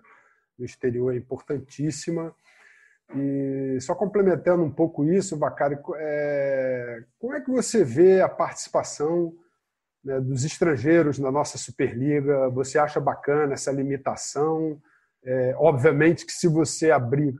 no 0.58 0.64
exterior 0.64 1.14
é 1.14 1.16
importantíssima. 1.16 2.34
E 3.14 3.78
só 3.80 3.94
complementando 3.94 4.64
um 4.64 4.70
pouco 4.70 5.04
isso, 5.04 5.36
Bacari, 5.36 5.78
é, 5.96 7.04
como 7.18 7.34
é 7.34 7.40
que 7.40 7.50
você 7.50 7.84
vê 7.84 8.20
a 8.20 8.28
participação 8.28 9.32
né, 10.02 10.20
dos 10.20 10.44
estrangeiros 10.44 11.18
na 11.20 11.30
nossa 11.30 11.56
Superliga? 11.58 12.48
Você 12.50 12.76
acha 12.76 12.98
bacana 12.98 13.54
essa 13.54 13.70
limitação? 13.70 14.80
É, 15.22 15.54
obviamente 15.58 16.26
que 16.26 16.32
se 16.32 16.48
você 16.48 16.90
abrir 16.90 17.34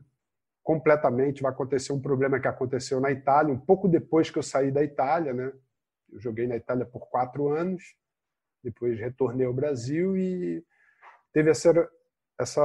completamente, 0.64 1.42
vai 1.42 1.52
acontecer 1.52 1.92
um 1.92 2.00
problema 2.00 2.40
que 2.40 2.48
aconteceu 2.48 2.98
na 2.98 3.12
Itália, 3.12 3.52
um 3.52 3.60
pouco 3.60 3.86
depois 3.86 4.30
que 4.30 4.38
eu 4.38 4.42
saí 4.42 4.72
da 4.72 4.82
Itália, 4.82 5.34
né? 5.34 5.52
Eu 6.10 6.18
joguei 6.18 6.46
na 6.46 6.56
Itália 6.56 6.86
por 6.86 7.06
quatro 7.10 7.48
anos, 7.48 7.94
depois 8.62 8.98
retornei 8.98 9.46
ao 9.46 9.52
Brasil 9.52 10.16
e 10.16 10.64
teve 11.34 11.50
essa, 11.50 11.70
essa 12.40 12.62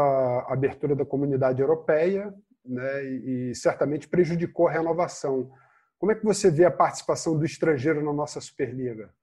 abertura 0.47 0.95
da 0.95 1.06
comunidade 1.06 1.62
europeia, 1.62 2.34
né? 2.64 3.04
E, 3.04 3.50
e 3.52 3.56
certamente 3.56 4.08
prejudicou 4.08 4.70
a 4.70 4.72
renovação. 4.72 5.52
Como 5.97 6.14
é 6.14 6.16
que 6.16 6.24
você 6.24 6.50
vê 6.50 6.64
a 6.64 6.72
participação 6.72 7.38
do 7.38 7.45
estrangeiro 7.45 8.02
na 8.02 8.14
nossa 8.14 8.39
Superliga? 8.39 9.14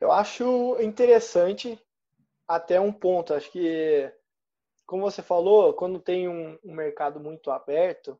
Eu 0.00 0.10
acho 0.10 0.80
interessante 0.80 1.78
até 2.46 2.80
um 2.80 2.90
ponto. 2.90 3.34
Acho 3.34 3.52
que, 3.52 4.10
como 4.88 5.02
você 5.02 5.20
falou, 5.20 5.74
quando 5.74 6.00
tem 6.00 6.26
um, 6.26 6.58
um 6.64 6.74
mercado 6.74 7.20
muito 7.20 7.50
aberto, 7.50 8.18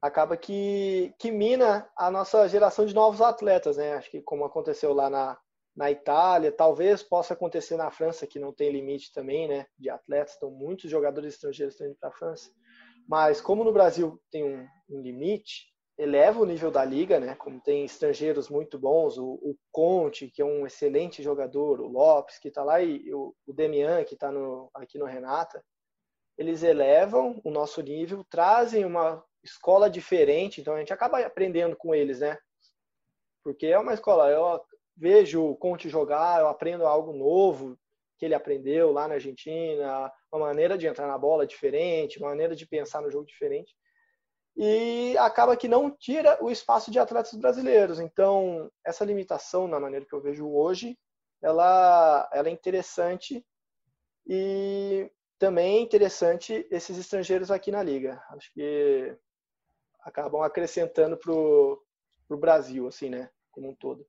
acaba 0.00 0.38
que, 0.38 1.14
que 1.18 1.30
mina 1.30 1.86
a 1.94 2.10
nossa 2.10 2.48
geração 2.48 2.86
de 2.86 2.94
novos 2.94 3.20
atletas, 3.20 3.76
né? 3.76 3.92
Acho 3.92 4.10
que 4.10 4.22
como 4.22 4.42
aconteceu 4.42 4.94
lá 4.94 5.10
na, 5.10 5.38
na 5.76 5.90
Itália, 5.90 6.50
talvez 6.50 7.02
possa 7.02 7.34
acontecer 7.34 7.76
na 7.76 7.90
França, 7.90 8.26
que 8.26 8.38
não 8.38 8.54
tem 8.54 8.72
limite 8.72 9.12
também, 9.12 9.46
né, 9.46 9.66
de 9.78 9.90
atletas, 9.90 10.34
então 10.34 10.50
muitos 10.50 10.90
jogadores 10.90 11.34
estrangeiros 11.34 11.74
estão 11.74 11.86
indo 11.86 11.96
para 12.00 12.08
a 12.08 12.12
França. 12.12 12.50
Mas 13.06 13.38
como 13.42 13.62
no 13.62 13.72
Brasil 13.72 14.18
tem 14.30 14.42
um, 14.42 14.66
um, 14.88 15.02
limite, 15.02 15.66
eleva 15.98 16.40
o 16.40 16.46
nível 16.46 16.70
da 16.70 16.86
liga, 16.86 17.20
né? 17.20 17.34
Como 17.34 17.60
tem 17.60 17.84
estrangeiros 17.84 18.48
muito 18.48 18.78
bons, 18.78 19.18
o, 19.18 19.34
o 19.34 19.54
Conte, 19.70 20.30
que 20.30 20.40
é 20.40 20.44
um 20.44 20.66
excelente 20.66 21.22
jogador, 21.22 21.82
o 21.82 21.86
Lopes, 21.86 22.38
que 22.38 22.48
está 22.48 22.64
lá, 22.64 22.80
e 22.80 23.12
o, 23.12 23.34
o 23.46 23.52
Demian, 23.52 24.02
que 24.04 24.14
está 24.14 24.32
aqui 24.74 24.96
no 24.96 25.04
Renata, 25.04 25.62
eles 26.38 26.62
elevam 26.62 27.40
o 27.44 27.50
nosso 27.50 27.82
nível, 27.82 28.24
trazem 28.30 28.84
uma 28.84 29.22
escola 29.42 29.90
diferente, 29.90 30.60
então 30.60 30.74
a 30.74 30.78
gente 30.78 30.92
acaba 30.92 31.18
aprendendo 31.18 31.76
com 31.76 31.92
eles, 31.92 32.20
né? 32.20 32.38
Porque 33.42 33.66
é 33.66 33.78
uma 33.78 33.92
escola, 33.92 34.30
eu 34.30 34.60
vejo 34.96 35.44
o 35.44 35.56
Conte 35.56 35.88
jogar, 35.88 36.40
eu 36.40 36.48
aprendo 36.48 36.86
algo 36.86 37.12
novo 37.12 37.76
que 38.18 38.24
ele 38.24 38.34
aprendeu 38.34 38.92
lá 38.92 39.08
na 39.08 39.14
Argentina, 39.14 40.12
uma 40.32 40.46
maneira 40.46 40.76
de 40.76 40.86
entrar 40.86 41.06
na 41.06 41.18
bola 41.18 41.46
diferente, 41.46 42.18
uma 42.18 42.30
maneira 42.30 42.54
de 42.54 42.66
pensar 42.66 43.00
no 43.00 43.10
jogo 43.10 43.26
diferente. 43.26 43.74
E 44.56 45.16
acaba 45.18 45.56
que 45.56 45.68
não 45.68 45.88
tira 45.88 46.36
o 46.42 46.50
espaço 46.50 46.90
de 46.90 46.98
atletas 46.98 47.32
brasileiros. 47.34 48.00
Então, 48.00 48.68
essa 48.84 49.04
limitação, 49.04 49.68
na 49.68 49.78
maneira 49.78 50.04
que 50.04 50.12
eu 50.12 50.20
vejo 50.20 50.50
hoje, 50.50 50.98
ela, 51.40 52.28
ela 52.32 52.48
é 52.48 52.52
interessante 52.52 53.44
e 54.26 55.08
também 55.38 55.78
é 55.78 55.80
interessante 55.80 56.66
esses 56.70 56.98
estrangeiros 56.98 57.50
aqui 57.50 57.70
na 57.70 57.82
liga. 57.82 58.20
Acho 58.30 58.52
que 58.52 59.16
acabam 60.00 60.42
acrescentando 60.42 61.16
para 61.16 61.32
o 61.32 62.36
Brasil, 62.38 62.86
assim, 62.86 63.08
né? 63.08 63.30
Como 63.50 63.70
um 63.70 63.74
todo. 63.74 64.06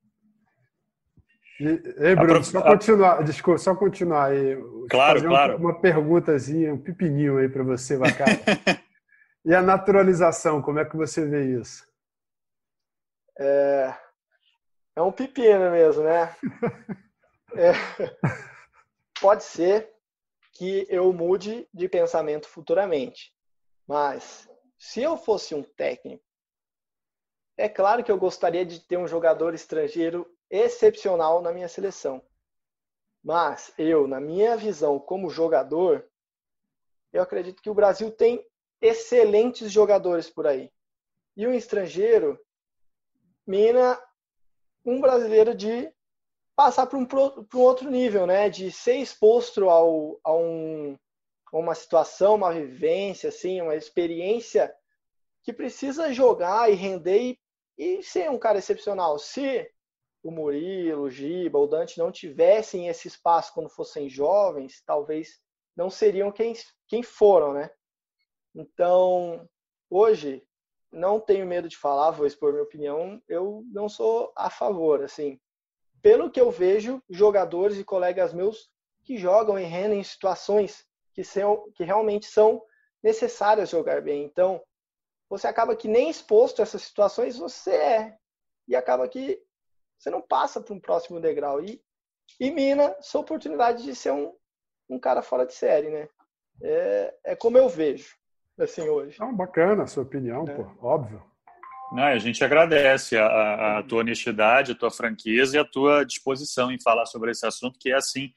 Ei, 1.59 2.15
Bruno, 2.15 2.41
só 2.41 2.61
continuar, 2.61 3.21
desculpa, 3.23 3.57
só 3.57 3.75
continuar 3.75 4.27
aí. 4.27 4.55
Claro, 4.89 5.21
claro. 5.21 5.57
Uma, 5.57 5.71
uma 5.71 5.82
perguntazinha, 5.82 6.73
um 6.73 6.82
pipininho 6.82 7.38
aí 7.38 7.49
para 7.49 7.63
você, 7.63 7.97
Vacari. 7.97 8.39
e 9.43 9.53
a 9.53 9.61
naturalização, 9.61 10.61
como 10.61 10.80
é 10.80 10.86
que 10.86 10.95
você 10.95 11.25
vê 11.25 11.59
isso? 11.59 11.86
É, 13.38 13.93
é 14.95 15.01
um 15.01 15.11
pepino 15.11 15.69
mesmo, 15.71 16.03
né? 16.03 16.34
é, 17.55 17.73
pode 19.19 19.43
ser 19.43 19.93
que 20.60 20.86
eu 20.89 21.14
mude 21.14 21.66
de 21.74 21.88
pensamento 21.88 22.45
futuramente, 22.45 23.34
mas 23.88 24.45
se 24.78 25.01
eu 25.01 25.16
fosse 25.16 25.55
um 25.55 25.64
técnico, 25.64 26.22
é 27.55 27.70
claro 27.70 28.03
que 28.03 28.12
eu 28.12 28.18
gostaria 28.18 28.66
de 28.66 28.82
ter 28.82 28.97
um 28.97 29.07
jogador 29.07 29.53
estrangeiro 29.53 30.30
excepcional 30.49 31.41
na 31.41 31.53
minha 31.53 31.70
seleção. 31.70 32.22
Mas 33.24 33.74
eu, 33.78 34.05
na 34.05 34.20
minha 34.20 34.57
visão 34.57 34.99
como 34.99 35.30
jogador, 35.30 36.05
eu 37.14 37.24
acredito 37.24 37.62
que 37.62 37.70
o 37.70 37.74
Brasil 37.74 38.12
tem 38.12 38.45
excelentes 38.82 39.72
jogadores 39.72 40.30
por 40.30 40.45
aí. 40.45 40.70
E 41.38 41.47
um 41.47 41.53
estrangeiro 41.53 42.38
mina 43.47 43.97
um 44.84 44.99
brasileiro 44.99 45.55
de 45.55 45.89
passar 46.60 46.88
para 46.88 46.99
um, 46.99 47.07
um, 47.53 47.57
outro 47.57 47.89
nível, 47.89 48.28
né? 48.28 48.49
De 48.49 48.70
ser 48.70 48.97
exposto 48.97 49.70
ao, 49.70 50.20
a, 50.22 50.36
um, 50.36 50.97
uma 51.53 51.74
situação, 51.74 52.36
uma 52.36 52.51
vivência, 52.51 53.30
assim, 53.30 53.62
uma 53.62 53.78
experiência 53.78 54.70
que 55.41 55.53
precisa 55.53 56.12
jogar 56.12 56.70
e 56.70 56.76
render 56.76 57.38
e, 57.78 57.99
e 57.99 58.03
ser 58.03 58.30
um 58.30 58.38
cara 58.38 58.60
excepcional. 58.60 59.18
Se 59.18 59.72
o 60.22 60.30
Murilo, 60.30 61.03
o 61.03 61.10
Giba, 61.10 61.57
o 61.57 61.66
Dante 61.66 61.97
não 61.97 62.12
tivessem 62.12 62.89
esse 62.89 63.07
espaço 63.07 63.53
quando 63.53 63.70
fossem 63.70 64.10
jovens, 64.10 64.84
talvez 64.86 65.39
não 65.78 65.89
seriam 65.89 66.30
quem, 66.30 66.51
quem 66.89 67.01
foram, 67.01 67.53
né? 67.53 67.70
Então, 68.53 69.47
hoje, 69.89 70.45
não 70.91 71.22
tenho 71.22 71.47
medo 71.47 71.70
de 71.70 71.78
falar, 71.78 72.12
vou 72.12 72.28
expor 72.28 72.51
minha 72.51 72.64
opinião, 72.64 73.24
eu 73.30 73.64
não 73.72 73.88
sou 73.88 74.34
a 74.36 74.49
favor, 74.49 75.01
assim. 75.01 75.39
Pelo 76.02 76.32
que 76.32 76.39
eu 76.39 76.50
vejo, 76.52 77.02
jogadores 77.10 77.78
e 77.78 77.84
colegas 77.84 78.34
meus 78.34 78.70
que 79.04 79.18
jogam 79.18 79.58
e 79.58 79.64
rendem 79.64 80.00
em 80.00 80.04
situações 80.04 80.86
que, 81.14 81.24
são, 81.24 81.70
que 81.76 81.84
realmente 81.84 82.26
são 82.26 82.62
necessárias 83.02 83.70
jogar 83.70 84.02
bem. 84.02 84.24
Então, 84.24 84.62
você 85.30 85.47
acaba 85.47 85.76
que 85.76 85.88
nem 85.88 86.10
exposto 86.10 86.60
a 86.60 86.64
essas 86.64 86.82
situações 86.82 87.38
você 87.38 87.72
é. 87.72 88.18
E 88.68 88.76
acaba 88.76 89.08
que 89.08 89.41
você 89.97 90.10
não 90.10 90.22
passa 90.22 90.62
para 90.62 90.74
um 90.74 90.80
próximo 90.80 91.20
degrau. 91.20 91.64
E, 91.64 91.82
e 92.39 92.52
mina 92.52 92.95
sua 93.02 93.22
oportunidade 93.22 93.84
de 93.84 93.95
ser 93.95 94.12
um, 94.12 94.34
um 94.89 95.00
cara 95.00 95.22
fora 95.22 95.45
de 95.45 95.54
série, 95.54 95.89
né? 95.89 96.10
É, 96.62 97.16
é 97.26 97.36
como 97.36 97.58
eu 97.58 97.70
vejo, 97.70 98.16
assim, 98.58 98.88
hoje. 98.88 99.20
Não, 99.20 99.36
bacana 99.36 99.84
a 99.84 99.88
sua 99.88 100.04
opinião, 100.04 100.45
é. 100.47 100.56
pô, 100.56 100.88
óbvio. 100.88 101.24
Não, 101.91 102.03
a 102.03 102.17
gente 102.19 102.43
agradece 102.43 103.17
a, 103.17 103.79
a, 103.79 103.83
tua 103.83 103.99
honestidade, 104.01 104.73
a 104.73 104.75
tua 104.75 104.91
franqueza 104.91 105.57
e 105.57 105.59
a 105.59 105.65
tua 105.65 106.03
disposição 106.03 106.71
em 106.71 106.79
falar 106.79 107.07
sobre 107.07 107.31
esse 107.31 107.45
assunto, 107.45 107.79
que 107.79 107.91
é, 107.91 107.95
assim, 107.95 108.31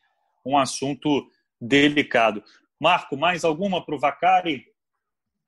um 0.44 0.56
assunto 0.56 1.28
delicado. 1.60 2.42
Marco, 2.80 3.16
mais 3.16 3.44
alguma 3.44 3.84
para 3.84 3.94
o 3.94 3.98
Vacari? 3.98 4.66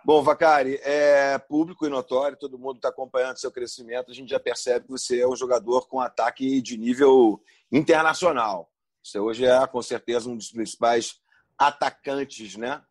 Bom, 0.05 0.23
Vacari, 0.23 0.79
é 0.83 1.39
público 1.39 1.87
e 1.87 1.89
notório, 1.89 2.37
todo 2.37 2.59
mundo 2.59 2.77
está 2.77 2.91
acompanhando 2.91 3.39
seu 3.39 3.51
crescimento. 3.51 4.11
A 4.11 4.15
gente 4.15 4.29
já 4.29 4.39
percebe 4.39 4.85
que 4.85 4.91
você 4.91 5.21
é 5.21 5.27
um 5.27 5.35
jogador 5.35 5.89
com 5.89 5.99
ataque 5.99 6.61
de 6.61 6.77
nível 6.77 7.43
internacional. 7.73 8.71
Você 9.03 9.19
hoje 9.19 9.47
é, 9.47 9.67
com 9.67 9.81
certeza, 9.81 10.29
um 10.29 10.37
dos 10.37 10.51
principais 10.51 11.21
atacantes 11.59 12.55
né, 12.57 12.83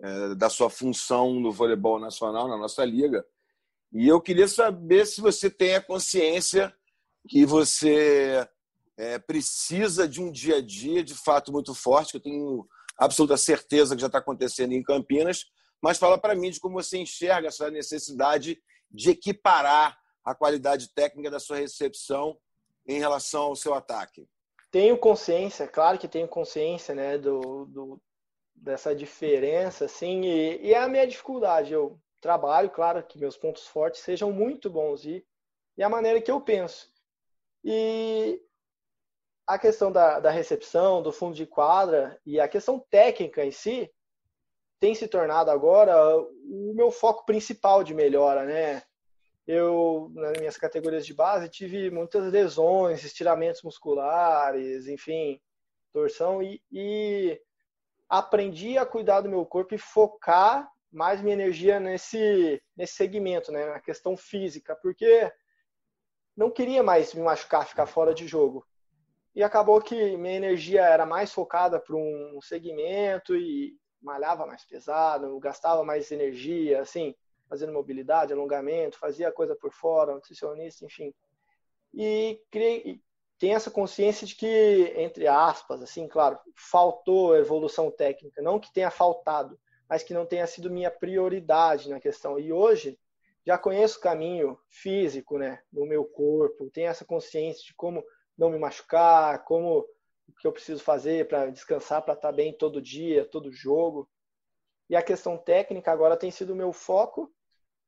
é, 0.00 0.34
da 0.34 0.48
sua 0.48 0.70
função 0.70 1.34
no 1.34 1.52
voleibol 1.52 2.00
nacional, 2.00 2.48
na 2.48 2.56
nossa 2.56 2.82
liga. 2.82 3.24
E 3.94 4.08
eu 4.08 4.20
queria 4.20 4.48
saber 4.48 5.06
se 5.06 5.20
você 5.20 5.48
tem 5.48 5.76
a 5.76 5.80
consciência 5.80 6.74
que 7.28 7.46
você 7.46 8.46
é, 8.96 9.20
precisa 9.20 10.08
de 10.08 10.20
um 10.20 10.32
dia 10.32 10.56
a 10.56 10.60
dia 10.60 11.02
de 11.04 11.14
fato 11.14 11.52
muito 11.52 11.72
forte, 11.72 12.10
que 12.10 12.16
eu 12.16 12.22
tenho 12.22 12.66
absoluta 12.98 13.36
certeza 13.36 13.94
que 13.94 14.00
já 14.00 14.08
está 14.08 14.18
acontecendo 14.18 14.72
em 14.72 14.82
Campinas, 14.82 15.44
mas 15.80 15.96
fala 15.96 16.18
para 16.18 16.34
mim 16.34 16.50
de 16.50 16.58
como 16.58 16.74
você 16.74 16.98
enxerga 16.98 17.48
essa 17.48 17.70
necessidade 17.70 18.60
de 18.90 19.10
equiparar 19.10 19.96
a 20.24 20.34
qualidade 20.34 20.92
técnica 20.92 21.30
da 21.30 21.38
sua 21.38 21.58
recepção 21.58 22.36
em 22.86 22.98
relação 22.98 23.44
ao 23.44 23.56
seu 23.56 23.74
ataque. 23.74 24.26
Tenho 24.72 24.98
consciência, 24.98 25.68
claro 25.68 25.98
que 25.98 26.08
tenho 26.08 26.26
consciência, 26.26 26.94
né, 26.94 27.16
do, 27.16 27.66
do 27.66 28.02
dessa 28.54 28.94
diferença, 28.94 29.84
assim, 29.84 30.22
e, 30.22 30.66
e, 30.66 30.72
é 30.72 30.78
a 30.78 30.88
minha 30.88 31.06
dificuldade. 31.06 31.72
Eu 31.72 32.00
trabalho, 32.24 32.70
claro, 32.70 33.02
que 33.02 33.18
meus 33.18 33.36
pontos 33.36 33.66
fortes 33.66 34.00
sejam 34.00 34.32
muito 34.32 34.70
bons 34.70 35.04
e, 35.04 35.22
e 35.76 35.82
a 35.82 35.90
maneira 35.90 36.22
que 36.22 36.30
eu 36.30 36.40
penso. 36.40 36.90
E 37.62 38.40
a 39.46 39.58
questão 39.58 39.92
da, 39.92 40.20
da 40.20 40.30
recepção, 40.30 41.02
do 41.02 41.12
fundo 41.12 41.36
de 41.36 41.44
quadra 41.44 42.18
e 42.24 42.40
a 42.40 42.48
questão 42.48 42.82
técnica 42.88 43.44
em 43.44 43.50
si, 43.50 43.92
tem 44.80 44.94
se 44.94 45.06
tornado 45.06 45.50
agora 45.50 46.16
o 46.16 46.72
meu 46.74 46.90
foco 46.90 47.26
principal 47.26 47.84
de 47.84 47.92
melhora, 47.92 48.46
né? 48.46 48.82
Eu, 49.46 50.10
nas 50.14 50.38
minhas 50.38 50.56
categorias 50.56 51.04
de 51.04 51.12
base, 51.12 51.50
tive 51.50 51.90
muitas 51.90 52.32
lesões, 52.32 53.04
estiramentos 53.04 53.62
musculares, 53.62 54.88
enfim, 54.88 55.38
torção, 55.92 56.42
e, 56.42 56.62
e 56.72 57.38
aprendi 58.08 58.78
a 58.78 58.86
cuidar 58.86 59.20
do 59.20 59.28
meu 59.28 59.44
corpo 59.44 59.74
e 59.74 59.78
focar 59.78 60.66
mais 60.94 61.20
minha 61.20 61.34
energia 61.34 61.80
nesse, 61.80 62.62
nesse 62.76 62.94
segmento, 62.94 63.50
né? 63.50 63.66
Na 63.66 63.80
questão 63.80 64.16
física, 64.16 64.76
porque 64.76 65.30
não 66.36 66.50
queria 66.50 66.82
mais 66.82 67.12
me 67.12 67.22
machucar, 67.22 67.66
ficar 67.66 67.86
fora 67.86 68.14
de 68.14 68.26
jogo. 68.26 68.66
E 69.34 69.42
acabou 69.42 69.80
que 69.80 70.16
minha 70.16 70.36
energia 70.36 70.82
era 70.82 71.04
mais 71.04 71.32
focada 71.32 71.80
para 71.80 71.96
um 71.96 72.38
segmento 72.40 73.34
e 73.36 73.76
malhava 74.00 74.46
mais 74.46 74.64
pesado, 74.64 75.38
gastava 75.40 75.82
mais 75.82 76.12
energia, 76.12 76.80
assim, 76.80 77.14
fazendo 77.48 77.72
mobilidade, 77.72 78.32
alongamento, 78.32 78.98
fazia 78.98 79.32
coisa 79.32 79.56
por 79.56 79.72
fora, 79.72 80.14
nutricionista, 80.14 80.84
enfim. 80.84 81.12
E, 81.92 82.40
criei, 82.50 83.00
tem 83.38 83.54
essa 83.54 83.70
consciência 83.70 84.26
de 84.26 84.36
que, 84.36 84.92
entre 84.96 85.26
aspas, 85.26 85.82
assim, 85.82 86.06
claro, 86.06 86.38
faltou 86.54 87.36
evolução 87.36 87.90
técnica, 87.90 88.40
não 88.40 88.60
que 88.60 88.72
tenha 88.72 88.90
faltado, 88.90 89.58
mas 89.88 90.02
que 90.02 90.14
não 90.14 90.26
tenha 90.26 90.46
sido 90.46 90.70
minha 90.70 90.90
prioridade 90.90 91.88
na 91.88 92.00
questão. 92.00 92.38
E 92.38 92.52
hoje 92.52 92.98
já 93.46 93.58
conheço 93.58 93.98
o 93.98 94.02
caminho 94.02 94.58
físico, 94.68 95.38
né, 95.38 95.62
do 95.70 95.84
meu 95.84 96.04
corpo, 96.04 96.70
tenho 96.70 96.88
essa 96.88 97.04
consciência 97.04 97.64
de 97.64 97.74
como 97.74 98.02
não 98.36 98.50
me 98.50 98.58
machucar, 98.58 99.44
como 99.44 99.86
o 100.26 100.32
que 100.40 100.46
eu 100.46 100.52
preciso 100.52 100.82
fazer 100.82 101.28
para 101.28 101.50
descansar, 101.50 102.02
para 102.02 102.14
estar 102.14 102.28
tá 102.28 102.34
bem 102.34 102.56
todo 102.56 102.80
dia, 102.80 103.28
todo 103.28 103.52
jogo. 103.52 104.08
E 104.88 104.96
a 104.96 105.02
questão 105.02 105.36
técnica 105.36 105.92
agora 105.92 106.16
tem 106.16 106.30
sido 106.30 106.52
o 106.52 106.56
meu 106.56 106.72
foco 106.72 107.32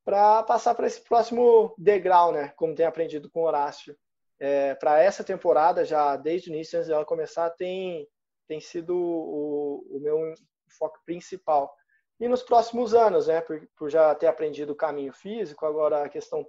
para 0.05 0.41
passar 0.43 0.73
para 0.75 0.87
esse 0.87 1.01
próximo 1.01 1.73
degrau, 1.77 2.31
né? 2.31 2.49
Como 2.55 2.75
tem 2.75 2.85
aprendido 2.85 3.29
com 3.29 3.41
o 3.41 3.43
Horácio. 3.45 3.97
é, 4.39 4.75
para 4.75 5.01
essa 5.01 5.23
temporada, 5.23 5.83
já 5.83 6.15
desde 6.15 6.49
o 6.49 6.53
início, 6.53 6.77
antes 6.77 6.87
dela 6.87 7.03
começar, 7.05 7.49
tem, 7.51 8.07
tem 8.47 8.59
sido 8.61 8.95
o, 8.95 9.97
o 9.97 9.99
meu 9.99 10.33
foco 10.77 10.99
principal. 11.05 11.73
E 12.19 12.27
nos 12.27 12.41
próximos 12.41 12.93
anos, 12.93 13.27
né, 13.27 13.41
por, 13.41 13.67
por 13.75 13.89
já 13.89 14.13
ter 14.15 14.27
aprendido 14.27 14.73
o 14.73 14.75
caminho 14.75 15.13
físico, 15.13 15.65
agora 15.65 16.03
a 16.03 16.09
questão 16.09 16.45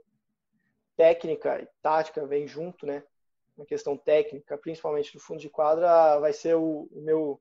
técnica 0.96 1.60
e 1.62 1.68
tática 1.82 2.26
vem 2.26 2.46
junto, 2.46 2.86
né? 2.86 3.02
Uma 3.56 3.66
questão 3.66 3.96
técnica, 3.96 4.56
principalmente 4.56 5.12
do 5.12 5.20
fundo 5.20 5.40
de 5.40 5.50
quadra, 5.50 6.18
vai 6.18 6.32
ser 6.32 6.56
o, 6.56 6.88
o 6.90 7.00
meu, 7.02 7.40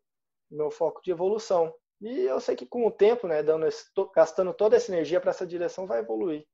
o 0.51 0.55
meu 0.55 0.71
foco 0.71 1.01
de 1.01 1.11
evolução. 1.11 1.73
E 2.01 2.21
eu 2.21 2.39
sei 2.39 2.55
que 2.55 2.65
com 2.65 2.85
o 2.85 2.91
tempo, 2.91 3.27
né, 3.27 3.41
dando 3.41 3.65
esse, 3.65 3.85
gastando 4.13 4.53
toda 4.53 4.75
essa 4.75 4.91
energia 4.91 5.19
para 5.19 5.31
essa 5.31 5.45
direção, 5.45 5.87
vai 5.87 5.99
evoluir. 5.99 6.45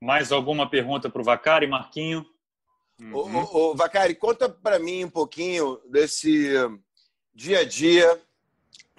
Mais 0.00 0.32
alguma 0.32 0.68
pergunta 0.68 1.10
para 1.10 1.20
o 1.20 1.24
Vacari, 1.24 1.66
Marquinho? 1.66 2.24
Uhum. 3.00 3.44
Ô, 3.44 3.70
ô, 3.70 3.74
Vacari, 3.74 4.14
conta 4.14 4.48
para 4.48 4.78
mim 4.78 5.04
um 5.04 5.10
pouquinho 5.10 5.80
desse 5.88 6.52
dia 7.34 7.60
a 7.60 7.64
dia 7.64 8.20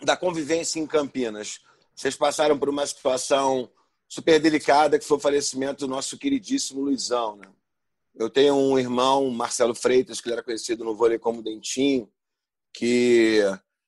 da 0.01 0.15
convivência 0.15 0.80
em 0.80 0.88
Campinas. 0.88 1.59
Vocês 2.00 2.16
passaram 2.16 2.58
por 2.58 2.70
uma 2.70 2.88
situação 2.88 3.70
super 4.08 4.39
delicada, 4.39 4.97
que 4.97 5.04
foi 5.04 5.18
o 5.18 5.20
falecimento 5.20 5.86
do 5.86 5.89
nosso 5.89 6.18
queridíssimo 6.18 6.80
Luizão. 6.80 7.36
Né? 7.36 7.45
Eu 8.16 8.30
tenho 8.30 8.56
um 8.56 8.80
irmão, 8.80 9.30
Marcelo 9.30 9.76
Freitas, 9.76 10.22
que 10.22 10.32
era 10.32 10.41
conhecido 10.41 10.86
no 10.86 10.95
vôlei 10.95 11.20
como 11.20 11.43
Dentinho, 11.43 12.10
que 12.74 13.41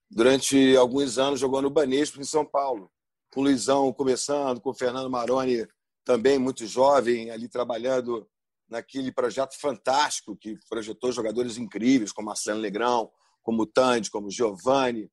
durante 0.10 0.76
alguns 0.76 1.18
anos 1.18 1.40
jogou 1.40 1.62
no 1.62 1.70
Banespa, 1.70 2.20
em 2.20 2.26
São 2.26 2.44
Paulo. 2.46 2.92
Com 3.34 3.40
o 3.40 3.44
Luizão 3.44 3.94
começando, 3.94 4.60
com 4.60 4.72
o 4.72 4.76
Fernando 4.76 5.10
Maroni 5.10 5.66
também 6.04 6.38
muito 6.38 6.68
jovem, 6.68 7.32
ali 7.32 7.48
trabalhando 7.48 8.28
naquele 8.68 9.10
projeto 9.14 9.58
fantástico 9.58 10.36
que 10.36 10.60
projetou 10.70 11.14
jogadores 11.14 11.56
incríveis, 11.56 12.12
como 12.12 12.28
Marcelo 12.28 12.60
Negrão, 12.60 13.10
como 13.42 13.66
Tandy, 13.66 14.12
como 14.12 14.30
Giovanni. 14.30 15.10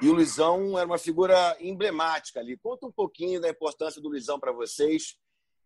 E 0.00 0.08
o 0.08 0.12
Luizão 0.12 0.78
era 0.78 0.86
uma 0.86 0.98
figura 0.98 1.56
emblemática 1.60 2.38
ali. 2.38 2.56
Conta 2.56 2.86
um 2.86 2.92
pouquinho 2.92 3.40
da 3.40 3.48
importância 3.48 4.00
do 4.00 4.08
Luizão 4.08 4.38
para 4.38 4.52
vocês 4.52 5.16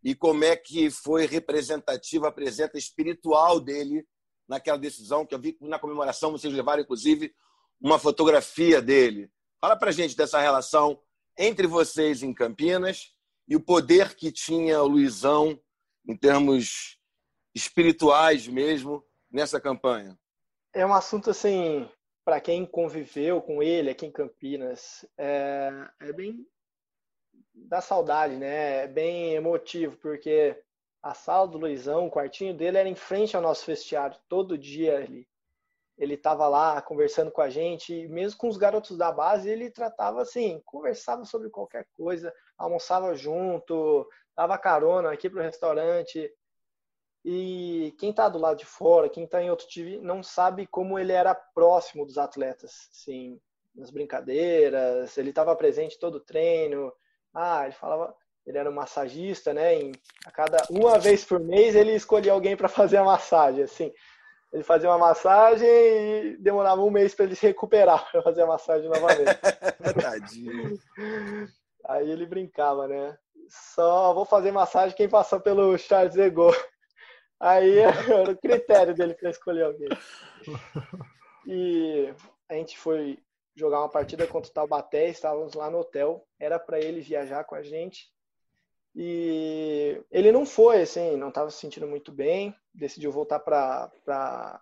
e 0.02 0.14
como 0.14 0.42
é 0.44 0.56
que 0.56 0.90
foi 0.90 1.26
representativa 1.26 2.28
a 2.28 2.32
presença 2.32 2.76
espiritual 2.76 3.60
dele 3.60 4.06
naquela 4.48 4.78
decisão, 4.78 5.24
que 5.24 5.34
eu 5.34 5.40
vi 5.40 5.56
na 5.60 5.78
comemoração 5.78 6.32
vocês 6.32 6.52
levaram, 6.52 6.82
inclusive, 6.82 7.32
uma 7.80 7.98
fotografia 7.98 8.82
dele. 8.82 9.30
Fala 9.60 9.76
para 9.76 9.92
gente 9.92 10.16
dessa 10.16 10.40
relação 10.40 11.00
entre 11.38 11.66
vocês 11.66 12.22
em 12.22 12.34
Campinas 12.34 13.12
e 13.48 13.56
o 13.56 13.60
poder 13.60 14.14
que 14.14 14.32
tinha 14.32 14.82
o 14.82 14.88
Luizão 14.88 15.58
em 16.06 16.16
termos 16.16 16.98
espirituais 17.54 18.46
mesmo 18.46 19.04
nessa 19.30 19.60
campanha? 19.60 20.18
É 20.74 20.84
um 20.84 20.94
assunto 20.94 21.30
assim, 21.30 21.88
para 22.24 22.40
quem 22.40 22.64
conviveu 22.64 23.40
com 23.42 23.62
ele 23.62 23.90
aqui 23.90 24.06
em 24.06 24.12
Campinas, 24.12 25.04
é, 25.18 25.70
é 26.00 26.12
bem 26.12 26.46
da 27.54 27.80
saudade, 27.80 28.36
né? 28.36 28.84
É 28.84 28.88
bem 28.88 29.34
emotivo, 29.34 29.96
porque 29.98 30.56
a 31.02 31.14
sala 31.14 31.48
do 31.48 31.58
Luizão, 31.58 32.06
o 32.06 32.10
quartinho 32.10 32.54
dele 32.54 32.78
era 32.78 32.88
em 32.88 32.94
frente 32.94 33.36
ao 33.36 33.42
nosso 33.42 33.66
vestiário, 33.66 34.16
todo 34.28 34.56
dia 34.56 34.98
ali. 34.98 35.28
Ele 35.98 36.14
estava 36.14 36.48
lá 36.48 36.80
conversando 36.80 37.30
com 37.30 37.42
a 37.42 37.50
gente, 37.50 38.08
mesmo 38.08 38.38
com 38.38 38.48
os 38.48 38.56
garotos 38.56 38.96
da 38.96 39.12
base, 39.12 39.50
ele 39.50 39.70
tratava 39.70 40.22
assim, 40.22 40.60
conversava 40.64 41.24
sobre 41.24 41.50
qualquer 41.50 41.86
coisa, 41.96 42.32
almoçava 42.56 43.14
junto, 43.14 44.08
dava 44.36 44.56
carona 44.56 45.12
aqui 45.12 45.28
para 45.28 45.40
o 45.40 45.44
restaurante. 45.44 46.30
E 47.24 47.94
quem 47.98 48.10
está 48.10 48.28
do 48.28 48.38
lado 48.38 48.58
de 48.58 48.66
fora, 48.66 49.08
quem 49.08 49.24
está 49.24 49.40
em 49.42 49.50
outro 49.50 49.66
time, 49.68 49.98
não 49.98 50.22
sabe 50.22 50.66
como 50.66 50.98
ele 50.98 51.12
era 51.12 51.34
próximo 51.34 52.04
dos 52.04 52.18
atletas, 52.18 52.88
sim, 52.90 53.40
nas 53.74 53.90
brincadeiras, 53.90 55.16
ele 55.16 55.30
estava 55.30 55.54
presente 55.54 55.98
todo 55.98 56.16
o 56.16 56.20
treino. 56.20 56.92
Ah, 57.32 57.64
ele 57.64 57.74
falava, 57.74 58.14
ele 58.46 58.58
era 58.58 58.68
um 58.68 58.74
massagista, 58.74 59.54
né? 59.54 59.74
Em, 59.74 59.92
a 60.26 60.30
cada 60.30 60.58
uma 60.68 60.98
vez 60.98 61.24
por 61.24 61.38
mês 61.38 61.74
ele 61.74 61.94
escolhia 61.94 62.32
alguém 62.32 62.56
para 62.56 62.68
fazer 62.68 62.96
a 62.96 63.04
massagem, 63.04 63.62
assim. 63.62 63.92
Ele 64.52 64.62
fazia 64.62 64.90
uma 64.90 64.98
massagem 64.98 65.66
e 65.66 66.36
demorava 66.36 66.82
um 66.82 66.90
mês 66.90 67.14
para 67.14 67.24
ele 67.24 67.34
se 67.34 67.46
recuperar 67.46 68.06
para 68.12 68.22
fazer 68.22 68.42
a 68.42 68.46
massagem 68.46 68.88
novamente. 68.88 69.38
Tadinho. 70.02 70.78
Aí 71.86 72.10
ele 72.10 72.26
brincava, 72.26 72.86
né? 72.86 73.16
Só 73.48 74.12
vou 74.12 74.24
fazer 74.24 74.52
massagem 74.52 74.96
quem 74.96 75.08
passou 75.08 75.40
pelo 75.40 75.76
Charles 75.78 76.14
de 76.14 76.28
Gaulle. 76.30 76.56
Aí 77.42 77.76
era 77.76 77.90
o 78.30 78.36
critério 78.36 78.94
dele 78.94 79.14
para 79.14 79.30
escolher 79.30 79.64
alguém. 79.64 79.88
E 81.44 82.14
a 82.48 82.54
gente 82.54 82.78
foi 82.78 83.18
jogar 83.56 83.80
uma 83.80 83.88
partida 83.88 84.28
contra 84.28 84.48
o 84.48 84.54
Taubaté, 84.54 85.08
estávamos 85.08 85.54
lá 85.54 85.68
no 85.68 85.80
hotel, 85.80 86.24
era 86.38 86.56
para 86.56 86.78
ele 86.78 87.00
viajar 87.00 87.42
com 87.42 87.56
a 87.56 87.62
gente. 87.62 88.08
E 88.94 90.00
ele 90.08 90.30
não 90.30 90.46
foi, 90.46 90.82
assim, 90.82 91.16
não 91.16 91.30
estava 91.30 91.50
se 91.50 91.58
sentindo 91.58 91.88
muito 91.88 92.12
bem, 92.12 92.54
decidiu 92.72 93.10
voltar 93.10 93.40
para 93.40 94.60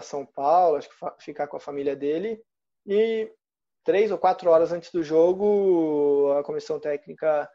São 0.00 0.24
Paulo, 0.24 0.76
acho 0.76 0.88
que 0.88 1.24
ficar 1.24 1.48
com 1.48 1.56
a 1.56 1.60
família 1.60 1.96
dele. 1.96 2.40
E 2.86 3.28
três 3.82 4.12
ou 4.12 4.18
quatro 4.18 4.50
horas 4.50 4.70
antes 4.70 4.92
do 4.92 5.02
jogo, 5.02 6.32
a 6.38 6.44
comissão 6.44 6.78
técnica 6.78 7.50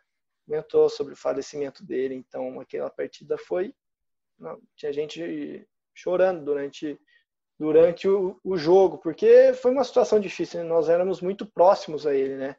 comentou 0.45 0.89
sobre 0.89 1.13
o 1.13 1.17
falecimento 1.17 1.81
dele. 1.81 2.13
Então, 2.13 2.59
aquela 2.59 2.89
partida 2.89 3.37
foi 3.37 3.73
não, 4.37 4.59
tinha 4.75 4.91
gente 4.91 5.67
chorando 5.93 6.43
durante, 6.43 6.99
durante 7.57 8.07
o, 8.07 8.39
o, 8.43 8.57
jogo, 8.57 8.97
porque 8.97 9.53
foi 9.53 9.71
uma 9.71 9.83
situação 9.83 10.19
difícil. 10.19 10.61
Né? 10.61 10.69
Nós 10.69 10.89
éramos 10.89 11.21
muito 11.21 11.45
próximos 11.45 12.05
a 12.05 12.13
ele, 12.13 12.35
né? 12.35 12.55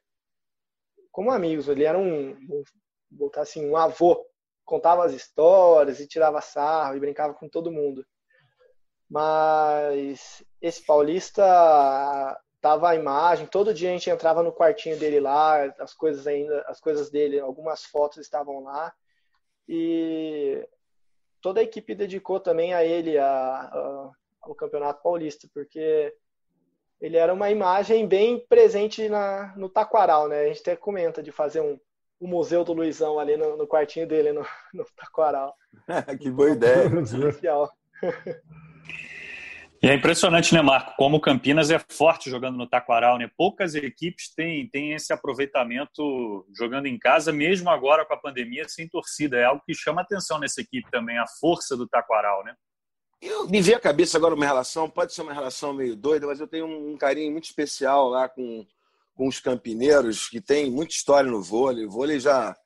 Como 1.12 1.30
amigos. 1.30 1.68
Ele 1.68 1.84
era 1.84 1.98
um, 1.98 2.36
botar 3.10 3.42
assim, 3.42 3.68
um 3.68 3.76
avô. 3.76 4.26
Contava 4.64 5.04
as 5.04 5.12
histórias 5.12 6.00
e 6.00 6.08
tirava 6.08 6.40
sarro 6.40 6.96
e 6.96 7.00
brincava 7.00 7.34
com 7.34 7.48
todo 7.48 7.70
mundo. 7.70 8.04
Mas 9.08 10.44
esse 10.60 10.84
paulista 10.84 11.44
tava 12.60 12.90
a 12.90 12.96
imagem, 12.96 13.46
todo 13.46 13.72
dia 13.72 13.90
a 13.90 13.92
gente 13.92 14.10
entrava 14.10 14.42
no 14.42 14.52
quartinho 14.52 14.98
dele 14.98 15.20
lá, 15.20 15.66
as 15.78 15.94
coisas 15.94 16.26
ainda, 16.26 16.64
as 16.66 16.80
coisas 16.80 17.10
dele, 17.10 17.38
algumas 17.38 17.84
fotos 17.84 18.18
estavam 18.18 18.64
lá. 18.64 18.92
E 19.68 20.68
toda 21.46 21.60
a 21.60 21.62
equipe 21.62 21.94
dedicou 21.94 22.40
também 22.40 22.74
a 22.74 22.84
ele 22.84 23.16
a, 23.16 23.24
a, 23.24 24.10
ao 24.42 24.52
Campeonato 24.56 25.00
Paulista, 25.00 25.48
porque 25.54 26.12
ele 27.00 27.16
era 27.16 27.32
uma 27.32 27.48
imagem 27.52 28.04
bem 28.04 28.44
presente 28.48 29.08
na, 29.08 29.54
no 29.56 29.68
Taquaral, 29.68 30.26
né? 30.26 30.40
A 30.40 30.46
gente 30.48 30.62
até 30.62 30.74
comenta 30.74 31.22
de 31.22 31.30
fazer 31.30 31.60
um, 31.60 31.78
um 32.20 32.26
museu 32.26 32.64
do 32.64 32.72
Luizão 32.72 33.20
ali 33.20 33.36
no, 33.36 33.56
no 33.56 33.64
quartinho 33.64 34.08
dele 34.08 34.32
no, 34.32 34.44
no 34.74 34.84
Taquaral. 34.96 35.54
que 36.20 36.28
boa 36.32 36.50
ideia. 36.50 36.90
E 39.86 39.88
é 39.88 39.94
impressionante, 39.94 40.52
né, 40.52 40.60
Marco, 40.60 40.96
como 40.96 41.20
Campinas 41.20 41.70
é 41.70 41.78
forte 41.78 42.28
jogando 42.28 42.58
no 42.58 42.68
Taquaral, 42.68 43.18
né? 43.18 43.30
Poucas 43.36 43.76
equipes 43.76 44.34
têm, 44.34 44.68
têm 44.68 44.94
esse 44.94 45.12
aproveitamento 45.12 46.44
jogando 46.52 46.86
em 46.86 46.98
casa, 46.98 47.32
mesmo 47.32 47.70
agora 47.70 48.04
com 48.04 48.12
a 48.12 48.16
pandemia, 48.16 48.68
sem 48.68 48.88
torcida. 48.88 49.36
É 49.36 49.44
algo 49.44 49.62
que 49.64 49.72
chama 49.72 50.02
atenção 50.02 50.40
nessa 50.40 50.60
equipe 50.60 50.90
também, 50.90 51.16
a 51.18 51.26
força 51.38 51.76
do 51.76 51.86
Taquaral, 51.86 52.42
né? 52.42 52.56
Eu 53.22 53.46
me 53.46 53.62
vi 53.62 53.74
a 53.74 53.78
cabeça 53.78 54.18
agora 54.18 54.34
uma 54.34 54.44
relação, 54.44 54.90
pode 54.90 55.14
ser 55.14 55.22
uma 55.22 55.32
relação 55.32 55.72
meio 55.72 55.94
doida, 55.94 56.26
mas 56.26 56.40
eu 56.40 56.48
tenho 56.48 56.66
um 56.66 56.96
carinho 56.96 57.30
muito 57.30 57.44
especial 57.44 58.08
lá 58.08 58.28
com, 58.28 58.66
com 59.14 59.28
os 59.28 59.38
campineiros, 59.38 60.28
que 60.28 60.40
tem 60.40 60.68
muita 60.68 60.94
história 60.94 61.30
no 61.30 61.40
vôlei. 61.40 61.86
O 61.86 61.90
vôlei 61.90 62.18
já 62.18 62.56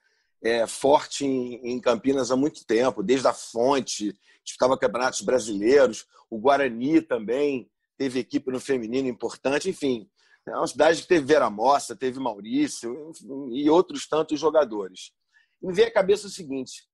é 0.42 0.66
forte 0.66 1.26
em, 1.26 1.56
em 1.70 1.78
Campinas 1.82 2.30
há 2.30 2.36
muito 2.36 2.64
tempo, 2.64 3.02
desde 3.02 3.28
a 3.28 3.34
fonte, 3.34 4.18
disputava 4.50 4.78
campeonatos 4.78 5.20
brasileiros, 5.22 6.06
o 6.28 6.38
Guarani 6.38 7.00
também 7.00 7.70
teve 7.96 8.20
equipe 8.20 8.50
no 8.50 8.60
feminino 8.60 9.08
importante, 9.08 9.68
enfim. 9.68 10.08
É 10.46 10.56
uma 10.56 10.66
cidade 10.66 11.02
que 11.02 11.08
teve 11.08 11.26
Vera 11.26 11.50
Mossa, 11.50 11.94
teve 11.94 12.18
Maurício 12.18 13.12
e 13.52 13.68
outros 13.68 14.08
tantos 14.08 14.40
jogadores. 14.40 15.12
Me 15.62 15.72
veio 15.72 15.88
à 15.88 15.92
cabeça 15.92 16.26
o 16.26 16.30
seguinte: 16.30 16.88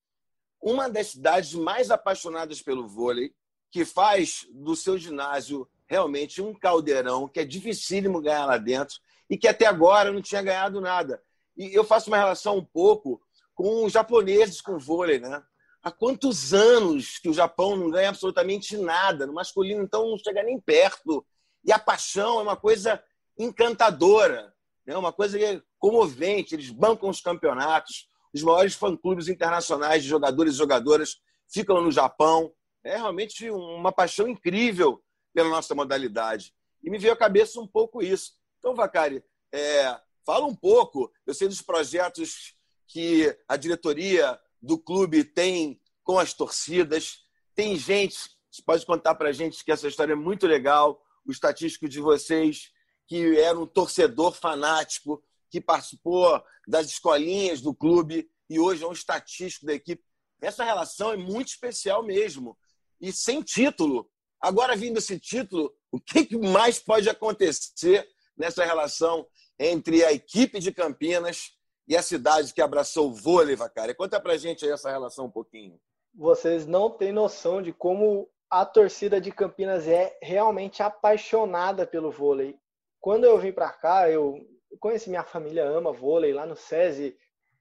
uma 0.61 0.89
das 0.89 1.09
cidades 1.09 1.55
mais 1.55 1.91
apaixonadas 1.91 2.61
pelo 2.61 2.89
vôlei, 2.89 3.33
que 3.71 3.85
faz 3.85 4.47
do 4.53 4.75
seu 4.75 4.99
ginásio 4.99 5.69
realmente 5.87 6.43
um 6.43 6.53
caldeirão, 6.53 7.29
que 7.29 7.41
é 7.41 7.45
dificílimo 7.45 8.21
ganhar 8.21 8.47
lá 8.47 8.59
dentro 8.59 8.97
e 9.31 9.37
que 9.39 9.47
até 9.47 9.67
agora 9.67 10.13
não 10.13 10.21
tinha 10.21 10.43
ganhado 10.43 10.81
nada. 10.81 11.23
E 11.57 11.73
eu 11.75 11.85
faço 11.85 12.11
uma 12.11 12.17
relação 12.17 12.59
um 12.59 12.65
pouco 12.65 13.21
com 13.55 13.85
os 13.85 13.93
japoneses 13.93 14.61
com 14.61 14.79
vôlei, 14.79 15.19
né? 15.19 15.43
Há 15.87 15.93
quantos 15.93 16.53
anos 16.53 17.21
que 17.21 17.29
o 17.29 17.33
Japão 17.33 17.77
não 17.77 17.89
ganha 17.89 18.09
absolutamente 18.09 18.77
nada? 18.77 19.25
No 19.25 19.33
masculino, 19.33 19.85
então, 19.85 20.11
não 20.11 20.19
chega 20.19 20.43
nem 20.43 20.59
perto. 20.59 21.25
E 21.65 21.71
a 21.71 21.79
paixão 21.79 22.41
é 22.41 22.43
uma 22.43 22.57
coisa 22.57 23.01
encantadora, 23.39 24.53
né? 24.85 24.97
uma 24.97 25.13
coisa 25.13 25.41
é 25.41 25.63
comovente. 25.79 26.57
Eles 26.57 26.71
bancam 26.71 27.09
os 27.09 27.21
campeonatos. 27.21 28.09
Os 28.35 28.43
maiores 28.43 28.75
fã-clubes 28.75 29.29
internacionais 29.29 30.03
de 30.03 30.09
jogadores 30.09 30.55
e 30.55 30.59
jogadoras 30.59 31.19
ficam 31.49 31.81
no 31.81 31.93
Japão. 31.93 32.53
é 32.83 32.97
realmente 32.97 33.49
uma 33.49 33.93
paixão 33.93 34.27
incrível 34.27 35.01
pela 35.33 35.51
nossa 35.51 35.73
modalidade. 35.73 36.53
E 36.83 36.91
me 36.91 36.99
veio 36.99 37.13
à 37.13 37.17
cabeça 37.17 37.61
um 37.61 37.67
pouco 37.69 38.03
isso. 38.03 38.33
Então, 38.59 38.75
Vacari, 38.75 39.23
é, 39.55 39.97
fala 40.25 40.47
um 40.47 40.55
pouco, 40.57 41.13
eu 41.25 41.33
sei 41.33 41.47
dos 41.47 41.63
projetos 41.63 42.57
que 42.89 43.39
a 43.47 43.57
diretoria 43.57 44.37
do 44.63 44.79
clube 44.79 45.25
tem 45.25 45.81
com 46.03 46.19
as 46.19 46.33
torcidas. 46.33 47.19
Tem 47.55 47.77
gente, 47.77 48.17
pode 48.65 48.85
contar 48.87 49.15
para 49.15 49.33
gente 49.33 49.65
que 49.65 49.73
essa 49.73 49.89
história 49.89 50.13
é 50.13 50.17
muito 50.17 50.47
legal, 50.47 51.03
o 51.25 51.33
estatístico 51.33 51.89
de 51.89 52.01
vocês, 52.01 52.71
que 53.07 53.39
era 53.39 53.59
um 53.59 53.67
torcedor 53.67 54.33
fanático, 54.33 55.23
que 55.51 55.61
participou 55.61 56.43
das 56.67 56.87
escolinhas 56.87 57.61
do 57.61 57.75
clube 57.75 58.29
e 58.49 58.59
hoje 58.59 58.85
é 58.85 58.87
um 58.87 58.93
estatístico 58.93 59.67
da 59.67 59.75
equipe. 59.75 60.03
Essa 60.41 60.65
relação 60.65 61.13
é 61.13 61.17
muito 61.17 61.49
especial 61.49 62.03
mesmo. 62.03 62.57
E 63.01 63.13
sem 63.13 63.43
título. 63.43 64.09
Agora, 64.41 64.77
vindo 64.77 64.99
esse 64.99 65.19
título, 65.19 65.75
o 65.91 66.01
que 66.01 66.37
mais 66.37 66.79
pode 66.79 67.09
acontecer 67.09 68.07
nessa 68.37 68.65
relação 68.65 69.27
entre 69.59 70.05
a 70.05 70.13
equipe 70.13 70.59
de 70.61 70.73
Campinas 70.73 71.56
e 71.87 71.97
a 71.97 72.03
cidade 72.03 72.53
que 72.53 72.61
abraçou 72.61 73.09
o 73.09 73.15
vôlei, 73.15 73.55
Vacari? 73.55 73.95
Conta 73.95 74.21
pra 74.21 74.37
gente 74.37 74.65
aí 74.65 74.71
essa 74.71 74.91
relação 74.91 75.27
um 75.27 75.31
pouquinho. 75.31 75.79
Vocês 76.15 76.67
não 76.67 76.91
têm 76.91 77.13
noção 77.13 77.63
de 77.63 77.73
como 77.73 78.29
a 78.51 78.65
torcida 78.65 79.21
de 79.21 79.31
Campinas 79.31 79.87
é 79.87 80.17
realmente 80.23 80.83
apaixonada 80.83 81.87
pelo 81.87 82.11
vôlei. 82.11 82.59
Quando 83.01 83.25
eu 83.25 83.39
vim 83.39 83.53
para 83.53 83.71
cá, 83.71 84.11
eu 84.11 84.41
conheci 84.81 85.09
minha 85.09 85.25
família 85.25 85.65
ama 85.65 85.93
vôlei 85.93 86.33
lá 86.33 86.47
no 86.47 86.57
SESI, 86.57 87.17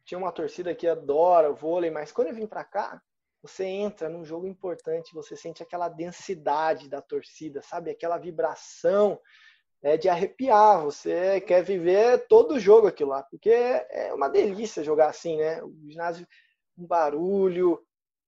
tinha 0.06 0.18
uma 0.18 0.32
torcida 0.32 0.74
que 0.76 0.88
adora 0.88 1.52
vôlei, 1.52 1.90
mas 1.90 2.12
quando 2.12 2.28
eu 2.28 2.36
vim 2.36 2.48
para 2.48 2.64
cá, 2.64 3.02
você 3.42 3.66
entra 3.66 4.10
num 4.10 4.26
jogo 4.26 4.48
importante, 4.48 5.14
você 5.14 5.36
sente 5.36 5.62
aquela 5.62 5.88
densidade 5.88 6.90
da 6.90 7.02
torcida, 7.02 7.62
sabe? 7.62 7.92
Aquela 7.92 8.18
vibração 8.18 9.20
é 9.86 9.98
de 9.98 10.10
arrepiar. 10.10 10.84
Você 10.84 11.40
quer 11.42 11.64
viver 11.64 12.26
todo 12.28 12.56
o 12.56 12.60
jogo 12.60 12.88
aquilo 12.88 13.12
lá, 13.12 13.22
porque 13.22 13.52
é 13.52 14.12
uma 14.14 14.28
delícia 14.28 14.84
jogar 14.84 15.10
assim, 15.10 15.38
né? 15.38 15.64
O 15.64 15.72
ginásio, 15.88 16.28
um 16.76 16.88
barulho, 16.88 17.80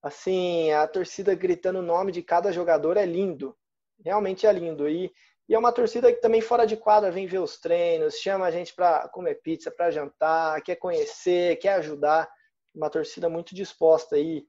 assim, 0.01 0.71
a 0.71 0.87
torcida 0.87 1.33
gritando 1.33 1.79
o 1.79 1.83
nome 1.83 2.11
de 2.11 2.21
cada 2.21 2.51
jogador 2.51 2.95
é 2.95 3.05
lindo. 3.05 3.57
Realmente 4.05 4.45
é 4.45 4.53
lindo. 4.53 4.87
E, 4.87 5.11
e 5.49 5.55
é 5.55 5.57
uma 5.57 5.71
torcida 5.71 6.13
que 6.13 6.21
também 6.21 6.41
fora 6.41 6.67
de 6.67 6.77
quadra 6.77 7.09
vem 7.09 7.25
ver 7.25 7.39
os 7.39 7.59
treinos, 7.59 8.19
chama 8.19 8.45
a 8.45 8.51
gente 8.51 8.75
para 8.75 9.09
comer 9.09 9.41
pizza, 9.41 9.71
para 9.71 9.89
jantar, 9.89 10.61
quer 10.61 10.75
conhecer, 10.75 11.57
quer 11.57 11.73
ajudar. 11.73 12.29
Uma 12.73 12.91
torcida 12.91 13.27
muito 13.27 13.55
disposta 13.55 14.15
aí. 14.15 14.45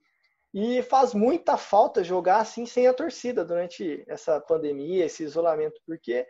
E 0.52 0.82
faz 0.82 1.14
muita 1.14 1.56
falta 1.56 2.04
jogar 2.04 2.40
assim 2.40 2.66
sem 2.66 2.86
a 2.86 2.92
torcida 2.92 3.42
durante 3.46 4.04
essa 4.06 4.38
pandemia, 4.38 5.06
esse 5.06 5.22
isolamento, 5.22 5.80
porque 5.86 6.26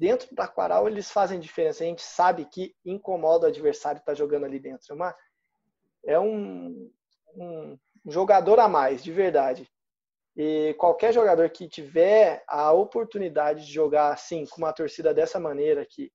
dentro 0.00 0.34
da 0.34 0.48
Quaral 0.48 0.88
eles 0.88 1.10
fazem 1.10 1.38
diferença. 1.38 1.84
A 1.84 1.86
gente 1.86 2.00
sabe 2.00 2.46
que 2.46 2.74
incomoda 2.82 3.44
o 3.44 3.50
adversário 3.50 3.98
estar 3.98 4.12
tá 4.12 4.16
jogando 4.16 4.46
ali 4.46 4.58
dentro. 4.58 4.86
É, 4.90 4.94
uma, 4.94 5.16
é 6.06 6.18
um, 6.18 6.90
um, 7.36 7.78
jogador 8.06 8.58
a 8.58 8.66
mais, 8.66 9.04
de 9.04 9.12
verdade. 9.12 9.70
E 10.34 10.74
qualquer 10.78 11.12
jogador 11.12 11.50
que 11.50 11.68
tiver 11.68 12.42
a 12.48 12.72
oportunidade 12.72 13.66
de 13.66 13.72
jogar 13.72 14.10
assim, 14.10 14.46
com 14.46 14.56
uma 14.56 14.72
torcida 14.72 15.12
dessa 15.12 15.38
maneira, 15.38 15.84
que, 15.84 16.10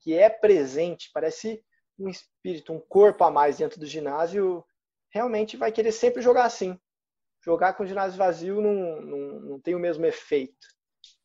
que 0.00 0.14
é 0.14 0.30
presente, 0.30 1.10
parece 1.12 1.62
um 1.98 2.08
espírito, 2.08 2.72
um 2.72 2.80
corpo 2.80 3.24
a 3.24 3.30
mais 3.30 3.58
dentro 3.58 3.78
do 3.78 3.84
ginásio, 3.84 4.64
realmente 5.10 5.54
vai 5.54 5.70
querer 5.70 5.92
sempre 5.92 6.22
jogar 6.22 6.46
assim. 6.46 6.80
Jogar 7.44 7.74
com 7.74 7.82
o 7.82 7.86
ginásio 7.86 8.16
vazio 8.16 8.62
não, 8.62 9.02
não, 9.02 9.40
não 9.40 9.60
tem 9.60 9.74
o 9.74 9.78
mesmo 9.78 10.06
efeito. 10.06 10.77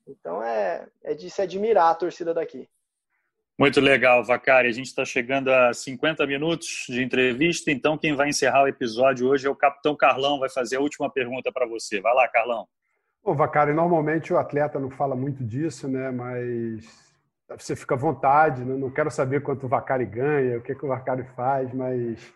Então 0.08 0.44
é, 0.44 0.88
é 1.04 1.14
de 1.14 1.30
se 1.30 1.42
admirar 1.42 1.92
a 1.92 1.96
torcida 1.96 2.34
daqui. 2.34 2.70
Muito 3.58 3.80
legal, 3.80 4.24
Vacari. 4.24 4.68
A 4.68 4.72
gente 4.72 4.88
está 4.88 5.06
chegando 5.06 5.50
a 5.50 5.74
50 5.74 6.26
minutos 6.26 6.86
de 6.90 7.04
entrevista, 7.04 7.72
então 7.72 7.98
quem 7.98 8.16
vai 8.16 8.30
encerrar 8.30 8.64
o 8.64 8.68
episódio 8.68 9.28
hoje 9.28 9.46
é 9.46 9.50
o 9.50 9.56
Capitão 9.56 9.96
Carlão, 9.96 10.40
vai 10.40 10.50
fazer 10.50 10.78
a 10.78 10.82
última 10.82 11.10
pergunta 11.10 11.52
para 11.52 11.68
você. 11.68 12.02
Vai 12.02 12.14
lá, 12.16 12.28
Carlão. 12.28 12.68
Bom, 13.24 13.36
Vacari, 13.36 13.72
normalmente 13.72 14.34
o 14.34 14.38
atleta 14.38 14.80
não 14.80 14.90
fala 14.90 15.16
muito 15.16 15.44
disso, 15.44 15.88
né? 15.88 16.12
Mas 16.12 16.84
você 17.48 17.76
fica 17.76 17.96
à 17.96 17.98
vontade, 17.98 18.66
né? 18.66 18.76
não 18.76 18.90
quero 18.90 19.12
saber 19.12 19.42
quanto 19.42 19.66
o 19.66 19.70
Vacari 19.70 20.06
ganha, 20.06 20.58
o 20.58 20.62
que, 20.62 20.74
que 20.74 20.86
o 20.86 20.90
Vacari 20.90 21.24
faz, 21.36 21.72
mas 21.74 22.34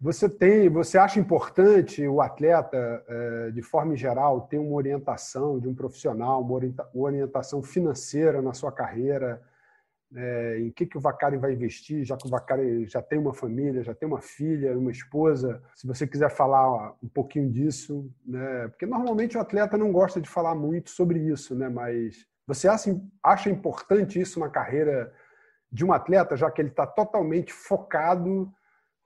você 0.00 0.28
tem, 0.28 0.68
você 0.68 0.96
acha 0.96 1.18
importante 1.18 2.06
o 2.06 2.20
atleta, 2.20 3.04
é, 3.08 3.50
de 3.50 3.62
forma 3.62 3.96
geral, 3.96 4.42
ter 4.42 4.58
uma 4.58 4.76
orientação 4.76 5.58
de 5.58 5.66
um 5.66 5.74
profissional, 5.74 6.40
uma 6.40 6.60
orientação 6.94 7.62
financeira 7.62 8.40
na 8.40 8.52
sua 8.52 8.70
carreira? 8.70 9.42
É, 10.14 10.60
em 10.60 10.70
que, 10.70 10.86
que 10.86 10.96
o 10.96 11.00
Vacari 11.00 11.36
vai 11.36 11.52
investir, 11.52 12.02
já 12.02 12.16
que 12.16 12.26
o 12.26 12.30
Vacari 12.30 12.86
já 12.86 13.02
tem 13.02 13.18
uma 13.18 13.34
família, 13.34 13.82
já 13.82 13.94
tem 13.94 14.08
uma 14.08 14.22
filha, 14.22 14.78
uma 14.78 14.90
esposa. 14.90 15.62
Se 15.74 15.86
você 15.86 16.06
quiser 16.06 16.30
falar 16.30 16.94
um 17.02 17.08
pouquinho 17.08 17.50
disso, 17.50 18.10
né? 18.24 18.68
porque 18.68 18.86
normalmente 18.86 19.36
o 19.36 19.40
atleta 19.40 19.76
não 19.76 19.92
gosta 19.92 20.18
de 20.18 20.28
falar 20.28 20.54
muito 20.54 20.88
sobre 20.88 21.18
isso, 21.18 21.54
né? 21.54 21.68
mas 21.68 22.26
você 22.46 22.66
acha, 22.68 22.98
acha 23.22 23.50
importante 23.50 24.18
isso 24.18 24.40
na 24.40 24.48
carreira 24.48 25.12
de 25.70 25.84
um 25.84 25.92
atleta, 25.92 26.36
já 26.36 26.50
que 26.50 26.62
ele 26.62 26.70
está 26.70 26.86
totalmente 26.86 27.52
focado 27.52 28.50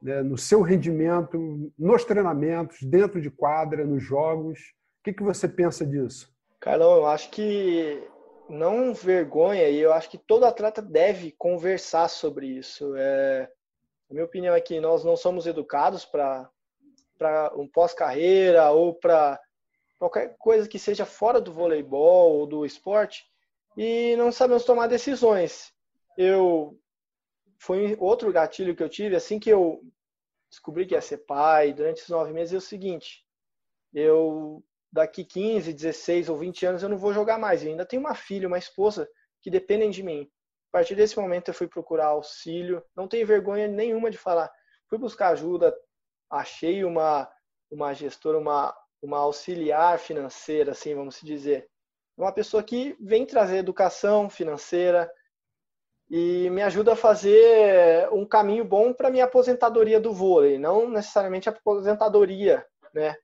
né, 0.02 0.22
no 0.22 0.36
seu 0.36 0.62
rendimento, 0.62 1.72
nos 1.78 2.04
treinamentos, 2.04 2.82
dentro 2.82 3.20
de 3.20 3.30
quadra, 3.30 3.86
nos 3.86 4.02
jogos. 4.02 4.58
O 5.00 5.04
que, 5.04 5.12
que 5.12 5.22
você 5.22 5.48
pensa 5.48 5.86
disso? 5.86 6.32
Carlão, 6.60 6.96
eu 6.96 7.06
acho 7.06 7.30
que 7.30 8.02
não 8.48 8.92
vergonha 8.92 9.68
e 9.68 9.78
eu 9.78 9.92
acho 9.92 10.10
que 10.10 10.18
todo 10.18 10.44
atleta 10.44 10.82
deve 10.82 11.32
conversar 11.32 12.08
sobre 12.08 12.46
isso. 12.46 12.94
É, 12.96 13.48
a 14.10 14.12
minha 14.12 14.24
opinião 14.24 14.54
é 14.54 14.60
que 14.60 14.80
nós 14.80 15.04
não 15.04 15.16
somos 15.16 15.46
educados 15.46 16.04
para 16.04 16.50
um 17.56 17.66
pós-carreira 17.66 18.70
ou 18.70 18.94
para 18.94 19.40
qualquer 19.98 20.34
coisa 20.38 20.68
que 20.68 20.78
seja 20.78 21.06
fora 21.06 21.40
do 21.40 21.52
voleibol 21.52 22.32
ou 22.38 22.46
do 22.46 22.66
esporte 22.66 23.24
e 23.76 24.16
não 24.16 24.32
sabemos 24.32 24.64
tomar 24.64 24.88
decisões. 24.88 25.72
Eu 26.18 26.78
foi 27.62 27.96
outro 28.00 28.32
gatilho 28.32 28.74
que 28.74 28.82
eu 28.82 28.88
tive 28.88 29.14
assim 29.14 29.38
que 29.38 29.50
eu 29.50 29.80
descobri 30.50 30.84
que 30.84 30.94
ia 30.94 31.00
ser 31.00 31.18
pai 31.18 31.72
durante 31.72 31.98
esses 31.98 32.08
nove 32.08 32.32
meses 32.32 32.52
é 32.52 32.56
o 32.56 32.60
seguinte 32.60 33.24
eu 33.94 34.64
daqui 34.90 35.24
15, 35.24 35.72
16 35.72 36.28
ou 36.28 36.36
20 36.36 36.66
anos 36.66 36.82
eu 36.82 36.88
não 36.88 36.98
vou 36.98 37.12
jogar 37.12 37.38
mais 37.38 37.62
eu 37.62 37.70
ainda 37.70 37.86
tenho 37.86 38.00
uma 38.00 38.14
filha 38.14 38.48
uma 38.48 38.58
esposa 38.58 39.08
que 39.40 39.50
dependem 39.50 39.90
de 39.90 40.02
mim. 40.02 40.30
A 40.70 40.78
partir 40.78 40.94
desse 40.94 41.18
momento 41.18 41.48
eu 41.48 41.54
fui 41.54 41.68
procurar 41.68 42.06
auxílio 42.06 42.82
não 42.96 43.06
tenho 43.06 43.26
vergonha 43.26 43.68
nenhuma 43.68 44.10
de 44.10 44.18
falar. 44.18 44.50
Fui 44.88 44.98
buscar 44.98 45.28
ajuda 45.28 45.74
achei 46.30 46.84
uma 46.84 47.30
uma 47.70 47.94
gestora 47.94 48.38
uma 48.38 48.74
uma 49.00 49.18
auxiliar 49.18 49.98
financeira 49.98 50.72
assim 50.72 50.94
vamos 50.94 51.20
dizer. 51.22 51.68
Uma 52.16 52.32
pessoa 52.32 52.62
que 52.62 52.96
vem 53.00 53.24
trazer 53.24 53.58
educação 53.58 54.28
financeira 54.28 55.10
e 56.14 56.50
me 56.50 56.60
ajuda 56.60 56.92
a 56.92 56.96
fazer 56.96 58.06
um 58.12 58.26
caminho 58.26 58.66
bom 58.66 58.92
para 58.92 59.08
minha 59.08 59.24
aposentadoria 59.24 59.98
do 59.98 60.12
vôlei, 60.12 60.58
não 60.58 60.86
necessariamente 60.86 61.48
a 61.48 61.52
aposentadoria, 61.52 62.66
né, 62.92 63.16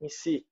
em 0.00 0.08
si. 0.08 0.46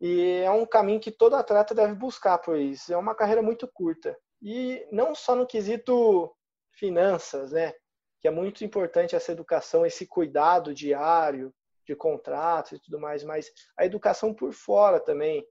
E 0.00 0.36
é 0.44 0.50
um 0.52 0.64
caminho 0.64 1.00
que 1.00 1.10
todo 1.10 1.34
atleta 1.34 1.74
deve 1.74 1.94
buscar, 1.94 2.38
pois 2.38 2.88
é 2.88 2.96
uma 2.96 3.12
carreira 3.12 3.42
muito 3.42 3.66
curta. 3.66 4.16
E 4.40 4.86
não 4.92 5.12
só 5.12 5.34
no 5.34 5.48
quesito 5.48 6.32
finanças, 6.74 7.50
né, 7.50 7.72
que 8.20 8.28
é 8.28 8.30
muito 8.30 8.64
importante 8.64 9.16
essa 9.16 9.32
educação, 9.32 9.84
esse 9.84 10.06
cuidado 10.06 10.72
diário 10.72 11.52
de 11.84 11.96
contratos 11.96 12.70
e 12.70 12.78
tudo 12.78 13.00
mais, 13.00 13.24
mas 13.24 13.50
a 13.76 13.84
educação 13.84 14.32
por 14.32 14.52
fora 14.52 15.00
também, 15.00 15.44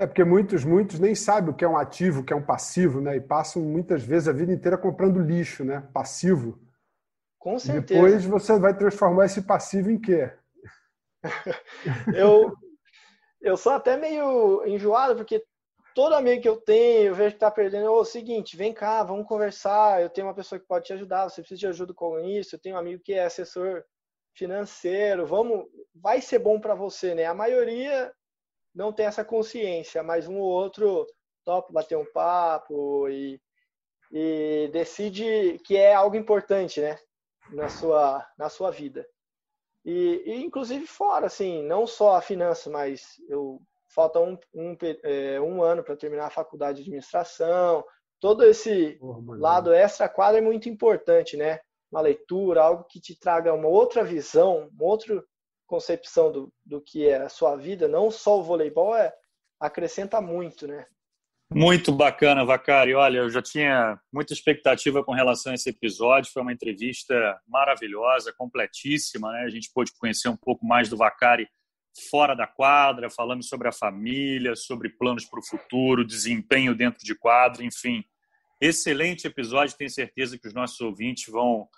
é 0.00 0.06
porque 0.06 0.24
muitos, 0.24 0.64
muitos 0.64 0.98
nem 0.98 1.14
sabem 1.14 1.50
o 1.50 1.54
que 1.54 1.62
é 1.62 1.68
um 1.68 1.76
ativo, 1.76 2.20
o 2.20 2.24
que 2.24 2.32
é 2.32 2.36
um 2.36 2.42
passivo, 2.42 3.02
né? 3.02 3.16
E 3.16 3.20
passam 3.20 3.60
muitas 3.60 4.02
vezes 4.02 4.28
a 4.28 4.32
vida 4.32 4.50
inteira 4.50 4.78
comprando 4.78 5.20
lixo, 5.20 5.62
né? 5.62 5.86
Passivo. 5.92 6.58
Com 7.38 7.58
certeza. 7.58 8.00
Depois 8.00 8.24
você 8.24 8.58
vai 8.58 8.74
transformar 8.74 9.26
esse 9.26 9.42
passivo 9.42 9.90
em 9.90 10.00
quê? 10.00 10.32
eu, 12.16 12.50
eu 13.42 13.58
sou 13.58 13.72
até 13.72 13.98
meio 13.98 14.66
enjoado, 14.66 15.16
porque 15.16 15.44
todo 15.94 16.14
amigo 16.14 16.40
que 16.40 16.48
eu 16.48 16.56
tenho, 16.56 17.08
eu 17.08 17.14
vejo 17.14 17.34
que 17.34 17.40
tá 17.40 17.50
perdendo, 17.50 17.84
é 17.84 17.90
o 17.90 18.02
seguinte, 18.02 18.56
vem 18.56 18.72
cá, 18.72 19.02
vamos 19.02 19.26
conversar, 19.26 20.00
eu 20.00 20.08
tenho 20.08 20.26
uma 20.26 20.34
pessoa 20.34 20.58
que 20.58 20.66
pode 20.66 20.86
te 20.86 20.94
ajudar, 20.94 21.28
você 21.28 21.42
precisa 21.42 21.60
de 21.60 21.66
ajuda 21.66 21.92
com 21.92 22.18
isso, 22.20 22.54
eu 22.54 22.58
tenho 22.58 22.76
um 22.76 22.78
amigo 22.78 23.02
que 23.02 23.12
é 23.12 23.26
assessor 23.26 23.84
financeiro, 24.34 25.26
vamos, 25.26 25.66
vai 25.94 26.22
ser 26.22 26.38
bom 26.38 26.58
para 26.58 26.74
você, 26.74 27.14
né? 27.14 27.26
A 27.26 27.34
maioria 27.34 28.10
não 28.74 28.92
tem 28.92 29.06
essa 29.06 29.24
consciência, 29.24 30.02
mas 30.02 30.28
um 30.28 30.38
ou 30.38 30.48
outro 30.48 31.06
topa 31.44 31.72
bater 31.72 31.96
um 31.96 32.10
papo 32.12 33.08
e, 33.08 33.40
e 34.12 34.68
decide 34.72 35.58
que 35.64 35.76
é 35.76 35.94
algo 35.94 36.16
importante, 36.16 36.80
né, 36.80 36.98
na 37.50 37.68
sua, 37.68 38.26
na 38.38 38.48
sua 38.48 38.70
vida. 38.70 39.06
E, 39.84 40.22
e, 40.26 40.44
inclusive 40.44 40.86
fora, 40.86 41.26
assim, 41.26 41.62
não 41.62 41.86
só 41.86 42.16
a 42.16 42.22
finança, 42.22 42.68
mas 42.70 43.16
eu 43.28 43.60
falta 43.88 44.20
um, 44.20 44.38
um, 44.54 44.76
é, 45.02 45.40
um 45.40 45.62
ano 45.62 45.82
para 45.82 45.96
terminar 45.96 46.26
a 46.26 46.30
faculdade 46.30 46.76
de 46.76 46.82
administração. 46.82 47.84
Todo 48.20 48.44
esse 48.44 48.98
oh, 49.00 49.20
lado 49.34 49.72
extra-quadra 49.72 50.38
é 50.38 50.42
muito 50.42 50.68
importante, 50.68 51.36
né? 51.36 51.58
Uma 51.90 52.02
leitura, 52.02 52.62
algo 52.62 52.84
que 52.84 53.00
te 53.00 53.18
traga 53.18 53.52
uma 53.52 53.68
outra 53.68 54.04
visão, 54.04 54.68
uma 54.72 54.84
outra 54.84 55.24
concepção 55.70 56.32
do, 56.32 56.52
do 56.66 56.80
que 56.80 57.08
é 57.08 57.18
a 57.22 57.28
sua 57.28 57.54
vida, 57.54 57.86
não 57.86 58.10
só 58.10 58.40
o 58.40 58.42
voleibol, 58.42 58.96
é, 58.96 59.14
acrescenta 59.60 60.20
muito, 60.20 60.66
né? 60.66 60.84
Muito 61.52 61.92
bacana, 61.92 62.44
Vacari. 62.44 62.94
Olha, 62.94 63.18
eu 63.18 63.30
já 63.30 63.40
tinha 63.40 63.98
muita 64.12 64.32
expectativa 64.32 65.04
com 65.04 65.12
relação 65.12 65.52
a 65.52 65.54
esse 65.54 65.70
episódio. 65.70 66.30
Foi 66.32 66.42
uma 66.42 66.52
entrevista 66.52 67.40
maravilhosa, 67.46 68.32
completíssima. 68.36 69.32
Né? 69.32 69.40
A 69.40 69.48
gente 69.48 69.70
pôde 69.72 69.92
conhecer 69.98 70.28
um 70.28 70.36
pouco 70.36 70.64
mais 70.64 70.88
do 70.88 70.96
Vacari 70.96 71.48
fora 72.08 72.36
da 72.36 72.46
quadra, 72.46 73.10
falamos 73.10 73.48
sobre 73.48 73.66
a 73.66 73.72
família, 73.72 74.54
sobre 74.54 74.90
planos 74.90 75.24
para 75.24 75.40
o 75.40 75.44
futuro, 75.44 76.06
desempenho 76.06 76.72
dentro 76.72 77.04
de 77.04 77.16
quadra, 77.16 77.64
enfim. 77.64 78.04
Excelente 78.60 79.26
episódio. 79.26 79.76
Tenho 79.76 79.90
certeza 79.90 80.38
que 80.38 80.46
os 80.46 80.54
nossos 80.54 80.80
ouvintes 80.80 81.26
vão, 81.32 81.68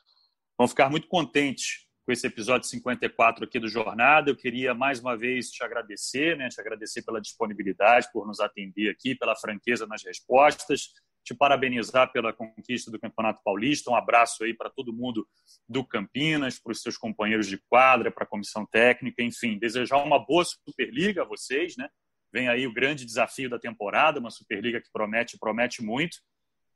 vão 0.59 0.69
ficar 0.69 0.91
muito 0.91 1.09
contentes 1.09 1.87
com 2.05 2.13
esse 2.13 2.27
episódio 2.27 2.69
54 2.69 3.45
aqui 3.45 3.59
do 3.59 3.69
Jornada. 3.69 4.31
Eu 4.31 4.37
queria 4.37 4.75
mais 4.75 5.01
uma 5.01 5.17
vez 5.17 5.51
te 5.51 5.63
agradecer, 5.63 6.37
né? 6.37 6.49
te 6.49 6.61
agradecer 6.61 7.03
pela 7.03 7.21
disponibilidade, 7.21 8.09
por 8.13 8.27
nos 8.27 8.41
atender 8.41 8.91
aqui, 8.91 9.15
pela 9.15 9.37
franqueza 9.37 9.87
nas 9.87 10.03
respostas, 10.03 10.91
te 11.25 11.33
parabenizar 11.33 12.11
pela 12.11 12.33
conquista 12.33 12.91
do 12.91 12.99
Campeonato 12.99 13.41
Paulista. 13.45 13.91
Um 13.91 13.95
abraço 13.95 14.43
aí 14.43 14.53
para 14.53 14.69
todo 14.69 14.93
mundo 14.93 15.27
do 15.69 15.85
Campinas, 15.85 16.59
para 16.59 16.73
os 16.73 16.83
seus 16.83 16.97
companheiros 16.97 17.47
de 17.47 17.59
quadra, 17.69 18.11
para 18.11 18.25
a 18.25 18.29
comissão 18.29 18.67
técnica, 18.67 19.23
enfim, 19.23 19.59
desejar 19.59 19.99
uma 19.99 20.19
boa 20.19 20.45
Superliga 20.45 21.23
a 21.23 21.25
vocês, 21.25 21.77
né? 21.77 21.89
Vem 22.33 22.49
aí 22.49 22.67
o 22.67 22.73
grande 22.73 23.05
desafio 23.05 23.49
da 23.49 23.59
temporada, 23.59 24.19
uma 24.19 24.31
Superliga 24.31 24.81
que 24.81 24.91
promete, 24.93 25.39
promete 25.39 25.83
muito. 25.83 26.17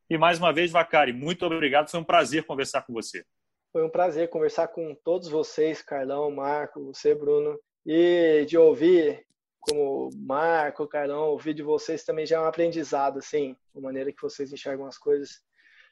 E 0.08 0.16
mais 0.16 0.38
uma 0.38 0.52
vez, 0.52 0.70
Vacari, 0.70 1.12
muito 1.12 1.44
obrigado. 1.44 1.90
Foi 1.90 1.98
um 1.98 2.04
prazer 2.04 2.44
conversar 2.44 2.82
com 2.82 2.92
você. 2.92 3.24
Foi 3.72 3.84
um 3.84 3.90
prazer 3.90 4.28
conversar 4.28 4.68
com 4.68 4.94
todos 4.94 5.28
vocês, 5.28 5.82
Carlão, 5.82 6.30
Marco, 6.30 6.84
você, 6.84 7.14
Bruno, 7.14 7.58
e 7.84 8.44
de 8.46 8.56
ouvir 8.56 9.26
como 9.60 10.10
Marco, 10.16 10.86
Carlão, 10.86 11.30
ouvir 11.30 11.52
de 11.52 11.62
vocês 11.62 12.04
também 12.04 12.24
já 12.24 12.36
é 12.36 12.40
um 12.40 12.46
aprendizado, 12.46 13.18
assim, 13.18 13.56
a 13.74 13.80
maneira 13.80 14.12
que 14.12 14.22
vocês 14.22 14.52
enxergam 14.52 14.86
as 14.86 14.96
coisas. 14.96 15.42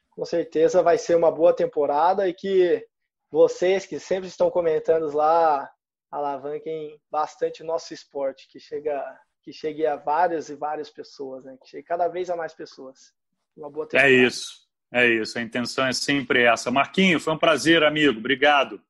Com 0.09 0.23
certeza 0.23 0.81
vai 0.81 0.97
ser 0.97 1.15
uma 1.15 1.29
boa 1.29 1.53
temporada 1.53 2.27
e 2.27 2.33
que 2.33 2.87
vocês 3.29 3.85
que 3.85 3.99
sempre 3.99 4.29
estão 4.29 4.49
comentando 4.49 5.13
lá 5.13 5.69
alavanquem 6.09 6.99
bastante 7.11 7.61
o 7.61 7.65
nosso 7.65 7.93
esporte, 7.93 8.47
que 8.47 8.59
chega 8.59 9.03
que 9.43 9.53
chegue 9.53 9.85
a 9.85 9.95
várias 9.95 10.49
e 10.49 10.55
várias 10.55 10.89
pessoas, 10.89 11.43
né? 11.43 11.55
Que 11.61 11.69
chegue 11.69 11.83
cada 11.83 12.07
vez 12.07 12.31
a 12.31 12.35
mais 12.35 12.55
pessoas. 12.55 13.13
Uma 13.55 13.69
boa 13.69 13.85
é 13.85 13.89
temporada. 13.89 14.09
É 14.09 14.25
isso. 14.25 14.64
É 14.91 15.07
isso, 15.07 15.37
a 15.37 15.41
intenção 15.41 15.85
é 15.85 15.93
sempre 15.93 16.43
essa. 16.43 16.71
Marquinho, 16.71 17.19
foi 17.19 17.33
um 17.33 17.37
prazer, 17.37 17.83
amigo. 17.83 18.19
Obrigado. 18.19 18.81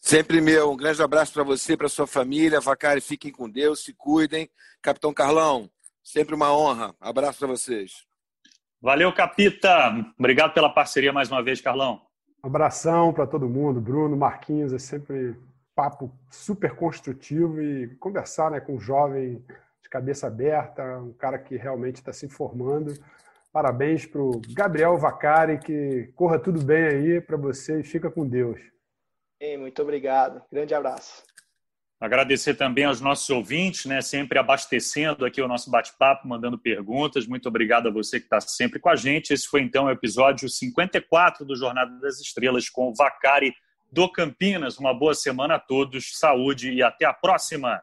Sempre 0.00 0.40
meu. 0.40 0.70
Um 0.72 0.76
grande 0.76 1.02
abraço 1.02 1.32
para 1.32 1.42
você, 1.42 1.76
para 1.76 1.88
sua 1.88 2.06
família. 2.06 2.60
Vacari, 2.60 3.00
fiquem 3.00 3.32
com 3.32 3.48
Deus, 3.48 3.82
se 3.82 3.92
cuidem. 3.92 4.48
Capitão 4.80 5.12
Carlão, 5.12 5.68
sempre 6.02 6.34
uma 6.34 6.56
honra. 6.56 6.94
Abraço 7.00 7.40
para 7.40 7.48
vocês. 7.48 8.06
Valeu, 8.80 9.12
Capita. 9.12 9.92
Obrigado 10.16 10.54
pela 10.54 10.72
parceria 10.72 11.12
mais 11.12 11.30
uma 11.30 11.42
vez, 11.42 11.60
Carlão. 11.60 12.00
abração 12.42 13.12
para 13.12 13.26
todo 13.26 13.48
mundo. 13.48 13.80
Bruno, 13.80 14.16
Marquinhos, 14.16 14.72
é 14.72 14.78
sempre 14.78 15.36
papo 15.74 16.12
super 16.30 16.74
construtivo 16.74 17.60
e 17.60 17.88
conversar 17.96 18.50
né, 18.50 18.60
com 18.60 18.74
um 18.74 18.80
jovem 18.80 19.44
de 19.82 19.88
cabeça 19.88 20.26
aberta, 20.26 20.98
um 20.98 21.12
cara 21.12 21.38
que 21.38 21.56
realmente 21.56 21.96
está 21.96 22.12
se 22.12 22.26
informando. 22.26 22.94
Parabéns 23.52 24.06
para 24.06 24.20
o 24.20 24.40
Gabriel 24.50 24.96
Vacari, 24.98 25.58
que 25.58 26.12
corra 26.14 26.38
tudo 26.38 26.64
bem 26.64 26.84
aí 26.84 27.20
para 27.20 27.36
você 27.36 27.80
e 27.80 27.84
fica 27.84 28.10
com 28.10 28.28
Deus. 28.28 28.60
Muito 29.58 29.80
obrigado. 29.82 30.42
Grande 30.50 30.74
abraço. 30.74 31.22
Agradecer 32.00 32.54
também 32.54 32.84
aos 32.84 33.00
nossos 33.00 33.28
ouvintes, 33.28 33.86
né? 33.86 34.00
Sempre 34.00 34.38
abastecendo 34.38 35.26
aqui 35.26 35.42
o 35.42 35.48
nosso 35.48 35.68
bate-papo, 35.68 36.28
mandando 36.28 36.56
perguntas. 36.56 37.26
Muito 37.26 37.48
obrigado 37.48 37.88
a 37.88 37.90
você 37.90 38.20
que 38.20 38.26
está 38.26 38.40
sempre 38.40 38.78
com 38.78 38.88
a 38.88 38.94
gente. 38.94 39.32
Esse 39.32 39.48
foi 39.48 39.62
então 39.62 39.86
o 39.86 39.90
episódio 39.90 40.48
54 40.48 41.44
do 41.44 41.56
Jornada 41.56 41.98
das 41.98 42.20
Estrelas 42.20 42.68
com 42.68 42.88
o 42.88 42.94
Vacari 42.94 43.52
do 43.90 44.08
Campinas. 44.08 44.78
Uma 44.78 44.94
boa 44.94 45.12
semana 45.12 45.56
a 45.56 45.58
todos, 45.58 46.16
saúde 46.16 46.72
e 46.72 46.84
até 46.84 47.04
a 47.04 47.12
próxima. 47.12 47.82